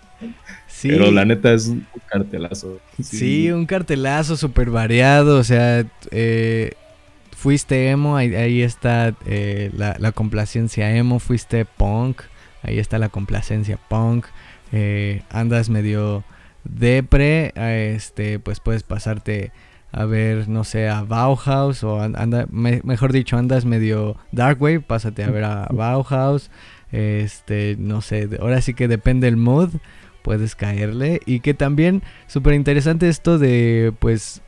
Pero 0.81 1.11
la 1.11 1.25
neta 1.25 1.53
es 1.53 1.67
un 1.67 1.85
cartelazo. 2.07 2.79
Sí, 3.01 3.51
un 3.51 3.65
cartelazo 3.65 4.37
súper 4.37 4.69
variado, 4.69 5.37
o 5.37 5.43
sea, 5.43 5.85
eh, 6.11 6.71
fuiste 7.35 7.89
emo, 7.89 8.15
ahí, 8.15 8.61
está 8.61 9.15
eh, 9.25 9.71
la, 9.73 10.11
complacencia 10.11 10.95
emo, 10.95 11.19
fuiste 11.19 11.65
punk, 11.65 12.21
ahí 12.63 12.79
está 12.79 12.97
la 12.99 13.09
complacencia 13.09 13.77
punk, 13.89 14.25
eh, 14.71 15.23
andas 15.29 15.69
medio 15.69 16.23
depre, 16.63 17.53
este, 17.95 18.39
pues 18.39 18.59
puedes 18.59 18.83
pasarte 18.83 19.51
a 19.91 20.05
ver, 20.05 20.47
no 20.47 20.63
sé, 20.63 20.87
a 20.87 21.01
Bauhaus 21.01 21.83
o 21.83 22.01
anda, 22.01 22.45
mejor 22.51 23.11
dicho, 23.11 23.37
andas 23.37 23.65
medio 23.65 24.17
dark 24.31 24.61
wave, 24.61 24.81
pásate 24.81 25.23
a 25.23 25.31
ver 25.31 25.43
a 25.43 25.67
Bauhaus, 25.71 26.51
este, 26.91 27.75
no 27.79 28.01
sé, 28.01 28.29
ahora 28.39 28.61
sí 28.61 28.73
que 28.73 28.87
depende 28.87 29.27
el 29.27 29.37
mood, 29.37 29.69
puedes 30.21 30.55
caerle 30.55 31.21
y 31.25 31.39
que 31.39 31.53
también 31.53 32.03
súper 32.27 32.53
interesante 32.53 33.09
esto 33.09 33.39
de, 33.39 33.93
pues, 33.99 34.41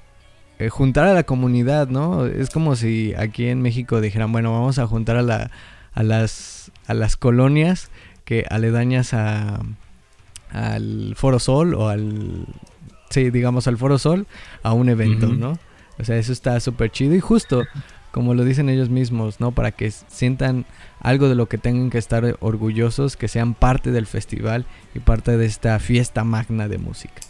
eh, 0.60 0.70
juntar 0.70 1.08
a 1.08 1.14
la 1.14 1.24
comunidad, 1.24 1.88
¿no? 1.88 2.28
Es 2.28 2.52
como 2.52 2.76
si 2.76 3.16
aquí 3.18 3.48
en 3.48 3.64
México 3.64 4.00
dijeran, 4.00 4.32
bueno, 4.32 4.52
vamos 4.52 4.78
a 4.78 4.86
juntar 4.86 5.18
a, 5.18 5.24
la, 5.24 5.50
a, 5.94 6.04
las, 6.04 6.72
a 6.86 6.94
las 6.94 7.18
colonias 7.18 7.90
que 8.26 8.46
aledañas 8.48 9.16
a, 9.16 9.60
al 10.52 11.14
Foro 11.16 11.40
Sol 11.40 11.74
o 11.74 11.88
al 11.88 12.46
sí, 13.12 13.30
digamos 13.30 13.68
al 13.68 13.78
Foro 13.78 14.00
Sol, 14.00 14.26
a 14.64 14.74
un 14.74 14.90
evento, 14.90 15.28
¿no? 15.28 15.60
O 16.00 16.04
sea, 16.04 16.18
eso 16.18 16.32
está 16.34 16.60
súper 16.60 16.92
chido 16.92 17.14
y 17.14 17.20
justo, 17.20 17.64
como 18.12 18.34
lo 18.34 18.44
dicen 18.44 18.70
ellos 18.70 18.90
mismos, 18.90 19.40
¿no? 19.40 19.52
Para 19.52 19.72
que 19.72 19.92
sientan 19.92 20.66
algo 21.00 21.30
de 21.30 21.36
lo 21.36 21.48
que 21.48 21.58
tengan 21.58 21.90
que 21.90 21.98
estar 21.98 22.38
orgullosos, 22.40 23.18
que 23.18 23.28
sean 23.28 23.54
parte 23.54 23.92
del 23.92 24.08
festival 24.08 24.66
y 24.96 25.00
parte 25.00 25.38
de 25.38 25.46
esta 25.46 25.78
fiesta 25.80 26.24
magna 26.24 26.68
de 26.68 26.78
música. 26.78 27.22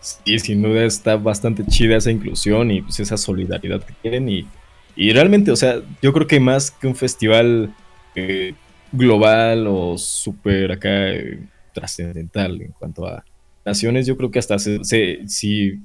Sí, 0.00 0.38
sin 0.38 0.62
duda 0.62 0.84
está 0.84 1.16
bastante 1.16 1.64
chida 1.66 1.96
esa 1.96 2.10
inclusión 2.10 2.70
y 2.70 2.82
pues 2.82 2.98
esa 2.98 3.16
solidaridad 3.16 3.84
que 3.84 3.94
tienen 4.02 4.28
y, 4.28 4.46
y 4.96 5.12
realmente, 5.12 5.52
o 5.52 5.56
sea, 5.56 5.80
yo 6.00 6.12
creo 6.12 6.26
que 6.26 6.40
más 6.40 6.72
que 6.72 6.88
un 6.88 6.96
festival 6.96 7.72
eh, 8.16 8.54
global 8.92 9.66
o 9.66 9.98
súper 9.98 10.72
acá 10.72 11.10
eh, 11.10 11.40
trascendental 11.72 12.60
en 12.60 12.72
cuanto 12.72 13.06
a 13.06 13.24
naciones, 13.64 14.06
yo 14.06 14.16
creo 14.16 14.30
que 14.30 14.38
hasta 14.38 14.58
se, 14.58 14.80
si, 14.84 15.80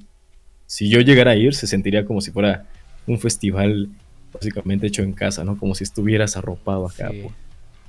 si 0.66 0.88
yo 0.88 1.00
llegara 1.00 1.32
a 1.32 1.36
ir, 1.36 1.54
se 1.54 1.66
sentiría 1.66 2.04
como 2.04 2.20
si 2.20 2.30
fuera 2.30 2.66
un 3.06 3.18
festival 3.18 3.88
básicamente 4.32 4.86
hecho 4.86 5.02
en 5.02 5.12
casa, 5.12 5.44
¿no? 5.44 5.56
Como 5.56 5.74
si 5.74 5.84
estuvieras 5.84 6.36
arropado 6.36 6.86
acá 6.86 7.10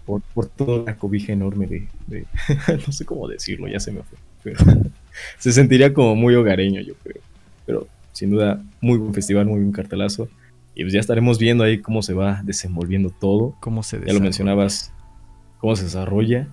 por, 0.06 0.22
por, 0.34 0.48
toda 0.48 0.86
la 0.86 0.98
cobija 0.98 1.34
enorme 1.34 1.68
de, 1.68 2.26
no 2.88 2.92
sé 2.92 3.06
cómo 3.06 3.28
decirlo, 3.28 3.68
ya 3.68 3.80
se 3.80 3.92
me 3.92 4.02
fue, 4.04 4.18
pero 4.44 4.60
se 5.38 5.52
sentiría 5.52 5.94
como 5.94 6.16
muy 6.16 6.36
hogareño, 6.36 6.82
yo 6.82 6.94
creo. 7.04 7.22
Pero 7.66 7.88
sin 8.14 8.32
duda, 8.32 8.64
muy 8.82 8.98
buen 8.98 9.14
festival, 9.14 9.46
muy 9.46 9.60
buen 9.60 9.72
cartelazo. 9.72 10.30
Y 10.76 10.84
pues 10.84 10.94
ya 10.94 11.00
estaremos 11.00 11.40
viendo 11.40 11.64
ahí 11.64 11.80
cómo 11.80 12.02
se 12.02 12.14
va 12.14 12.42
desenvolviendo 12.44 13.10
todo. 13.10 13.56
Cómo 13.60 13.84
se 13.84 14.00
Ya 14.06 14.14
lo 14.14 14.22
mencionabas, 14.22 14.94
cómo 15.60 15.76
se 15.76 15.84
desarrolla 15.84 16.48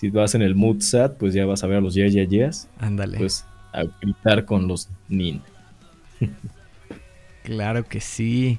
si 0.00 0.08
vas 0.08 0.34
en 0.34 0.40
el 0.40 0.54
mood 0.54 0.80
sad, 0.80 1.12
pues 1.18 1.34
ya 1.34 1.44
vas 1.44 1.62
a 1.62 1.66
ver 1.66 1.76
a 1.76 1.80
los 1.82 1.94
ya 1.94 2.06
ya 2.06 2.24
yeahs. 2.24 2.70
Ándale. 2.78 3.18
Pues 3.18 3.44
a 3.74 3.82
gritar 4.00 4.46
con 4.46 4.66
los 4.66 4.88
nin. 5.10 5.42
claro 7.44 7.84
que 7.84 8.00
sí. 8.00 8.58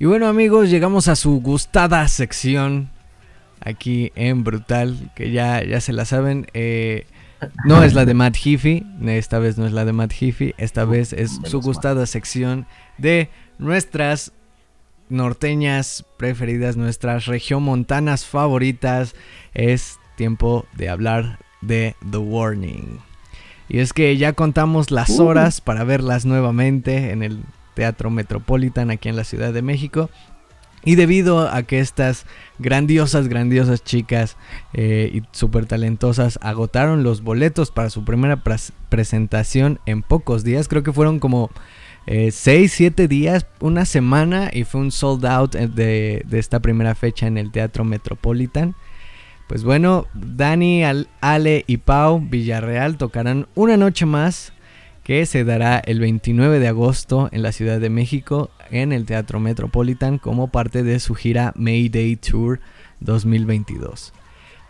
Y 0.00 0.06
bueno 0.06 0.26
amigos, 0.26 0.70
llegamos 0.70 1.06
a 1.06 1.14
su 1.14 1.40
gustada 1.40 2.08
sección 2.08 2.90
aquí 3.60 4.10
en 4.16 4.42
Brutal, 4.42 5.12
que 5.14 5.30
ya, 5.30 5.62
ya 5.64 5.80
se 5.80 5.92
la 5.92 6.04
saben. 6.04 6.48
Eh, 6.52 7.06
no 7.64 7.84
es 7.84 7.94
la 7.94 8.04
de 8.04 8.14
Matt 8.14 8.36
Heafy, 8.44 8.84
esta 9.06 9.38
vez 9.38 9.58
no 9.58 9.66
es 9.66 9.72
la 9.72 9.84
de 9.84 9.92
Matt 9.92 10.12
Heafy, 10.12 10.52
esta 10.58 10.84
vez 10.84 11.12
es 11.12 11.38
su 11.44 11.60
gustada 11.60 12.06
sección 12.06 12.66
de 12.98 13.30
nuestras 13.58 14.32
norteñas 15.12 16.04
preferidas, 16.16 16.76
nuestras 16.76 17.26
regiomontanas 17.26 18.26
favoritas. 18.26 19.14
Es 19.54 19.98
tiempo 20.16 20.66
de 20.74 20.88
hablar 20.88 21.38
de 21.60 21.94
The 22.10 22.18
Warning. 22.18 22.98
Y 23.68 23.78
es 23.78 23.92
que 23.92 24.16
ya 24.16 24.32
contamos 24.32 24.90
las 24.90 25.10
uh. 25.10 25.24
horas 25.24 25.60
para 25.60 25.84
verlas 25.84 26.24
nuevamente 26.24 27.10
en 27.10 27.22
el 27.22 27.42
Teatro 27.74 28.10
Metropolitan 28.10 28.90
aquí 28.90 29.08
en 29.08 29.16
la 29.16 29.24
Ciudad 29.24 29.52
de 29.52 29.62
México. 29.62 30.10
Y 30.84 30.96
debido 30.96 31.48
a 31.48 31.62
que 31.62 31.78
estas 31.78 32.26
grandiosas, 32.58 33.28
grandiosas 33.28 33.84
chicas 33.84 34.36
eh, 34.72 35.10
y 35.14 35.22
súper 35.30 35.66
talentosas 35.66 36.40
agotaron 36.42 37.04
los 37.04 37.22
boletos 37.22 37.70
para 37.70 37.88
su 37.88 38.04
primera 38.04 38.42
presentación 38.88 39.78
en 39.86 40.02
pocos 40.02 40.42
días, 40.42 40.66
creo 40.66 40.82
que 40.82 40.92
fueron 40.92 41.20
como 41.20 41.50
6, 42.06 42.46
eh, 42.46 42.68
7 42.68 43.08
días, 43.08 43.46
una 43.60 43.84
semana 43.84 44.50
y 44.52 44.64
fue 44.64 44.80
un 44.80 44.90
sold 44.90 45.24
out 45.24 45.54
de, 45.54 46.22
de 46.26 46.38
esta 46.38 46.60
primera 46.60 46.94
fecha 46.94 47.26
en 47.26 47.38
el 47.38 47.52
Teatro 47.52 47.84
Metropolitan. 47.84 48.74
Pues 49.48 49.64
bueno, 49.64 50.06
Dani, 50.14 50.82
Ale 51.20 51.64
y 51.66 51.76
Pau 51.76 52.20
Villarreal 52.20 52.96
tocarán 52.96 53.46
una 53.54 53.76
noche 53.76 54.06
más 54.06 54.52
que 55.04 55.26
se 55.26 55.44
dará 55.44 55.78
el 55.78 56.00
29 56.00 56.58
de 56.58 56.68
agosto 56.68 57.28
en 57.32 57.42
la 57.42 57.52
Ciudad 57.52 57.80
de 57.80 57.90
México 57.90 58.50
en 58.70 58.92
el 58.92 59.04
Teatro 59.04 59.40
Metropolitan 59.40 60.18
como 60.18 60.48
parte 60.48 60.82
de 60.82 61.00
su 61.00 61.14
gira 61.14 61.52
Mayday 61.56 62.16
Tour 62.16 62.60
2022. 63.00 64.12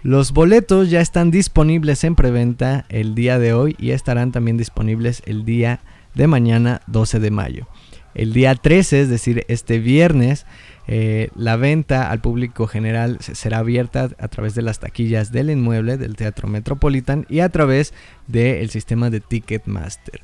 Los 0.02 0.32
boletos 0.32 0.90
ya 0.90 1.00
están 1.00 1.30
disponibles 1.30 2.02
en 2.02 2.16
preventa 2.16 2.86
el 2.88 3.14
día 3.14 3.38
de 3.38 3.52
hoy 3.52 3.76
y 3.78 3.90
estarán 3.90 4.32
también 4.32 4.56
disponibles 4.56 5.22
el 5.26 5.44
día 5.44 5.76
de 5.76 5.91
mañana 6.26 6.82
12 6.86 7.20
de 7.20 7.30
mayo. 7.30 7.68
El 8.14 8.32
día 8.32 8.54
13, 8.54 9.02
es 9.02 9.08
decir, 9.08 9.44
este 9.48 9.78
viernes, 9.78 10.46
eh, 10.86 11.30
la 11.34 11.56
venta 11.56 12.10
al 12.10 12.20
público 12.20 12.66
general 12.66 13.18
será 13.20 13.58
abierta 13.58 14.10
a 14.18 14.28
través 14.28 14.54
de 14.54 14.62
las 14.62 14.80
taquillas 14.80 15.32
del 15.32 15.50
inmueble 15.50 15.96
del 15.96 16.16
Teatro 16.16 16.48
Metropolitan 16.48 17.26
y 17.28 17.40
a 17.40 17.48
través 17.48 17.94
del 18.26 18.68
sistema 18.70 19.08
de 19.08 19.20
Ticketmaster. 19.20 20.20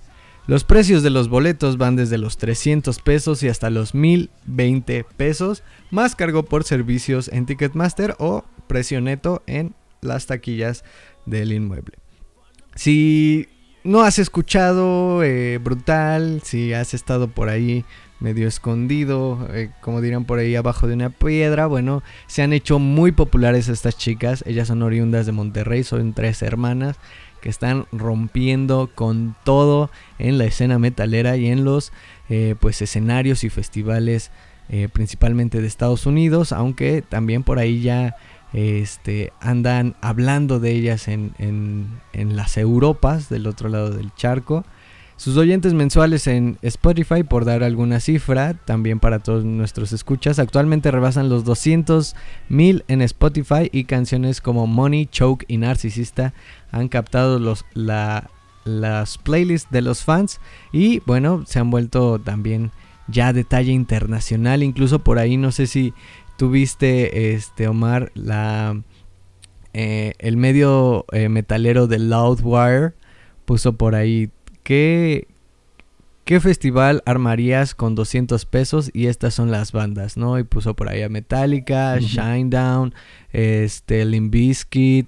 Los 0.46 0.64
precios 0.64 1.02
de 1.02 1.10
los 1.10 1.28
boletos 1.28 1.76
van 1.76 1.96
desde 1.96 2.16
los 2.16 2.38
300 2.38 3.00
pesos 3.00 3.42
y 3.42 3.48
hasta 3.48 3.68
los 3.68 3.94
1020 3.94 5.04
pesos, 5.16 5.62
más 5.90 6.16
cargo 6.16 6.42
por 6.42 6.64
servicios 6.64 7.28
en 7.28 7.44
Ticketmaster 7.44 8.14
o 8.18 8.44
precio 8.66 9.00
neto 9.00 9.42
en 9.46 9.74
las 10.00 10.26
taquillas 10.26 10.84
del 11.26 11.52
inmueble. 11.52 11.98
Si 12.74 13.48
no 13.84 14.02
has 14.02 14.18
escuchado 14.18 15.22
eh, 15.22 15.58
Brutal, 15.58 16.40
si 16.44 16.72
has 16.72 16.94
estado 16.94 17.28
por 17.28 17.48
ahí 17.48 17.84
medio 18.20 18.48
escondido, 18.48 19.48
eh, 19.52 19.70
como 19.80 20.00
dirán 20.00 20.24
por 20.24 20.38
ahí 20.38 20.56
abajo 20.56 20.86
de 20.86 20.94
una 20.94 21.10
piedra. 21.10 21.66
Bueno, 21.66 22.02
se 22.26 22.42
han 22.42 22.52
hecho 22.52 22.78
muy 22.78 23.12
populares 23.12 23.68
estas 23.68 23.96
chicas. 23.96 24.42
Ellas 24.46 24.68
son 24.68 24.82
oriundas 24.82 25.26
de 25.26 25.32
Monterrey, 25.32 25.84
son 25.84 26.12
tres 26.12 26.42
hermanas 26.42 26.96
que 27.40 27.48
están 27.48 27.86
rompiendo 27.92 28.90
con 28.92 29.36
todo 29.44 29.90
en 30.18 30.38
la 30.38 30.44
escena 30.44 30.80
metalera 30.80 31.36
y 31.36 31.46
en 31.46 31.64
los 31.64 31.92
eh, 32.28 32.56
pues 32.58 32.82
escenarios 32.82 33.44
y 33.44 33.50
festivales 33.50 34.30
principalmente 34.92 35.62
de 35.62 35.66
Estados 35.66 36.04
Unidos, 36.04 36.52
aunque 36.52 37.00
también 37.00 37.42
por 37.42 37.58
ahí 37.58 37.80
ya 37.80 38.16
este, 38.52 39.32
andan 39.40 39.96
hablando 40.00 40.60
de 40.60 40.72
ellas 40.72 41.08
en, 41.08 41.32
en 41.38 42.36
las 42.36 42.56
Europas 42.56 43.28
del 43.28 43.46
otro 43.46 43.68
lado 43.68 43.90
del 43.90 44.14
charco. 44.14 44.64
Sus 45.18 45.36
oyentes 45.36 45.74
mensuales 45.74 46.28
en 46.28 46.58
Spotify, 46.62 47.24
por 47.24 47.44
dar 47.44 47.64
alguna 47.64 47.98
cifra, 47.98 48.54
también 48.54 49.00
para 49.00 49.18
todos 49.18 49.44
nuestros 49.44 49.92
escuchas, 49.92 50.38
actualmente 50.38 50.92
rebasan 50.92 51.28
los 51.28 51.42
200 51.42 52.14
mil 52.48 52.84
en 52.86 53.02
Spotify 53.02 53.68
y 53.72 53.82
canciones 53.82 54.40
como 54.40 54.68
Money, 54.68 55.06
Choke 55.06 55.44
y 55.48 55.56
Narcisista 55.56 56.34
han 56.70 56.86
captado 56.86 57.40
los, 57.40 57.64
las 57.74 59.18
playlists 59.18 59.72
de 59.72 59.82
los 59.82 60.04
fans. 60.04 60.40
Y 60.70 61.00
bueno, 61.00 61.42
se 61.48 61.58
han 61.58 61.70
vuelto 61.72 62.20
también 62.20 62.70
ya 63.08 63.32
de 63.32 63.42
talla 63.42 63.72
internacional, 63.72 64.62
incluso 64.62 65.00
por 65.00 65.18
ahí 65.18 65.36
no 65.36 65.50
sé 65.50 65.66
si 65.66 65.94
tuviste 66.38 67.34
este 67.34 67.68
Omar 67.68 68.10
la 68.14 68.80
eh, 69.74 70.14
el 70.18 70.38
medio 70.38 71.04
eh, 71.12 71.28
metalero 71.28 71.86
de 71.86 71.98
Loudwire 71.98 72.94
puso 73.44 73.74
por 73.74 73.94
ahí 73.94 74.30
¿qué, 74.68 75.26
festival 76.40 77.02
armarías 77.06 77.74
con 77.74 77.94
200 77.94 78.44
pesos? 78.44 78.90
Y 78.92 79.06
estas 79.06 79.34
son 79.34 79.50
las 79.50 79.72
bandas, 79.72 80.16
¿no? 80.18 80.38
Y 80.38 80.44
puso 80.44 80.74
por 80.74 80.90
ahí 80.90 81.02
a 81.02 81.08
Metallica, 81.08 81.98
Shinedown, 81.98 82.92
este, 83.32 84.04
Limbiskit, 84.04 85.06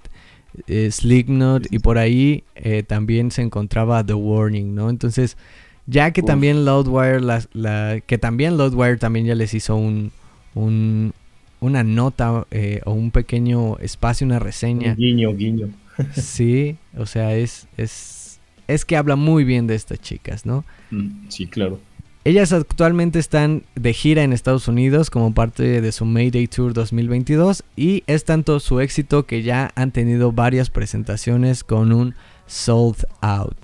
eh, 0.67 0.89
Slipknot 0.91 1.71
y 1.71 1.79
por 1.79 1.99
ahí 1.99 2.43
eh, 2.55 2.81
también 2.83 3.29
se 3.29 3.43
encontraba 3.43 4.03
The 4.03 4.15
Warning, 4.15 4.73
¿no? 4.73 4.89
Entonces, 4.89 5.37
ya 5.85 6.11
que 6.11 6.23
también 6.23 6.65
Loudwire, 6.65 7.21
la, 7.21 8.01
que 8.01 8.17
también 8.17 8.57
Loudwire 8.57 8.97
también 8.97 9.27
ya 9.27 9.35
les 9.35 9.53
hizo 9.53 9.75
un, 9.75 10.11
un 10.55 11.13
una 11.61 11.83
nota 11.83 12.45
eh, 12.51 12.81
o 12.85 12.91
un 12.91 13.11
pequeño 13.11 13.77
espacio, 13.77 14.25
una 14.25 14.39
reseña. 14.39 14.95
guiño, 14.95 15.33
guiño. 15.33 15.69
sí, 16.13 16.75
o 16.97 17.05
sea, 17.05 17.35
es, 17.35 17.67
es, 17.77 18.39
es 18.67 18.83
que 18.83 18.97
habla 18.97 19.15
muy 19.15 19.45
bien 19.45 19.67
de 19.67 19.75
estas 19.75 20.01
chicas, 20.01 20.45
¿no? 20.45 20.65
Mm, 20.89 21.29
sí, 21.29 21.47
claro. 21.47 21.79
Ellas 22.23 22.53
actualmente 22.53 23.17
están 23.17 23.63
de 23.75 23.93
gira 23.93 24.23
en 24.23 24.31
Estados 24.31 24.67
Unidos 24.67 25.09
como 25.09 25.33
parte 25.33 25.81
de 25.81 25.91
su 25.91 26.05
Mayday 26.05 26.47
Tour 26.47 26.73
2022 26.73 27.63
y 27.75 28.03
es 28.05 28.25
tanto 28.25 28.59
su 28.59 28.79
éxito 28.79 29.25
que 29.25 29.41
ya 29.41 29.71
han 29.73 29.91
tenido 29.91 30.31
varias 30.31 30.69
presentaciones 30.69 31.63
con 31.63 31.91
un 31.91 32.13
sold 32.45 33.05
out. 33.21 33.57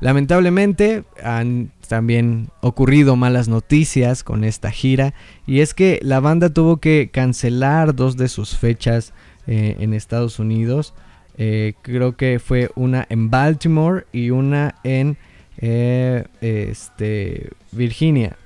Lamentablemente 0.00 1.04
han 1.22 1.70
también 1.88 2.50
ocurrido 2.60 3.16
malas 3.16 3.48
noticias 3.48 4.22
con 4.22 4.44
esta 4.44 4.70
gira 4.70 5.14
y 5.46 5.60
es 5.60 5.74
que 5.74 5.98
la 6.02 6.20
banda 6.20 6.50
tuvo 6.50 6.76
que 6.76 7.10
cancelar 7.12 7.94
dos 7.94 8.16
de 8.16 8.28
sus 8.28 8.56
fechas 8.56 9.12
eh, 9.50 9.76
en 9.80 9.94
Estados 9.94 10.38
Unidos. 10.38 10.92
Eh, 11.38 11.72
creo 11.80 12.16
que 12.16 12.38
fue 12.38 12.70
una 12.74 13.06
en 13.08 13.30
Baltimore 13.30 14.04
y 14.12 14.28
una 14.28 14.74
en 14.84 15.16
eh, 15.56 16.26
este, 16.42 17.48
Virginia. 17.72 18.36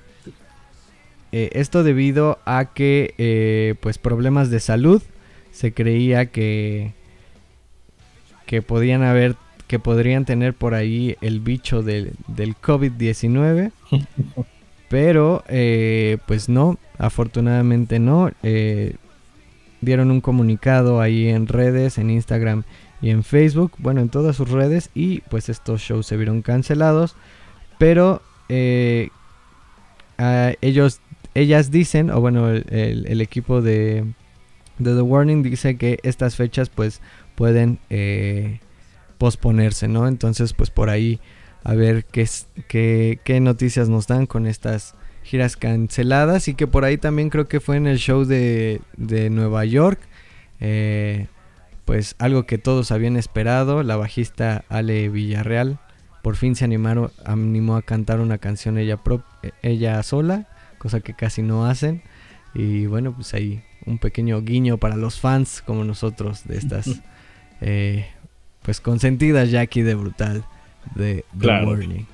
Esto 1.32 1.82
debido 1.82 2.38
a 2.45 2.74
que, 2.74 3.78
pues, 3.80 3.97
problemas 3.97 4.51
de 4.51 4.61
salud. 4.61 5.03
Se 5.51 5.72
creía 5.72 6.26
que, 6.26 6.93
que 8.45 8.61
podían 8.61 9.03
haber, 9.03 9.36
que 9.72 9.78
podrían 9.78 10.26
tener 10.26 10.52
por 10.52 10.74
ahí 10.74 11.16
el 11.22 11.40
bicho 11.40 11.82
del, 11.82 12.12
del 12.28 12.54
COVID-19. 12.54 13.72
pero, 14.90 15.42
pues 16.26 16.50
no, 16.50 16.78
afortunadamente 16.98 17.98
no. 17.98 18.30
dieron 19.80 20.10
un 20.10 20.20
comunicado 20.20 21.00
ahí 21.00 21.28
en 21.28 21.46
redes, 21.46 21.96
en 21.96 22.10
Instagram 22.10 22.64
y 23.00 23.08
en 23.08 23.24
Facebook, 23.24 23.72
bueno, 23.78 24.02
en 24.02 24.10
todas 24.10 24.36
sus 24.36 24.50
redes 24.50 24.90
y 24.94 25.22
pues 25.22 25.48
estos 25.48 25.80
shows 25.80 26.06
se 26.06 26.16
vieron 26.16 26.42
cancelados, 26.42 27.16
pero 27.78 28.20
eh, 28.48 29.08
ellos, 30.60 31.00
ellas 31.34 31.70
dicen, 31.70 32.10
o 32.10 32.20
bueno, 32.20 32.48
el, 32.50 33.20
equipo 33.20 33.62
de, 33.62 34.04
The 34.82 35.02
Warning 35.02 35.42
dice 35.42 35.76
que 35.76 35.98
estas 36.02 36.36
fechas 36.36 36.68
pues 36.68 37.00
pueden 37.34 37.78
eh, 37.90 38.60
posponerse, 39.22 39.86
¿no? 39.86 40.08
Entonces 40.08 40.52
pues 40.52 40.70
por 40.70 40.90
ahí 40.90 41.20
a 41.62 41.74
ver 41.74 42.04
qué, 42.04 42.28
qué, 42.66 43.20
qué 43.22 43.38
noticias 43.38 43.88
nos 43.88 44.08
dan 44.08 44.26
con 44.26 44.48
estas 44.48 44.96
giras 45.22 45.56
canceladas 45.56 46.48
y 46.48 46.54
que 46.54 46.66
por 46.66 46.84
ahí 46.84 46.98
también 46.98 47.30
creo 47.30 47.46
que 47.46 47.60
fue 47.60 47.76
en 47.76 47.86
el 47.86 47.98
show 47.98 48.24
de, 48.24 48.80
de 48.96 49.30
Nueva 49.30 49.64
York. 49.64 50.00
Eh, 50.58 51.28
pues 51.84 52.16
algo 52.18 52.46
que 52.46 52.58
todos 52.58 52.90
habían 52.90 53.16
esperado, 53.16 53.84
la 53.84 53.96
bajista 53.96 54.64
Ale 54.68 55.08
Villarreal 55.08 55.78
por 56.22 56.34
fin 56.34 56.56
se 56.56 56.64
animaron, 56.64 57.12
animó 57.24 57.76
a 57.76 57.82
cantar 57.82 58.18
una 58.18 58.38
canción 58.38 58.76
ella, 58.76 58.98
ella 59.62 60.02
sola, 60.02 60.48
cosa 60.78 60.98
que 60.98 61.14
casi 61.14 61.42
no 61.42 61.66
hacen. 61.66 62.02
Y 62.54 62.86
bueno, 62.86 63.14
pues 63.14 63.34
ahí 63.34 63.62
un 63.86 63.98
pequeño 63.98 64.40
guiño 64.42 64.78
para 64.78 64.96
los 64.96 65.20
fans 65.20 65.62
como 65.64 65.84
nosotros 65.84 66.44
de 66.48 66.58
estas, 66.58 67.00
eh, 67.60 68.06
pues 68.62 68.80
consentidas 68.80 69.50
Jackie 69.50 69.82
de 69.82 69.94
Brutal 69.94 70.44
de 70.94 71.24
The 71.38 71.46
Warning. 71.46 72.06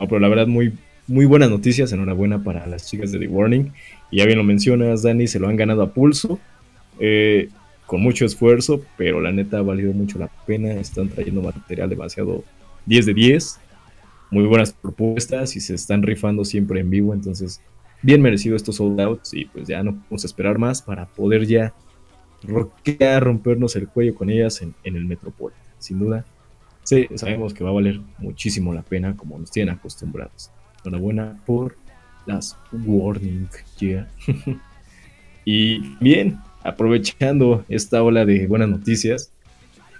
No, 0.00 0.06
pero 0.06 0.20
la 0.20 0.28
verdad, 0.28 0.46
muy, 0.46 0.72
muy 1.06 1.26
buenas 1.26 1.50
noticias. 1.50 1.92
Enhorabuena 1.92 2.42
para 2.42 2.66
las 2.66 2.86
chicas 2.86 3.12
de 3.12 3.18
The 3.18 3.28
Warning. 3.28 3.72
Y 4.10 4.18
ya 4.18 4.26
bien 4.26 4.38
lo 4.38 4.44
mencionas, 4.44 5.02
Dani, 5.02 5.26
se 5.26 5.38
lo 5.38 5.48
han 5.48 5.56
ganado 5.56 5.82
a 5.82 5.92
pulso. 5.92 6.38
Eh, 7.00 7.48
con 7.86 8.02
mucho 8.02 8.26
esfuerzo, 8.26 8.84
pero 8.96 9.20
la 9.20 9.32
neta 9.32 9.58
ha 9.58 9.62
valido 9.62 9.92
mucho 9.92 10.18
la 10.18 10.28
pena. 10.46 10.72
Están 10.74 11.08
trayendo 11.08 11.42
material 11.42 11.88
demasiado 11.88 12.44
10 12.86 13.06
de 13.06 13.14
10. 13.14 13.60
Muy 14.30 14.44
buenas 14.44 14.72
propuestas 14.72 15.56
y 15.56 15.60
se 15.60 15.74
están 15.74 16.02
rifando 16.02 16.44
siempre 16.44 16.80
en 16.80 16.90
vivo. 16.90 17.14
Entonces, 17.14 17.60
bien 18.02 18.22
merecido 18.22 18.56
estos 18.56 18.76
sold 18.76 19.00
outs. 19.00 19.34
Y 19.34 19.46
pues 19.46 19.66
ya 19.66 19.82
no 19.82 19.94
podemos 19.94 20.24
esperar 20.24 20.58
más 20.58 20.82
para 20.82 21.06
poder 21.06 21.46
ya 21.46 21.72
rockear, 22.42 23.24
rompernos 23.24 23.76
el 23.76 23.88
cuello 23.88 24.14
con 24.14 24.30
ellas 24.30 24.62
en, 24.62 24.74
el 24.84 25.04
Metropolitan. 25.04 25.62
Sin 25.78 25.98
duda, 25.98 26.24
sí, 26.82 27.08
sabemos 27.14 27.54
que 27.54 27.64
va 27.64 27.70
a 27.70 27.74
valer 27.74 28.00
muchísimo 28.18 28.74
la 28.74 28.82
pena 28.82 29.16
como 29.16 29.38
nos 29.38 29.50
tienen 29.50 29.74
acostumbrados. 29.74 30.50
Enhorabuena 30.84 31.40
por 31.46 31.76
las 32.26 32.56
Warning, 32.72 33.48
yeah. 33.78 34.08
y 35.44 35.96
bien, 35.98 36.38
aprovechando 36.62 37.64
esta 37.68 38.02
ola 38.02 38.24
de 38.24 38.46
buenas 38.46 38.68
noticias, 38.68 39.32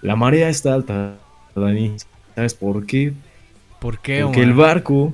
la 0.03 0.14
marea 0.16 0.49
está 0.49 0.74
alta, 0.74 1.16
Dani. 1.55 1.97
¿Sabes 2.34 2.55
por 2.55 2.86
qué? 2.86 3.12
¿Por 3.80 3.99
qué? 4.01 4.22
Porque 4.22 4.43
el 4.43 4.53
barco 4.53 5.12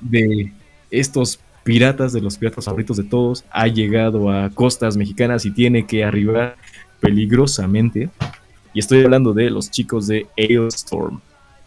de 0.00 0.52
estos 0.90 1.38
piratas, 1.64 2.12
de 2.12 2.20
los 2.20 2.36
piratas 2.36 2.66
favoritos 2.66 2.96
de 2.96 3.04
todos, 3.04 3.44
ha 3.50 3.66
llegado 3.66 4.30
a 4.30 4.50
costas 4.50 4.96
mexicanas 4.96 5.44
y 5.46 5.50
tiene 5.50 5.86
que 5.86 6.04
arribar 6.04 6.56
peligrosamente. 7.00 8.10
Y 8.72 8.78
estoy 8.78 9.02
hablando 9.02 9.32
de 9.32 9.50
los 9.50 9.70
chicos 9.70 10.06
de 10.06 10.26
Ailstorm, 10.36 11.20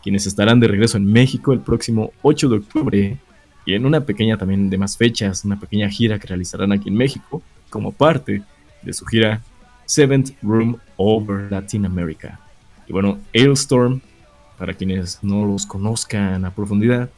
quienes 0.04 0.26
estarán 0.28 0.60
de 0.60 0.68
regreso 0.68 0.98
en 0.98 1.12
México 1.12 1.52
el 1.52 1.60
próximo 1.60 2.12
8 2.22 2.50
de 2.50 2.58
octubre 2.58 3.18
y 3.66 3.74
en 3.74 3.86
una 3.86 4.02
pequeña 4.02 4.38
también 4.38 4.70
de 4.70 4.78
más 4.78 4.96
fechas, 4.96 5.44
una 5.44 5.60
pequeña 5.60 5.90
gira 5.90 6.20
que 6.20 6.28
realizarán 6.28 6.72
aquí 6.72 6.90
en 6.90 6.96
México 6.96 7.42
como 7.70 7.92
parte 7.92 8.42
de 8.82 8.94
su 8.94 9.06
gira 9.06 9.42
Seventh 9.86 10.32
Room 10.42 10.78
Over 10.96 11.52
Latin 11.52 11.86
America. 11.86 12.40
Y 12.88 12.94
bueno, 12.94 13.20
Ailstorm, 13.34 14.00
para 14.58 14.74
quienes 14.74 15.20
no 15.22 15.46
los 15.46 15.66
conozcan 15.66 16.46
a 16.46 16.52
profundidad, 16.52 17.10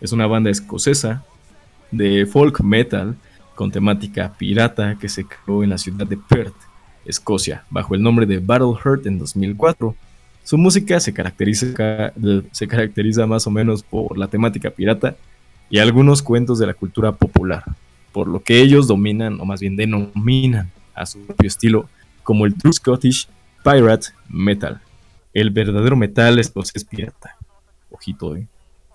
es 0.00 0.12
una 0.12 0.26
banda 0.26 0.50
escocesa 0.50 1.24
de 1.90 2.26
folk 2.26 2.60
metal 2.60 3.16
con 3.54 3.70
temática 3.70 4.32
pirata 4.38 4.96
que 5.00 5.08
se 5.08 5.24
creó 5.24 5.64
en 5.64 5.70
la 5.70 5.78
ciudad 5.78 6.06
de 6.06 6.16
Perth, 6.16 6.54
Escocia, 7.04 7.64
bajo 7.70 7.94
el 7.94 8.02
nombre 8.02 8.26
de 8.26 8.38
Battle 8.38 8.74
Heart 8.82 9.06
en 9.06 9.18
2004. 9.18 9.94
Su 10.44 10.58
música 10.58 11.00
se 11.00 11.12
caracteriza, 11.12 12.12
se 12.52 12.68
caracteriza 12.68 13.26
más 13.26 13.46
o 13.46 13.50
menos 13.50 13.82
por 13.82 14.16
la 14.16 14.28
temática 14.28 14.70
pirata 14.70 15.16
y 15.70 15.78
algunos 15.78 16.22
cuentos 16.22 16.58
de 16.58 16.66
la 16.66 16.74
cultura 16.74 17.12
popular, 17.12 17.64
por 18.12 18.28
lo 18.28 18.40
que 18.40 18.60
ellos 18.60 18.86
dominan, 18.86 19.40
o 19.40 19.44
más 19.44 19.60
bien 19.60 19.76
denominan, 19.76 20.70
a 20.94 21.06
su 21.06 21.20
propio 21.20 21.46
estilo, 21.46 21.88
como 22.22 22.46
el 22.46 22.54
True 22.54 22.72
Scottish 22.72 23.28
Pirate 23.62 24.08
Metal. 24.28 24.80
El 25.32 25.50
verdadero 25.50 25.96
metal 25.96 26.38
escocés 26.38 26.84
pirata. 26.84 27.36
Ojito, 27.90 28.36
¿eh? 28.36 28.46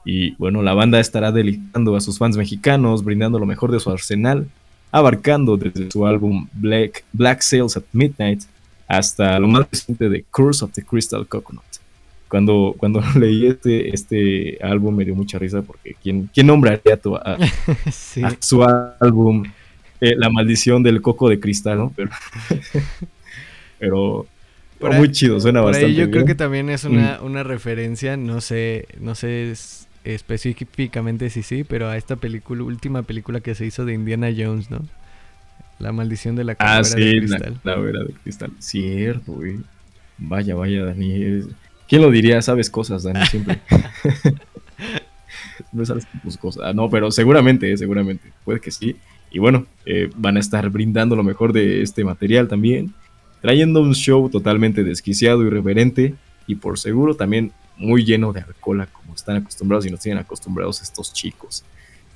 Y 0.06 0.36
bueno, 0.36 0.62
la 0.62 0.74
banda 0.74 0.99
estará 0.99 1.32
deleitando 1.32 1.95
a 1.95 2.01
sus 2.01 2.18
fans 2.18 2.38
mexicanos, 2.38 3.04
brindando 3.04 3.39
lo 3.39 3.45
mejor 3.45 3.72
de 3.72 3.80
su 3.80 3.89
arsenal, 3.89 4.47
abarcando 4.91 5.58
desde 5.58 5.89
su 5.89 6.06
álbum 6.06 6.47
Black, 6.54 7.04
Black 7.14 7.41
Sails 7.41 7.78
at 7.78 7.84
Midnight 7.93 8.43
hasta 8.88 9.39
lo 9.39 9.47
más 9.47 9.68
reciente 9.72 10.10
de 10.10 10.24
Curse 10.30 10.66
of 10.66 10.72
the 10.74 10.84
Crystal 10.84 11.26
Coconut. 11.28 11.64
Cuando, 12.28 12.76
cuando 12.78 13.01
leí 13.20 13.45
este, 13.45 13.93
este 13.93 14.58
álbum 14.62 14.95
me 14.95 15.06
dio 15.06 15.16
mucha 15.16 15.39
risa 15.39 15.62
porque 15.62 15.95
¿quién, 16.01 16.30
quién 16.34 16.47
nombraría 16.47 16.99
a, 17.24 17.32
a 18.24 18.38
su 18.39 18.64
álbum 18.64 19.43
eh, 20.01 20.16
la 20.18 20.30
maldición 20.30 20.84
del 20.84 21.01
coco 21.01 21.30
de 21.30 21.39
cristal, 21.39 21.78
¿no? 21.78 21.93
Pero, 21.95 22.10
pero 24.80 24.93
muy 24.93 25.12
chido, 25.12 25.39
suena 25.39 25.62
bastante. 25.62 25.93
yo 25.93 26.12
creo 26.12 26.26
que 26.26 26.36
también 26.36 26.70
es 26.70 26.84
una, 26.84 27.20
mm. 27.22 27.26
una 27.26 27.43
referencia, 27.43 28.18
no 28.18 28.41
sé, 28.41 28.86
no 28.99 29.16
sé 29.16 29.54
específicamente 30.04 31.30
si 31.30 31.43
sí, 31.43 31.64
pero 31.64 31.88
a 31.88 31.97
esta 31.97 32.16
película, 32.16 32.64
última 32.64 33.04
película 33.04 33.41
que 33.41 33.56
se 33.56 33.66
hizo 33.66 33.86
de 33.86 33.93
Indiana 33.93 34.30
Jones, 34.36 34.70
¿no? 34.70 34.82
La 35.80 35.91
maldición 35.91 36.36
de 36.36 36.43
la 36.43 36.56
calavera 36.56 36.82
ah, 36.82 36.84
sí, 36.84 36.99
de 36.99 37.20
cristal. 37.20 37.54
La 37.64 37.74
calavera 37.74 38.04
de 38.04 38.14
cristal. 38.14 38.51
Cierto, 38.60 39.34
güey. 39.34 39.60
Vaya, 40.18 40.56
vaya, 40.56 40.86
Dani. 40.86 41.41
¿Quién 41.88 42.01
lo 42.01 42.12
diría? 42.12 42.41
Sabes 42.41 42.70
cosas, 42.70 43.04
Dani, 43.04 43.26
siempre. 43.26 43.60
no 45.72 45.86
sabes 45.86 46.08
tus 46.24 46.38
cosas. 46.38 46.64
Ah, 46.66 46.74
no, 46.74 46.89
pero 46.89 47.12
seguramente, 47.12 47.72
eh, 47.72 47.78
seguramente. 47.78 48.32
Puede 48.45 48.60
que 48.60 48.72
sí. 48.72 48.95
Y 49.32 49.39
bueno, 49.39 49.66
eh, 49.86 50.10
van 50.16 50.38
a 50.38 50.39
estar 50.39 50.70
brindando 50.70 51.16
lo 51.16 51.24
mejor 51.24 51.54
de 51.54 51.82
este 51.82 52.04
material 52.04 52.47
también, 52.47 52.93
trayendo 53.41 53.82
un 53.82 53.95
show 53.95 54.30
totalmente 54.30 54.84
desquiciado, 54.84 55.43
y 55.43 55.47
irreverente 55.47 56.14
y 56.45 56.56
por 56.56 56.78
seguro 56.78 57.16
también 57.16 57.51
muy 57.78 58.05
lleno 58.05 58.34
de 58.34 58.41
alcohol, 58.41 58.88
como 58.91 59.15
están 59.15 59.38
acostumbrados 59.38 59.86
y 59.86 59.89
nos 59.89 59.99
tienen 59.99 60.21
acostumbrados 60.21 60.82
estos 60.82 61.13
chicos. 61.13 61.63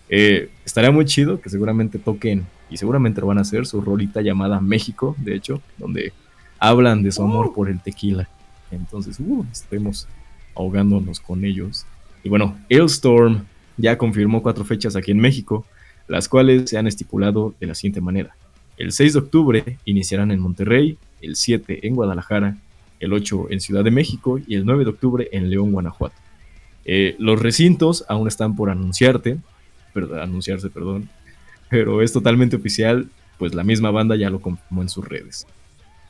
Eh, 0.09 0.49
estaría 0.65 0.91
muy 0.91 1.05
chido 1.05 1.41
que 1.41 1.49
seguramente 1.49 1.99
toquen, 1.99 2.45
y 2.69 2.77
seguramente 2.77 3.21
lo 3.21 3.27
van 3.27 3.37
a 3.37 3.41
hacer, 3.41 3.65
su 3.65 3.81
rolita 3.81 4.21
llamada 4.21 4.59
México, 4.59 5.15
de 5.19 5.35
hecho, 5.35 5.61
donde 5.77 6.13
hablan 6.59 7.03
de 7.03 7.11
su 7.11 7.23
amor 7.23 7.53
por 7.53 7.69
el 7.69 7.79
tequila. 7.79 8.27
Entonces, 8.71 9.19
uh, 9.19 9.45
estemos 9.51 10.07
ahogándonos 10.55 11.19
con 11.19 11.45
ellos. 11.45 11.85
Y 12.23 12.29
bueno, 12.29 12.57
Ailstorm 12.69 13.45
ya 13.77 13.97
confirmó 13.97 14.41
cuatro 14.41 14.65
fechas 14.65 14.95
aquí 14.95 15.11
en 15.11 15.19
México 15.19 15.65
las 16.07 16.29
cuales 16.29 16.69
se 16.69 16.77
han 16.77 16.87
estipulado 16.87 17.53
de 17.59 17.67
la 17.67 17.75
siguiente 17.75 18.01
manera. 18.01 18.35
El 18.77 18.91
6 18.91 19.13
de 19.13 19.19
octubre 19.19 19.77
iniciarán 19.85 20.31
en 20.31 20.39
Monterrey, 20.39 20.97
el 21.21 21.35
7 21.35 21.85
en 21.87 21.95
Guadalajara, 21.95 22.57
el 22.99 23.13
8 23.13 23.47
en 23.49 23.59
Ciudad 23.59 23.83
de 23.83 23.91
México 23.91 24.39
y 24.45 24.55
el 24.55 24.65
9 24.65 24.83
de 24.83 24.89
octubre 24.89 25.29
en 25.31 25.49
León, 25.49 25.71
Guanajuato. 25.71 26.15
Eh, 26.85 27.15
los 27.19 27.39
recintos 27.41 28.05
aún 28.07 28.27
están 28.27 28.55
por 28.55 28.69
anunciarte, 28.69 29.37
perdón, 29.93 30.19
anunciarse, 30.19 30.69
perdón, 30.69 31.09
pero 31.69 32.01
es 32.01 32.13
totalmente 32.13 32.55
oficial, 32.55 33.09
pues 33.37 33.53
la 33.53 33.63
misma 33.63 33.91
banda 33.91 34.15
ya 34.15 34.29
lo 34.29 34.39
confirmó 34.39 34.81
en 34.81 34.89
sus 34.89 35.07
redes. 35.07 35.45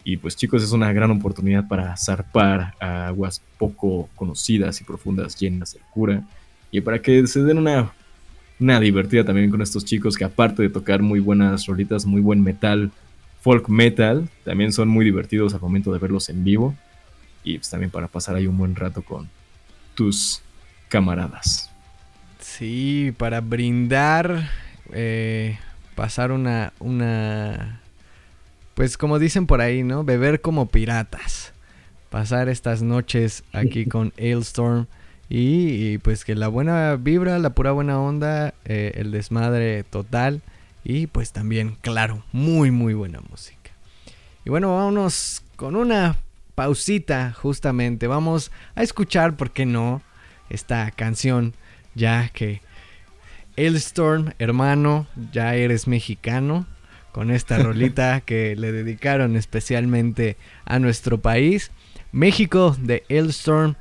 Y 0.03 0.17
pues 0.17 0.35
chicos, 0.35 0.63
es 0.63 0.71
una 0.71 0.93
gran 0.93 1.11
oportunidad 1.11 1.67
para 1.67 1.97
zarpar 1.97 2.75
a 2.79 3.07
aguas 3.07 3.41
poco 3.57 4.07
conocidas 4.15 4.79
y 4.79 4.83
profundas 4.83 5.37
llenas 5.37 5.73
de 5.73 5.79
cura 5.93 6.23
y 6.71 6.81
para 6.81 7.01
que 7.01 7.25
se 7.27 7.43
den 7.43 7.57
una, 7.57 7.91
una 8.59 8.79
divertida 8.79 9.23
también 9.23 9.49
con 9.49 9.61
estos 9.61 9.85
chicos 9.85 10.15
que 10.15 10.25
aparte 10.25 10.61
de 10.61 10.69
tocar 10.69 11.01
muy 11.01 11.19
buenas 11.19 11.65
rolitas, 11.65 12.05
muy 12.05 12.21
buen 12.21 12.41
metal, 12.41 12.91
folk 13.47 13.69
metal, 13.69 14.27
también 14.43 14.73
son 14.73 14.89
muy 14.89 15.05
divertidos 15.05 15.53
al 15.53 15.61
momento 15.61 15.93
de 15.93 15.99
verlos 15.99 16.27
en 16.27 16.43
vivo 16.43 16.75
y 17.45 17.57
pues 17.57 17.69
también 17.69 17.89
para 17.89 18.09
pasar 18.09 18.35
ahí 18.35 18.45
un 18.45 18.57
buen 18.57 18.75
rato 18.75 19.01
con 19.03 19.29
tus 19.95 20.41
camaradas. 20.89 21.71
Sí, 22.41 23.13
para 23.17 23.39
brindar, 23.39 24.49
eh, 24.91 25.57
pasar 25.95 26.33
una, 26.33 26.73
una, 26.79 27.79
pues 28.73 28.97
como 28.97 29.17
dicen 29.17 29.47
por 29.47 29.61
ahí, 29.61 29.81
¿no? 29.81 30.03
Beber 30.03 30.41
como 30.41 30.65
piratas. 30.67 31.53
Pasar 32.09 32.49
estas 32.49 32.81
noches 32.81 33.45
aquí 33.53 33.85
con 33.89 34.11
Ailstorm 34.17 34.87
y, 35.29 35.99
pues 35.99 36.25
que 36.25 36.35
la 36.35 36.49
buena 36.49 36.97
vibra, 36.97 37.39
la 37.39 37.51
pura 37.51 37.71
buena 37.71 37.97
onda, 37.97 38.53
eh, 38.65 38.91
el 38.95 39.11
desmadre 39.11 39.83
total 39.83 40.41
y 40.83 41.07
pues 41.07 41.31
también, 41.31 41.77
claro, 41.81 42.23
muy 42.31 42.71
muy 42.71 42.93
buena 42.93 43.19
música. 43.21 43.71
Y 44.45 44.49
bueno, 44.49 44.75
vámonos 44.75 45.43
con 45.55 45.75
una 45.75 46.17
pausita 46.55 47.33
justamente. 47.33 48.07
Vamos 48.07 48.51
a 48.75 48.83
escuchar, 48.83 49.35
¿por 49.35 49.51
qué 49.51 49.65
no? 49.65 50.01
esta 50.49 50.91
canción, 50.91 51.53
ya 51.95 52.29
que 52.29 52.61
Storm, 53.55 54.33
hermano, 54.39 55.07
ya 55.31 55.55
eres 55.55 55.87
mexicano, 55.87 56.67
con 57.11 57.31
esta 57.31 57.57
rolita 57.63 58.21
que 58.21 58.55
le 58.55 58.71
dedicaron 58.71 59.35
especialmente 59.35 60.37
a 60.65 60.79
nuestro 60.79 61.19
país. 61.19 61.71
México 62.11 62.75
de 62.79 63.03
Elstorm, 63.09 63.75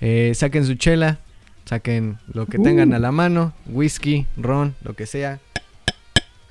eh, 0.00 0.32
saquen 0.34 0.64
su 0.64 0.74
chela, 0.74 1.18
saquen 1.64 2.18
lo 2.32 2.46
que 2.46 2.58
tengan 2.58 2.92
uh. 2.92 2.96
a 2.96 2.98
la 2.98 3.12
mano, 3.12 3.52
whisky, 3.66 4.26
ron, 4.36 4.74
lo 4.82 4.94
que 4.94 5.06
sea. 5.06 5.38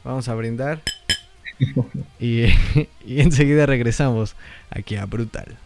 Vamos 0.04 0.28
a 0.30 0.36
brindar. 0.36 0.82
y, 2.20 2.46
enseguida 3.06 3.66
regresamos 3.66 4.36
aquí 4.70 4.96
a 4.96 5.06
Brutal. 5.06 5.58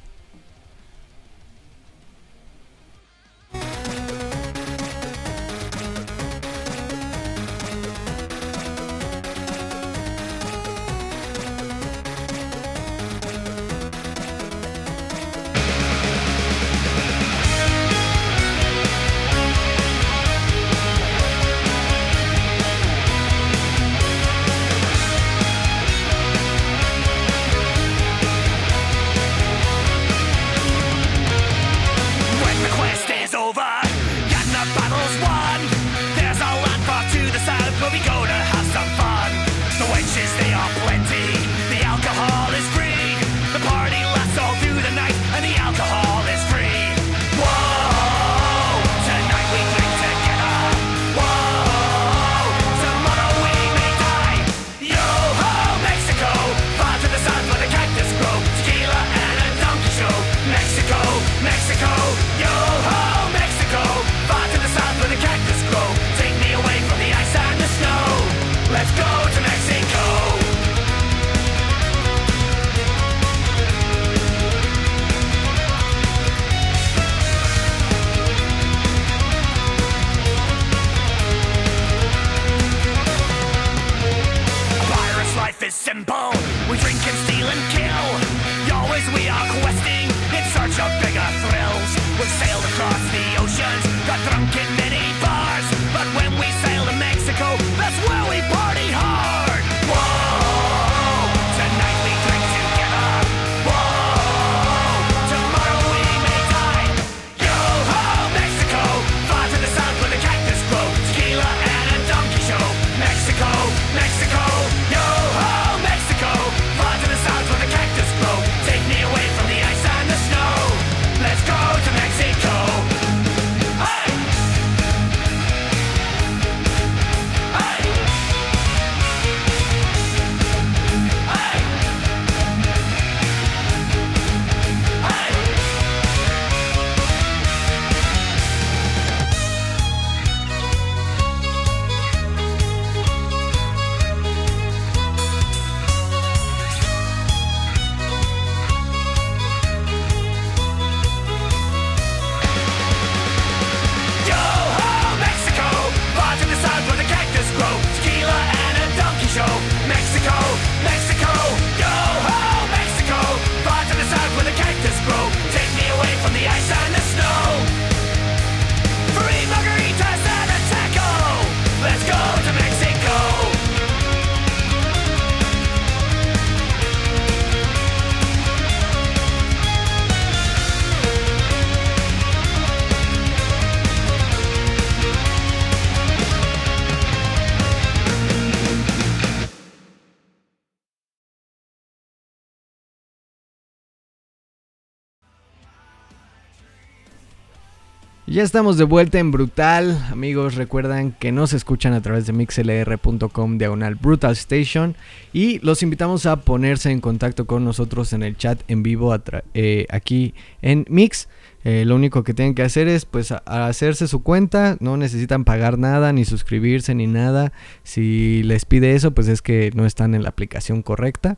Ya 198.33 198.41
estamos 198.41 198.79
de 198.79 198.83
vuelta 198.83 199.19
en 199.19 199.29
Brutal. 199.29 199.95
Amigos, 200.11 200.55
recuerdan 200.55 201.11
que 201.11 201.31
nos 201.31 201.53
escuchan 201.53 201.93
a 201.93 202.01
través 202.01 202.25
de 202.25 202.33
mixlr.com 202.33 203.59
diagonal 203.59 203.93
Brutal 203.93 204.31
Station. 204.31 204.95
Y 205.33 205.59
los 205.59 205.83
invitamos 205.83 206.25
a 206.25 206.37
ponerse 206.37 206.89
en 206.89 206.99
contacto 206.99 207.45
con 207.45 207.63
nosotros 207.63 208.11
en 208.11 208.23
el 208.23 208.35
chat 208.35 208.59
en 208.67 208.81
vivo 208.81 209.15
eh, 209.53 209.85
aquí 209.91 210.33
en 210.63 210.83
Mix. 210.89 211.29
Eh, 211.63 211.85
lo 211.85 211.93
único 211.95 212.23
que 212.23 212.33
tienen 212.33 212.55
que 212.55 212.63
hacer 212.63 212.87
es 212.87 213.05
pues 213.05 213.31
hacerse 213.31 214.07
su 214.07 214.23
cuenta, 214.23 214.77
no 214.79 214.97
necesitan 214.97 215.43
pagar 215.43 215.77
nada, 215.77 216.11
ni 216.11 216.25
suscribirse, 216.25 216.95
ni 216.95 217.05
nada. 217.05 217.53
Si 217.83 218.41
les 218.41 218.65
pide 218.65 218.95
eso, 218.95 219.11
pues 219.11 219.27
es 219.27 219.43
que 219.43 219.69
no 219.75 219.85
están 219.85 220.15
en 220.15 220.23
la 220.23 220.29
aplicación 220.29 220.81
correcta. 220.81 221.37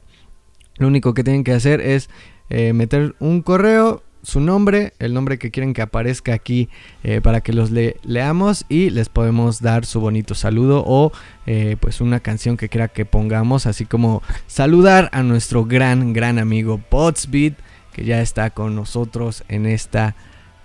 Lo 0.78 0.88
único 0.88 1.14
que 1.14 1.26
tienen 1.26 1.44
que 1.44 1.52
hacer 1.52 1.82
es 1.82 2.10
eh, 2.50 2.72
meter 2.72 3.16
un 3.20 3.42
correo, 3.42 4.02
su 4.26 4.40
nombre, 4.40 4.94
el 5.00 5.14
nombre 5.14 5.38
que 5.38 5.52
quieren 5.52 5.74
que 5.74 5.82
aparezca 5.82 6.34
aquí 6.34 6.68
eh, 7.04 7.22
para 7.22 7.42
que 7.42 7.54
los 7.54 7.70
leamos 7.72 8.66
y 8.68 8.90
les 8.90 9.08
podemos 9.08 9.62
dar 9.62 9.86
su 9.86 10.02
bonito 10.02 10.34
saludo 10.34 10.84
o 10.86 11.12
eh, 11.46 11.78
pues 11.80 12.02
una 12.02 12.20
canción 12.20 12.58
que 12.58 12.68
quiera 12.68 12.88
que 12.88 13.06
pongamos, 13.06 13.68
así 13.68 13.86
como 13.86 14.24
saludar 14.48 15.10
a 15.14 15.22
nuestro 15.22 15.64
gran, 15.66 16.14
gran 16.14 16.40
amigo 16.40 16.80
Potsbeat 16.90 17.54
que 17.94 18.04
ya 18.04 18.22
está 18.22 18.50
con 18.50 18.76
nosotros 18.76 19.44
en 19.48 19.66
esta 19.66 20.16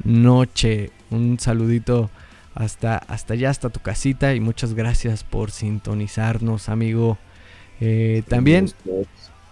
noche. 0.03 0.91
Un 1.11 1.39
saludito 1.39 2.11
hasta, 2.55 2.97
hasta 2.97 3.35
allá, 3.35 3.51
hasta 3.51 3.69
tu 3.71 3.81
casita 3.81 4.35
y 4.35 4.41
muchas 4.41 4.75
gracias 4.75 5.23
por 5.23 5.51
sintonizarnos, 5.51 6.69
amigo. 6.69 7.19
Eh, 7.81 8.23
también 8.29 8.73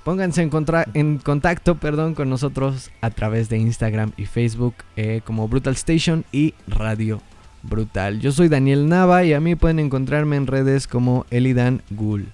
Pónganse 0.09 0.40
en, 0.40 0.50
en 0.94 1.18
contacto 1.18 1.74
perdón, 1.74 2.14
con 2.14 2.30
nosotros 2.30 2.90
a 3.02 3.11
través 3.11 3.50
de 3.50 3.59
Instagram 3.59 4.12
y 4.16 4.24
Facebook 4.24 4.72
eh, 4.96 5.20
como 5.22 5.48
Brutal 5.48 5.74
Station 5.74 6.24
y 6.32 6.54
Radio 6.66 7.20
Brutal. 7.62 8.18
Yo 8.18 8.32
soy 8.32 8.48
Daniel 8.48 8.88
Nava 8.88 9.24
y 9.24 9.34
a 9.34 9.40
mí 9.40 9.54
pueden 9.54 9.78
encontrarme 9.78 10.36
en 10.36 10.46
redes 10.46 10.86
como 10.86 11.26
Elidan 11.28 11.82
Gul. 11.90 12.24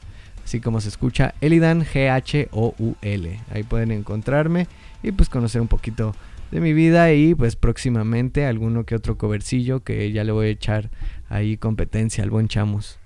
Así 0.44 0.60
como 0.60 0.80
se 0.80 0.88
escucha 0.88 1.34
Elidan 1.40 1.84
G-H-O-U-L. 1.84 3.40
Ahí 3.50 3.64
pueden 3.64 3.90
encontrarme 3.90 4.68
y 5.02 5.10
pues 5.10 5.28
conocer 5.28 5.60
un 5.60 5.66
poquito 5.66 6.14
de 6.52 6.60
mi 6.60 6.74
vida 6.74 7.12
y 7.12 7.34
pues 7.34 7.56
próximamente 7.56 8.46
alguno 8.46 8.84
que 8.84 8.94
otro 8.94 9.18
covercillo 9.18 9.80
que 9.80 10.12
ya 10.12 10.22
le 10.22 10.30
voy 10.30 10.46
a 10.46 10.50
echar 10.50 10.90
ahí 11.28 11.56
competencia 11.56 12.22
al 12.22 12.30
buen 12.30 12.46
Chamus. 12.46 13.00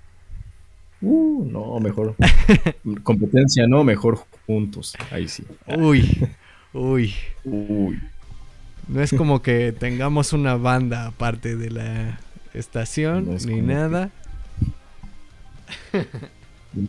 Uh, 1.01 1.43
no, 1.45 1.79
mejor. 1.79 2.15
Competencia, 3.03 3.65
no, 3.65 3.83
mejor 3.83 4.28
juntos. 4.49 4.95
Ahí 5.11 5.27
sí. 5.27 5.43
Uy, 5.77 6.27
uy. 6.73 7.13
Uy. 7.43 7.99
No 8.87 8.99
es 8.99 9.13
como 9.13 9.43
que 9.43 9.71
tengamos 9.71 10.33
una 10.33 10.55
banda 10.55 11.05
aparte 11.05 11.55
de 11.55 11.69
la 11.69 12.19
estación 12.55 13.37
ni 13.45 13.61
nada. 13.61 14.09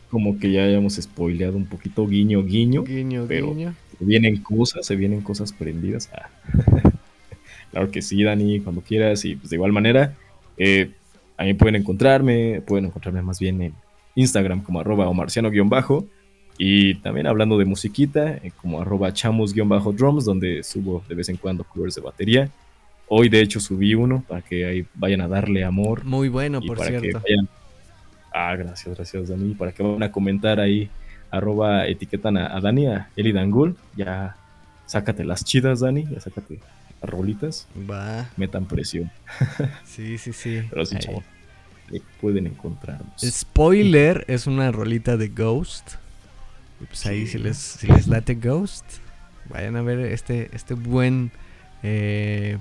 Como 0.08 0.38
que 0.38 0.50
ya 0.50 0.64
hayamos 0.64 0.94
spoileado 0.94 1.58
un 1.58 1.66
poquito 1.66 2.06
guiño, 2.06 2.42
guiño. 2.42 2.82
Guiño, 2.82 3.28
guiño. 3.28 3.74
Se 3.98 4.06
vienen 4.06 4.42
cosas, 4.42 4.86
se 4.86 4.96
vienen 4.96 5.20
cosas 5.20 5.52
prendidas. 5.52 6.08
Ah. 6.14 6.30
claro 7.72 7.90
que 7.90 8.00
sí, 8.00 8.22
Dani, 8.22 8.60
cuando 8.60 8.80
quieras. 8.80 9.22
Y 9.26 9.36
pues 9.36 9.50
de 9.50 9.56
igual 9.56 9.72
manera, 9.72 10.16
eh, 10.56 10.92
a 11.36 11.44
mí 11.44 11.52
pueden 11.52 11.76
encontrarme, 11.76 12.62
pueden 12.66 12.86
encontrarme 12.86 13.20
más 13.20 13.38
bien 13.38 13.60
en 13.60 13.74
Instagram 14.14 14.62
como 14.62 14.80
arroba 14.80 15.06
o 15.08 15.12
marciano-bajo. 15.12 16.06
Y 16.62 16.96
también 16.96 17.26
hablando 17.26 17.56
de 17.56 17.64
musiquita, 17.64 18.34
eh, 18.34 18.52
como 18.60 18.82
arroba 18.82 19.14
chamos-drums, 19.14 20.26
donde 20.26 20.62
subo 20.62 21.02
de 21.08 21.14
vez 21.14 21.30
en 21.30 21.38
cuando 21.38 21.64
covers 21.64 21.94
de 21.94 22.02
batería. 22.02 22.50
Hoy 23.08 23.30
de 23.30 23.40
hecho 23.40 23.60
subí 23.60 23.94
uno 23.94 24.22
para 24.28 24.42
que 24.42 24.66
ahí 24.66 24.86
vayan 24.92 25.22
a 25.22 25.28
darle 25.28 25.64
amor. 25.64 26.04
Muy 26.04 26.28
bueno, 26.28 26.60
por 26.60 26.78
cierto. 26.84 27.22
Ah, 28.30 28.54
gracias, 28.56 28.94
gracias 28.94 29.28
Dani. 29.30 29.54
Para 29.54 29.72
que 29.72 29.82
vayan 29.82 30.02
a 30.02 30.12
comentar 30.12 30.60
ahí, 30.60 30.90
arroba 31.30 31.86
etiquetan 31.86 32.36
a, 32.36 32.60
Dani, 32.60 32.88
a 32.88 33.08
Eli 33.16 33.32
Dangul. 33.32 33.74
Ya 33.96 34.36
sácate 34.84 35.24
las 35.24 35.46
chidas, 35.46 35.80
Dani. 35.80 36.06
Ya 36.12 36.20
sácate 36.20 36.60
las 37.00 37.10
rolitas. 37.10 37.68
Va. 37.90 38.28
Metan 38.36 38.66
presión. 38.66 39.10
Sí, 39.86 40.18
sí, 40.18 40.34
sí. 40.34 40.60
Pero 40.68 40.84
sí, 40.84 40.98
chavos 40.98 41.24
pueden 42.20 42.46
encontrarnos. 42.46 43.20
Spoiler 43.22 44.26
es 44.28 44.46
una 44.46 44.70
rolita 44.70 45.16
de 45.16 45.28
Ghost. 45.28 45.94
Pues 46.86 47.06
ahí 47.06 47.26
si 47.26 47.38
les, 47.38 47.56
si 47.56 47.86
les 47.86 48.06
late 48.06 48.34
Ghost, 48.34 48.84
vayan 49.48 49.76
a 49.76 49.82
ver 49.82 50.00
este, 50.00 50.50
este 50.54 50.74
buen 50.74 51.30
eh, 51.82 52.58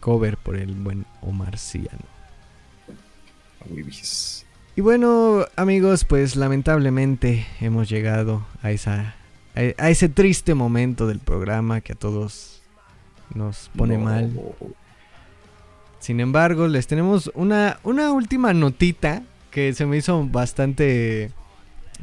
cover 0.00 0.36
por 0.36 0.56
el 0.56 0.74
buen 0.74 1.04
Omar 1.20 1.58
Ciano. 1.58 2.04
Y 4.76 4.80
bueno, 4.80 5.44
amigos, 5.56 6.04
pues 6.04 6.36
lamentablemente 6.36 7.46
hemos 7.60 7.88
llegado 7.88 8.46
a 8.62 8.70
esa 8.70 9.16
a, 9.56 9.90
ese 9.90 10.08
triste 10.08 10.54
momento 10.54 11.06
del 11.06 11.18
programa 11.18 11.80
que 11.80 11.92
a 11.92 11.96
todos 11.96 12.62
nos 13.34 13.70
pone 13.76 13.98
mal. 13.98 14.32
Sin 15.98 16.20
embargo, 16.20 16.68
les 16.68 16.86
tenemos 16.86 17.30
una, 17.34 17.80
una 17.82 18.12
última 18.12 18.52
notita 18.52 19.22
que 19.50 19.72
se 19.72 19.86
me 19.86 19.96
hizo 19.96 20.24
bastante 20.26 21.30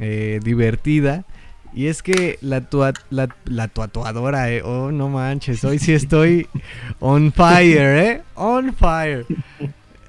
eh, 0.00 0.40
divertida. 0.42 1.24
Y 1.72 1.88
es 1.88 2.02
que 2.02 2.38
la, 2.40 2.62
la, 3.10 3.68
tatuadora, 3.68 4.50
eh, 4.52 4.62
oh 4.62 4.92
no 4.92 5.08
manches, 5.08 5.64
hoy 5.64 5.80
sí 5.80 5.92
estoy 5.92 6.46
on 7.00 7.32
fire, 7.32 7.98
eh, 7.98 8.22
on 8.36 8.72
fire. 8.74 9.26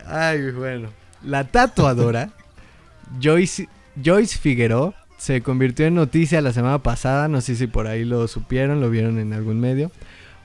Ay, 0.06 0.52
bueno, 0.52 0.90
la 1.24 1.44
tatuadora 1.46 2.30
Joyce, 3.20 3.68
Joyce 4.04 4.38
Figueroa 4.38 4.94
se 5.18 5.42
convirtió 5.42 5.88
en 5.88 5.96
noticia 5.96 6.40
la 6.42 6.54
semana 6.54 6.80
pasada, 6.80 7.28
no 7.28 7.42
sé 7.42 7.56
si 7.56 7.66
por 7.66 7.88
ahí 7.88 8.06
lo 8.06 8.28
supieron, 8.28 8.80
lo 8.80 8.92
vieron 8.92 9.18
en 9.18 9.34
algún 9.34 9.60
medio, 9.60 9.92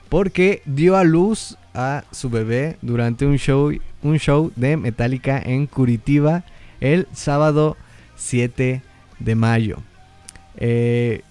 porque 0.09 0.63
dio 0.65 0.97
a 0.97 1.03
luz 1.03 1.55
a 1.75 2.03
su 2.09 2.31
bebé 2.31 2.77
durante 2.81 3.27
un 3.27 3.37
show, 3.37 3.71
un 4.01 4.17
show 4.17 4.51
de 4.55 4.75
Metallica 4.75 5.39
en 5.39 5.67
Curitiba 5.67 6.43
el 6.79 7.07
sábado 7.13 7.77
7 8.15 8.81
de 9.23 9.35
mayo. 9.35 9.77
Eh, 10.57 11.21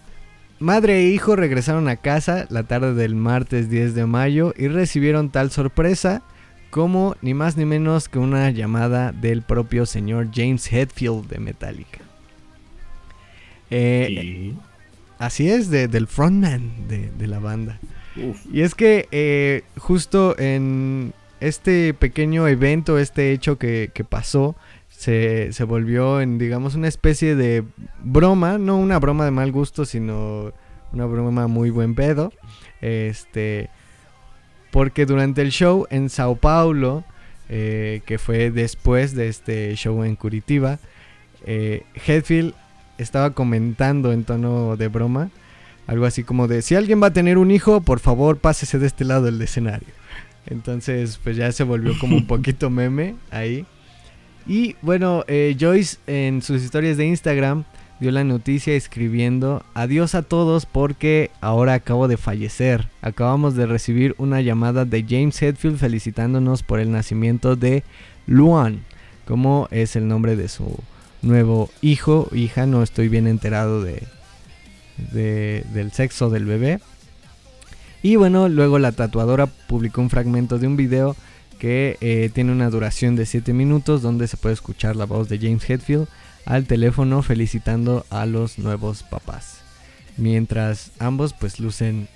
madre 0.59 1.01
e 1.01 1.09
hijo 1.09 1.37
regresaron 1.37 1.89
a 1.89 1.97
casa 1.97 2.47
la 2.51 2.65
tarde 2.65 2.95
del 2.95 3.15
martes 3.15 3.71
10 3.71 3.95
de 3.95 4.07
mayo 4.07 4.55
y 4.57 4.69
recibieron 4.69 5.31
tal 5.31 5.51
sorpresa 5.51 6.23
como 6.71 7.17
ni 7.21 7.35
más 7.35 7.57
ni 7.57 7.65
menos 7.65 8.09
que 8.09 8.19
una 8.19 8.51
llamada 8.51 9.13
del 9.13 9.43
propio 9.43 9.87
señor 9.87 10.29
James 10.33 10.73
Hetfield 10.73 11.29
de 11.29 11.39
Metallica. 11.39 12.01
Eh, 13.71 14.55
así 15.19 15.51
es, 15.51 15.71
del 15.71 16.07
frontman 16.07 16.89
de 16.89 17.27
la 17.27 17.39
banda. 17.39 17.79
Y 18.53 18.63
es 18.63 18.75
que 18.75 19.09
eh, 19.13 19.63
justo 19.79 20.39
en 20.39 21.13
este 21.41 21.95
pequeño 21.95 22.49
evento, 22.49 22.99
este 22.99 23.33
hecho 23.33 23.57
que, 23.59 23.91
pasó, 24.09 24.57
se, 25.01 25.65
volvió 25.65 26.21
en, 26.21 26.37
digamos, 26.37 26.75
una 26.75 26.87
especie 26.87 27.35
de 27.35 27.65
broma, 28.03 28.59
no 28.59 28.77
una 28.77 28.99
broma 28.99 29.25
de 29.25 29.31
mal 29.31 29.51
gusto, 29.51 29.87
sino 29.87 30.53
una 30.93 31.07
broma 31.07 31.47
muy 31.47 31.71
buen 31.71 31.95
pedo. 31.95 32.35
Este, 32.83 33.71
porque 34.71 35.07
durante 35.07 35.41
el 35.41 35.53
show 35.53 35.87
en 35.89 36.11
Sao 36.11 36.37
Paulo, 36.37 37.05
eh, 37.49 38.03
que 38.05 38.19
fue 38.19 38.51
después 38.51 39.15
de 39.15 39.29
este 39.29 39.75
show 39.75 40.05
en 40.05 40.17
Curitiba, 40.17 40.79
eh, 41.47 41.85
Headfield 42.07 42.53
estaba 42.99 43.31
comentando 43.31 44.13
en 44.13 44.25
tono 44.25 44.77
de 44.77 44.89
broma 44.89 45.31
algo 45.87 46.05
así 46.05 46.25
como 46.25 46.47
de, 46.47 46.61
si 46.61 46.75
alguien 46.77 47.03
va 47.03 47.07
a 47.09 47.13
tener 47.13 47.39
un 47.39 47.51
hijo, 47.51 47.81
por 47.81 48.01
favor 48.01 48.37
pásese 48.37 48.79
de 48.79 48.87
este 48.87 49.05
lado 49.05 49.25
del 49.25 49.41
escenario. 49.41 49.89
Entonces, 50.47 51.19
pues 51.25 51.37
ya 51.37 51.51
se 51.53 51.65
volvió 51.65 51.99
como 51.99 52.17
un 52.17 52.27
poquito 52.29 52.69
meme 52.69 53.17
ahí. 53.31 53.65
Y 54.51 54.75
bueno, 54.83 55.23
eh, 55.29 55.57
Joyce 55.57 55.99
en 56.09 56.43
sus 56.43 56.65
historias 56.65 56.97
de 56.97 57.07
Instagram 57.07 57.63
dio 58.01 58.11
la 58.11 58.25
noticia 58.25 58.75
escribiendo, 58.75 59.65
adiós 59.75 60.17
a 60.17 60.23
todos 60.23 60.67
porque 60.67 61.31
ahora 61.41 61.75
acabo 61.75 62.09
de 62.09 62.17
fallecer. 62.17 62.89
Acabamos 63.01 63.55
de 63.55 63.67
recibir 63.67 64.17
una 64.19 64.41
llamada 64.41 64.85
de 64.85 65.07
James 65.09 65.41
Hetfield 65.41 65.79
felicitándonos 65.79 66.65
por 66.65 66.81
el 66.81 66.91
nacimiento 66.91 67.55
de 67.55 67.85
Luan, 68.27 68.81
como 69.25 69.69
es 69.71 69.95
el 69.95 70.09
nombre 70.09 70.35
de 70.35 70.49
su 70.49 70.77
nuevo 71.23 71.71
hijo, 71.81 72.29
hija, 72.33 72.67
no 72.67 72.83
estoy 72.83 73.07
bien 73.07 73.29
enterado 73.29 73.85
de, 73.85 74.03
del 75.73 75.93
sexo 75.93 76.29
del 76.29 76.45
bebé. 76.45 76.81
Y 78.03 78.17
bueno, 78.17 78.49
luego 78.49 78.81
la 78.81 78.91
tatuadora 78.91 79.47
publicó 79.47 80.01
un 80.01 80.11
fragmento 80.11 80.59
de 80.59 80.67
un 80.67 80.77
video 80.77 81.15
que 81.61 81.99
eh, 82.01 82.31
tiene 82.33 82.53
una 82.53 82.71
duración 82.71 83.17
de 83.17 83.27
7 83.27 83.53
minutos 83.53 84.01
donde 84.01 84.27
se 84.27 84.39
puede 84.39 84.55
escuchar 84.55 84.97
la 84.97 85.05
voz 85.05 85.29
de 85.29 85.39
James 85.39 85.69
Hetfield 85.69 86.09
al 86.47 86.65
teléfono 86.65 87.23
felicitando 87.23 88.07
a 88.09 88.25
los 88.25 88.59
nuevos 88.59 89.03
papás. 89.03 89.61
Mientras 90.17 90.91
ambos 90.99 91.35
pues 91.35 91.61
lucen 91.61 92.09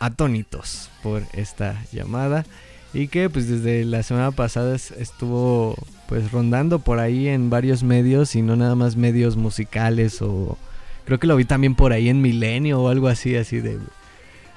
atónitos 0.00 0.90
por 1.02 1.22
esta 1.32 1.80
llamada. 1.92 2.44
y 2.92 3.06
que 3.06 3.30
pues 3.30 3.48
desde 3.48 3.84
la 3.84 4.02
semana 4.02 4.32
pasada 4.32 4.74
estuvo 4.74 5.76
pues 6.08 6.32
rondando 6.32 6.80
por 6.80 6.98
ahí 6.98 7.28
en 7.28 7.50
varios 7.50 7.84
medios 7.84 8.34
y 8.34 8.42
no 8.42 8.56
nada 8.56 8.74
más 8.74 8.96
medios 8.96 9.36
musicales 9.36 10.20
o 10.20 10.58
creo 11.06 11.18
que 11.18 11.28
lo 11.28 11.36
vi 11.36 11.46
también 11.46 11.74
por 11.74 11.92
ahí 11.92 12.10
en 12.10 12.20
Milenio 12.20 12.82
o 12.82 12.88
algo 12.88 13.08
así 13.08 13.36
así 13.36 13.60
de 13.60 13.78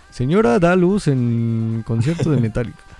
señora 0.10 0.60
da 0.60 0.76
luz 0.76 1.08
en 1.08 1.84
concierto 1.86 2.32
de 2.32 2.42
Metallica. 2.42 2.95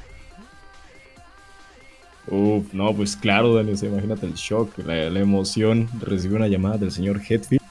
Uf, 2.28 2.74
no, 2.74 2.94
pues 2.96 3.16
claro, 3.16 3.54
Daniel, 3.54 3.78
imagínate 3.82 4.26
el 4.26 4.34
shock, 4.34 4.78
la, 4.80 5.10
la 5.10 5.20
emoción 5.20 5.88
de 6.00 6.06
recibir 6.06 6.38
una 6.38 6.48
llamada 6.48 6.78
del 6.78 6.92
señor 6.92 7.22
Hetfield 7.22 7.62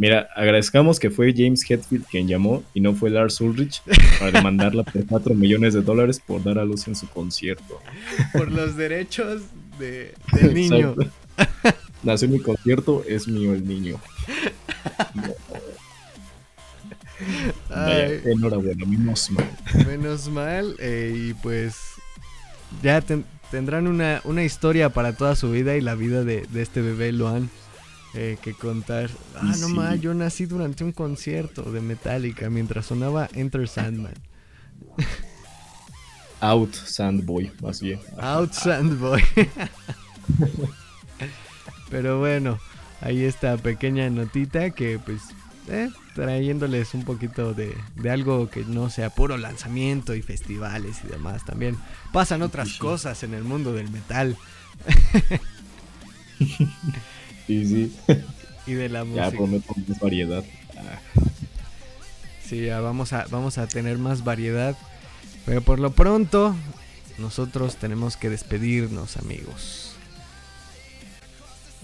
Mira, 0.00 0.30
agradezcamos 0.34 0.98
que 0.98 1.10
fue 1.10 1.34
James 1.36 1.62
Hetfield 1.68 2.06
quien 2.06 2.26
llamó 2.26 2.62
y 2.72 2.80
no 2.80 2.94
fue 2.94 3.10
Lars 3.10 3.38
Ulrich 3.42 3.82
para 4.18 4.30
demandarla 4.38 4.82
por 4.82 5.04
4 5.04 5.34
millones 5.34 5.74
de 5.74 5.82
dólares 5.82 6.22
por 6.26 6.42
dar 6.42 6.58
a 6.58 6.64
luz 6.64 6.88
en 6.88 6.96
su 6.96 7.06
concierto. 7.06 7.82
Por 8.32 8.50
los 8.50 8.76
derechos 8.76 9.42
de, 9.78 10.14
del 10.32 10.54
niño. 10.54 10.94
Nació 12.02 12.28
mi 12.28 12.40
concierto, 12.40 13.04
es 13.06 13.28
mío 13.28 13.52
el 13.52 13.68
niño. 13.68 14.00
enhorabuena, 18.24 18.86
menos 18.86 19.30
mal. 19.30 19.50
Menos 19.86 20.30
mal, 20.30 20.76
eh, 20.78 21.12
y 21.14 21.34
pues 21.34 21.76
ya 22.82 23.02
tendrán 23.50 23.86
una, 23.86 24.20
una, 24.24 24.44
historia 24.44 24.90
para 24.90 25.14
toda 25.14 25.36
su 25.36 25.50
vida 25.50 25.76
y 25.76 25.80
la 25.80 25.94
vida 25.94 26.24
de, 26.24 26.46
de 26.50 26.62
este 26.62 26.80
bebé 26.80 27.12
Luan 27.12 27.50
eh, 28.14 28.38
que 28.42 28.54
contar. 28.54 29.08
Ah, 29.36 29.54
no 29.60 29.68
más, 29.68 30.00
yo 30.00 30.12
nací 30.14 30.46
durante 30.46 30.82
un 30.82 30.90
concierto 30.90 31.70
de 31.70 31.80
Metallica 31.80 32.50
mientras 32.50 32.86
sonaba 32.86 33.28
Enter 33.34 33.68
Sandman. 33.68 34.14
Out 36.40 36.74
Sandboy, 36.74 37.52
más 37.62 37.80
bien. 37.80 38.00
Out 38.18 38.52
Sandboy. 38.52 39.22
Pero 41.90 42.18
bueno, 42.18 42.58
ahí 43.00 43.22
está 43.22 43.56
pequeña 43.58 44.10
notita 44.10 44.70
que 44.70 44.98
pues 44.98 45.22
eh, 45.68 45.90
trayéndoles 46.14 46.94
un 46.94 47.04
poquito 47.04 47.54
de, 47.54 47.76
de, 47.96 48.10
algo 48.10 48.50
que 48.50 48.64
no 48.64 48.90
sea 48.90 49.10
puro 49.10 49.36
lanzamiento 49.36 50.14
y 50.14 50.22
festivales 50.22 50.98
y 51.04 51.08
demás. 51.08 51.44
También 51.44 51.76
pasan 52.12 52.42
otras 52.42 52.74
cosas 52.78 53.22
en 53.22 53.34
el 53.34 53.44
mundo 53.44 53.72
del 53.72 53.90
metal. 53.90 54.36
Sí, 57.46 57.66
sí. 57.66 57.96
Y 58.66 58.74
de 58.74 58.88
la 58.88 59.04
música. 59.04 59.30
Ya 59.30 59.36
prometo 59.36 59.74
más 59.86 59.98
variedad. 59.98 60.44
Sí, 62.46 62.66
ya 62.66 62.80
vamos 62.80 63.12
a, 63.12 63.26
vamos 63.30 63.58
a 63.58 63.66
tener 63.66 63.98
más 63.98 64.22
variedad. 64.22 64.76
Pero 65.46 65.60
por 65.60 65.80
lo 65.80 65.90
pronto, 65.90 66.54
nosotros 67.18 67.76
tenemos 67.76 68.16
que 68.16 68.30
despedirnos, 68.30 69.16
amigos. 69.16 69.96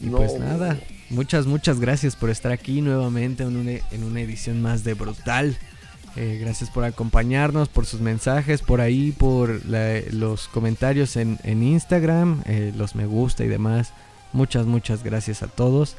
Y 0.00 0.08
pues 0.08 0.38
nada, 0.38 0.78
muchas, 1.10 1.46
muchas 1.46 1.80
gracias 1.80 2.16
por 2.16 2.30
estar 2.30 2.52
aquí 2.52 2.80
nuevamente 2.80 3.42
en 3.42 3.56
una, 3.56 3.72
en 3.72 4.04
una 4.04 4.20
edición 4.20 4.62
más 4.62 4.84
de 4.84 4.94
Brutal. 4.94 5.56
Eh, 6.16 6.38
gracias 6.40 6.70
por 6.70 6.84
acompañarnos, 6.84 7.68
por 7.68 7.84
sus 7.84 8.00
mensajes, 8.00 8.62
por 8.62 8.80
ahí, 8.80 9.12
por 9.12 9.60
los 9.66 10.48
comentarios 10.48 11.16
en, 11.16 11.38
en 11.44 11.62
Instagram, 11.62 12.42
eh, 12.46 12.72
los 12.74 12.94
me 12.94 13.04
gusta 13.04 13.44
y 13.44 13.48
demás. 13.48 13.92
Muchas, 14.32 14.64
muchas 14.66 15.02
gracias 15.04 15.42
a 15.42 15.48
todos. 15.48 15.96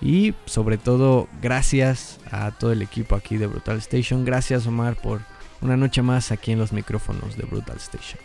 Y 0.00 0.34
sobre 0.46 0.78
todo, 0.78 1.28
gracias 1.42 2.18
a 2.30 2.50
todo 2.52 2.72
el 2.72 2.82
equipo 2.82 3.14
aquí 3.14 3.36
de 3.36 3.46
Brutal 3.46 3.78
Station. 3.78 4.24
Gracias 4.24 4.66
Omar 4.66 4.96
por 4.96 5.22
una 5.60 5.76
noche 5.76 6.02
más 6.02 6.30
aquí 6.32 6.52
en 6.52 6.58
los 6.58 6.72
micrófonos 6.72 7.36
de 7.36 7.44
Brutal 7.44 7.76
Station. 7.76 8.18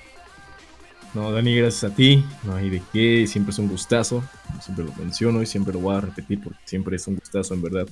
No, 1.14 1.32
Dani, 1.32 1.56
gracias 1.56 1.92
a 1.92 1.96
ti. 1.96 2.24
No 2.44 2.56
hay 2.56 2.70
de 2.70 2.82
qué. 2.92 3.28
Siempre 3.28 3.52
es 3.52 3.60
un 3.60 3.68
gustazo. 3.68 4.24
Siempre 4.62 4.86
lo 4.86 4.94
menciono 4.96 5.42
y 5.42 5.46
siempre 5.46 5.74
lo 5.74 5.80
voy 5.80 5.96
a 5.96 6.02
repetir 6.02 6.42
porque 6.44 6.60
siempre 6.66 6.96
es 6.96 7.08
un 7.08 7.16
gustazo, 7.16 7.54
en 7.54 7.62
verdad. 7.62 7.88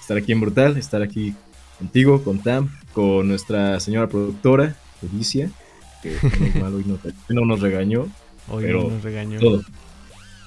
Estar 0.00 0.16
aquí 0.16 0.32
en 0.32 0.40
Brutal, 0.40 0.76
estar 0.76 1.02
aquí 1.02 1.34
contigo, 1.78 2.22
con 2.22 2.38
Tam, 2.38 2.70
con 2.92 3.28
nuestra 3.28 3.80
señora 3.80 4.08
productora, 4.08 4.76
Felicia, 5.00 5.50
que 6.02 6.16
hoy 6.62 6.84
no, 7.28 7.44
nos 7.44 7.60
regañó. 7.60 8.08
Hoy 8.48 8.66
no 8.66 8.90
nos 8.90 9.02
regañó. 9.02 9.40
Todo, 9.40 9.62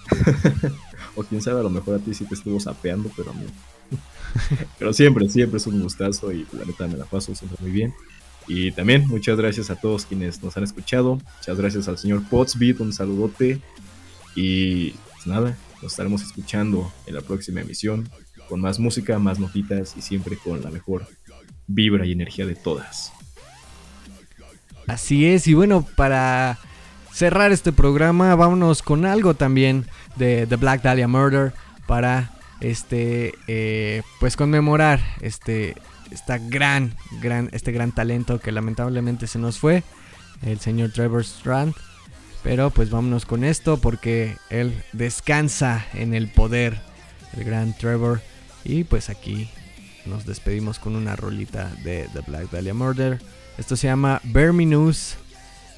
o 1.16 1.24
quién 1.24 1.42
sabe, 1.42 1.60
a 1.60 1.64
lo 1.64 1.70
mejor 1.70 1.96
a 1.96 2.00
ti 2.00 2.14
sí 2.14 2.26
te 2.26 2.36
estuvo 2.36 2.60
sapeando, 2.60 3.10
pero 3.16 3.32
a 3.32 3.34
mí. 3.34 3.46
pero 4.80 4.94
siempre, 4.94 5.30
siempre 5.30 5.58
es 5.58 5.68
un 5.68 5.82
gustazo 5.82 6.32
y 6.32 6.46
la 6.54 6.66
neta 6.66 6.88
me 6.88 6.98
la 6.98 7.06
paso 7.06 7.34
siempre 7.36 7.58
muy 7.62 7.72
bien. 7.72 7.94
Y 8.48 8.72
también 8.72 9.08
muchas 9.08 9.38
gracias 9.38 9.70
a 9.70 9.76
todos 9.76 10.06
quienes 10.06 10.42
nos 10.42 10.56
han 10.56 10.64
escuchado. 10.64 11.20
Muchas 11.38 11.58
gracias 11.58 11.88
al 11.88 11.98
señor 11.98 12.24
Potsbeat, 12.30 12.80
un 12.80 12.94
saludote. 12.94 13.62
Y 14.36 14.92
pues 14.92 15.28
nada, 15.28 15.58
nos 15.82 15.92
estaremos 15.92 16.22
escuchando 16.22 16.92
en 17.06 17.16
la 17.16 17.22
próxima 17.22 17.62
emisión 17.62 18.10
con 18.48 18.62
más 18.62 18.80
música, 18.80 19.20
más 19.20 19.40
notitas 19.40 19.96
y 19.98 20.02
siempre 20.02 20.38
con 20.38 20.62
la 20.62 20.72
mejor 20.72 21.08
vibra 21.68 22.06
y 22.06 22.14
energía 22.14 22.46
de 22.46 22.56
todas. 22.56 23.12
Así 24.88 25.26
es, 25.26 25.48
y 25.48 25.54
bueno, 25.54 25.86
para 25.98 26.58
cerrar 27.12 27.52
este 27.52 27.74
programa, 27.74 28.36
vámonos 28.36 28.82
con 28.82 29.06
algo 29.06 29.34
también 29.34 29.86
de 30.16 30.48
The 30.48 30.56
Black 30.56 30.82
Dahlia 30.82 31.10
Murder 31.10 31.54
para 31.86 32.32
este 32.62 33.34
eh, 33.48 34.02
pues 34.20 34.38
conmemorar 34.38 35.02
este 35.22 35.76
este 36.12 37.72
gran 37.72 37.92
talento 37.92 38.40
que 38.40 38.52
lamentablemente 38.52 39.28
se 39.28 39.40
nos 39.40 39.60
fue 39.60 39.84
el 40.44 40.60
señor 40.60 40.92
Trevor 40.92 41.22
Strand 41.22 41.74
pero 42.44 42.70
pues 42.70 42.90
vámonos 42.90 43.26
con 43.26 43.44
esto 43.44 43.78
porque 43.78 44.38
él 44.50 44.74
descansa 44.94 45.86
en 45.94 46.14
el 46.14 46.30
poder 46.30 46.80
el 47.36 47.44
gran 47.44 47.76
Trevor 47.76 48.22
y 48.64 48.84
pues 48.84 49.10
aquí 49.10 49.50
nos 50.06 50.26
despedimos 50.26 50.80
con 50.80 50.96
una 50.96 51.16
rolita 51.16 51.72
de 51.84 52.08
The 52.14 52.22
Black 52.22 52.50
Dahlia 52.52 52.74
Murder 52.74 53.20
esto 53.58 53.76
se 53.76 53.88
llama 53.88 54.22
Verminous 54.24 55.16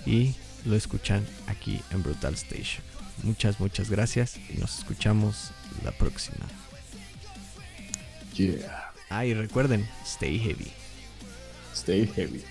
y 0.05 0.35
lo 0.65 0.75
escuchan 0.75 1.25
aquí 1.47 1.81
en 1.91 2.03
Brutal 2.03 2.33
Station. 2.33 2.83
Muchas, 3.23 3.59
muchas 3.59 3.89
gracias 3.89 4.37
y 4.49 4.57
nos 4.57 4.79
escuchamos 4.79 5.51
la 5.83 5.91
próxima. 5.91 6.45
Yeah. 8.33 8.78
Ah, 9.09 9.25
y 9.25 9.33
recuerden, 9.33 9.87
stay 10.05 10.37
heavy. 10.37 10.71
Stay 11.73 12.05
heavy. 12.15 12.43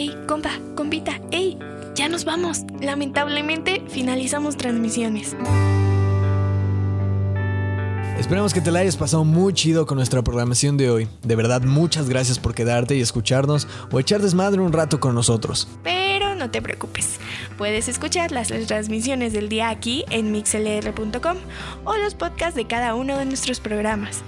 Ey, 0.00 0.16
compa, 0.26 0.58
compita, 0.76 1.20
ey, 1.30 1.58
ya 1.94 2.08
nos 2.08 2.24
vamos. 2.24 2.62
Lamentablemente 2.80 3.82
finalizamos 3.86 4.56
transmisiones. 4.56 5.36
Esperemos 8.18 8.54
que 8.54 8.62
te 8.62 8.70
la 8.70 8.78
hayas 8.78 8.96
pasado 8.96 9.24
muy 9.24 9.52
chido 9.52 9.84
con 9.84 9.98
nuestra 9.98 10.22
programación 10.22 10.78
de 10.78 10.88
hoy. 10.88 11.08
De 11.20 11.36
verdad, 11.36 11.60
muchas 11.64 12.08
gracias 12.08 12.38
por 12.38 12.54
quedarte 12.54 12.96
y 12.96 13.02
escucharnos 13.02 13.68
o 13.92 14.00
echar 14.00 14.22
desmadre 14.22 14.62
un 14.62 14.72
rato 14.72 15.00
con 15.00 15.14
nosotros. 15.14 15.68
Pero 15.84 16.34
no 16.34 16.50
te 16.50 16.62
preocupes, 16.62 17.20
puedes 17.58 17.86
escuchar 17.86 18.32
las 18.32 18.48
transmisiones 18.48 19.34
del 19.34 19.50
día 19.50 19.68
aquí 19.68 20.06
en 20.08 20.32
mixlr.com 20.32 21.36
o 21.84 21.96
los 21.98 22.14
podcasts 22.14 22.54
de 22.54 22.66
cada 22.66 22.94
uno 22.94 23.18
de 23.18 23.26
nuestros 23.26 23.60
programas. 23.60 24.22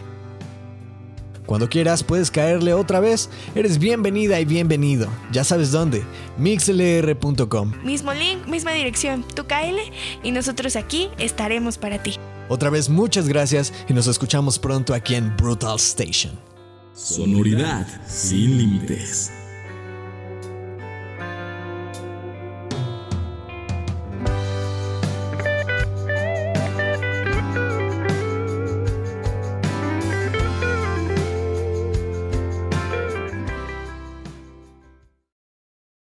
Cuando 1.53 1.69
quieras 1.69 2.03
puedes 2.03 2.31
caerle 2.31 2.73
otra 2.73 2.99
vez. 2.99 3.29
Eres 3.55 3.79
bienvenida 3.79 4.41
y 4.41 4.47
bienvenido. 4.47 5.07
Ya 5.33 5.45
sabes 5.45 5.71
dónde. 5.71 6.03
mixlr.com. 6.39 7.73
Mismo 7.85 8.15
link, 8.15 8.47
misma 8.47 8.73
dirección. 8.73 9.23
Tú 9.23 9.47
cáele 9.47 9.83
y 10.23 10.31
nosotros 10.31 10.77
aquí 10.77 11.11
estaremos 11.19 11.77
para 11.77 12.03
ti. 12.03 12.15
Otra 12.49 12.71
vez 12.71 12.89
muchas 12.89 13.29
gracias 13.29 13.71
y 13.87 13.93
nos 13.93 14.07
escuchamos 14.07 14.59
pronto 14.59 14.95
aquí 14.95 15.15
en 15.15 15.37
Brutal 15.37 15.77
Station. 15.77 16.33
Sonoridad 16.95 17.87
sin 18.07 18.57
límites. 18.57 19.42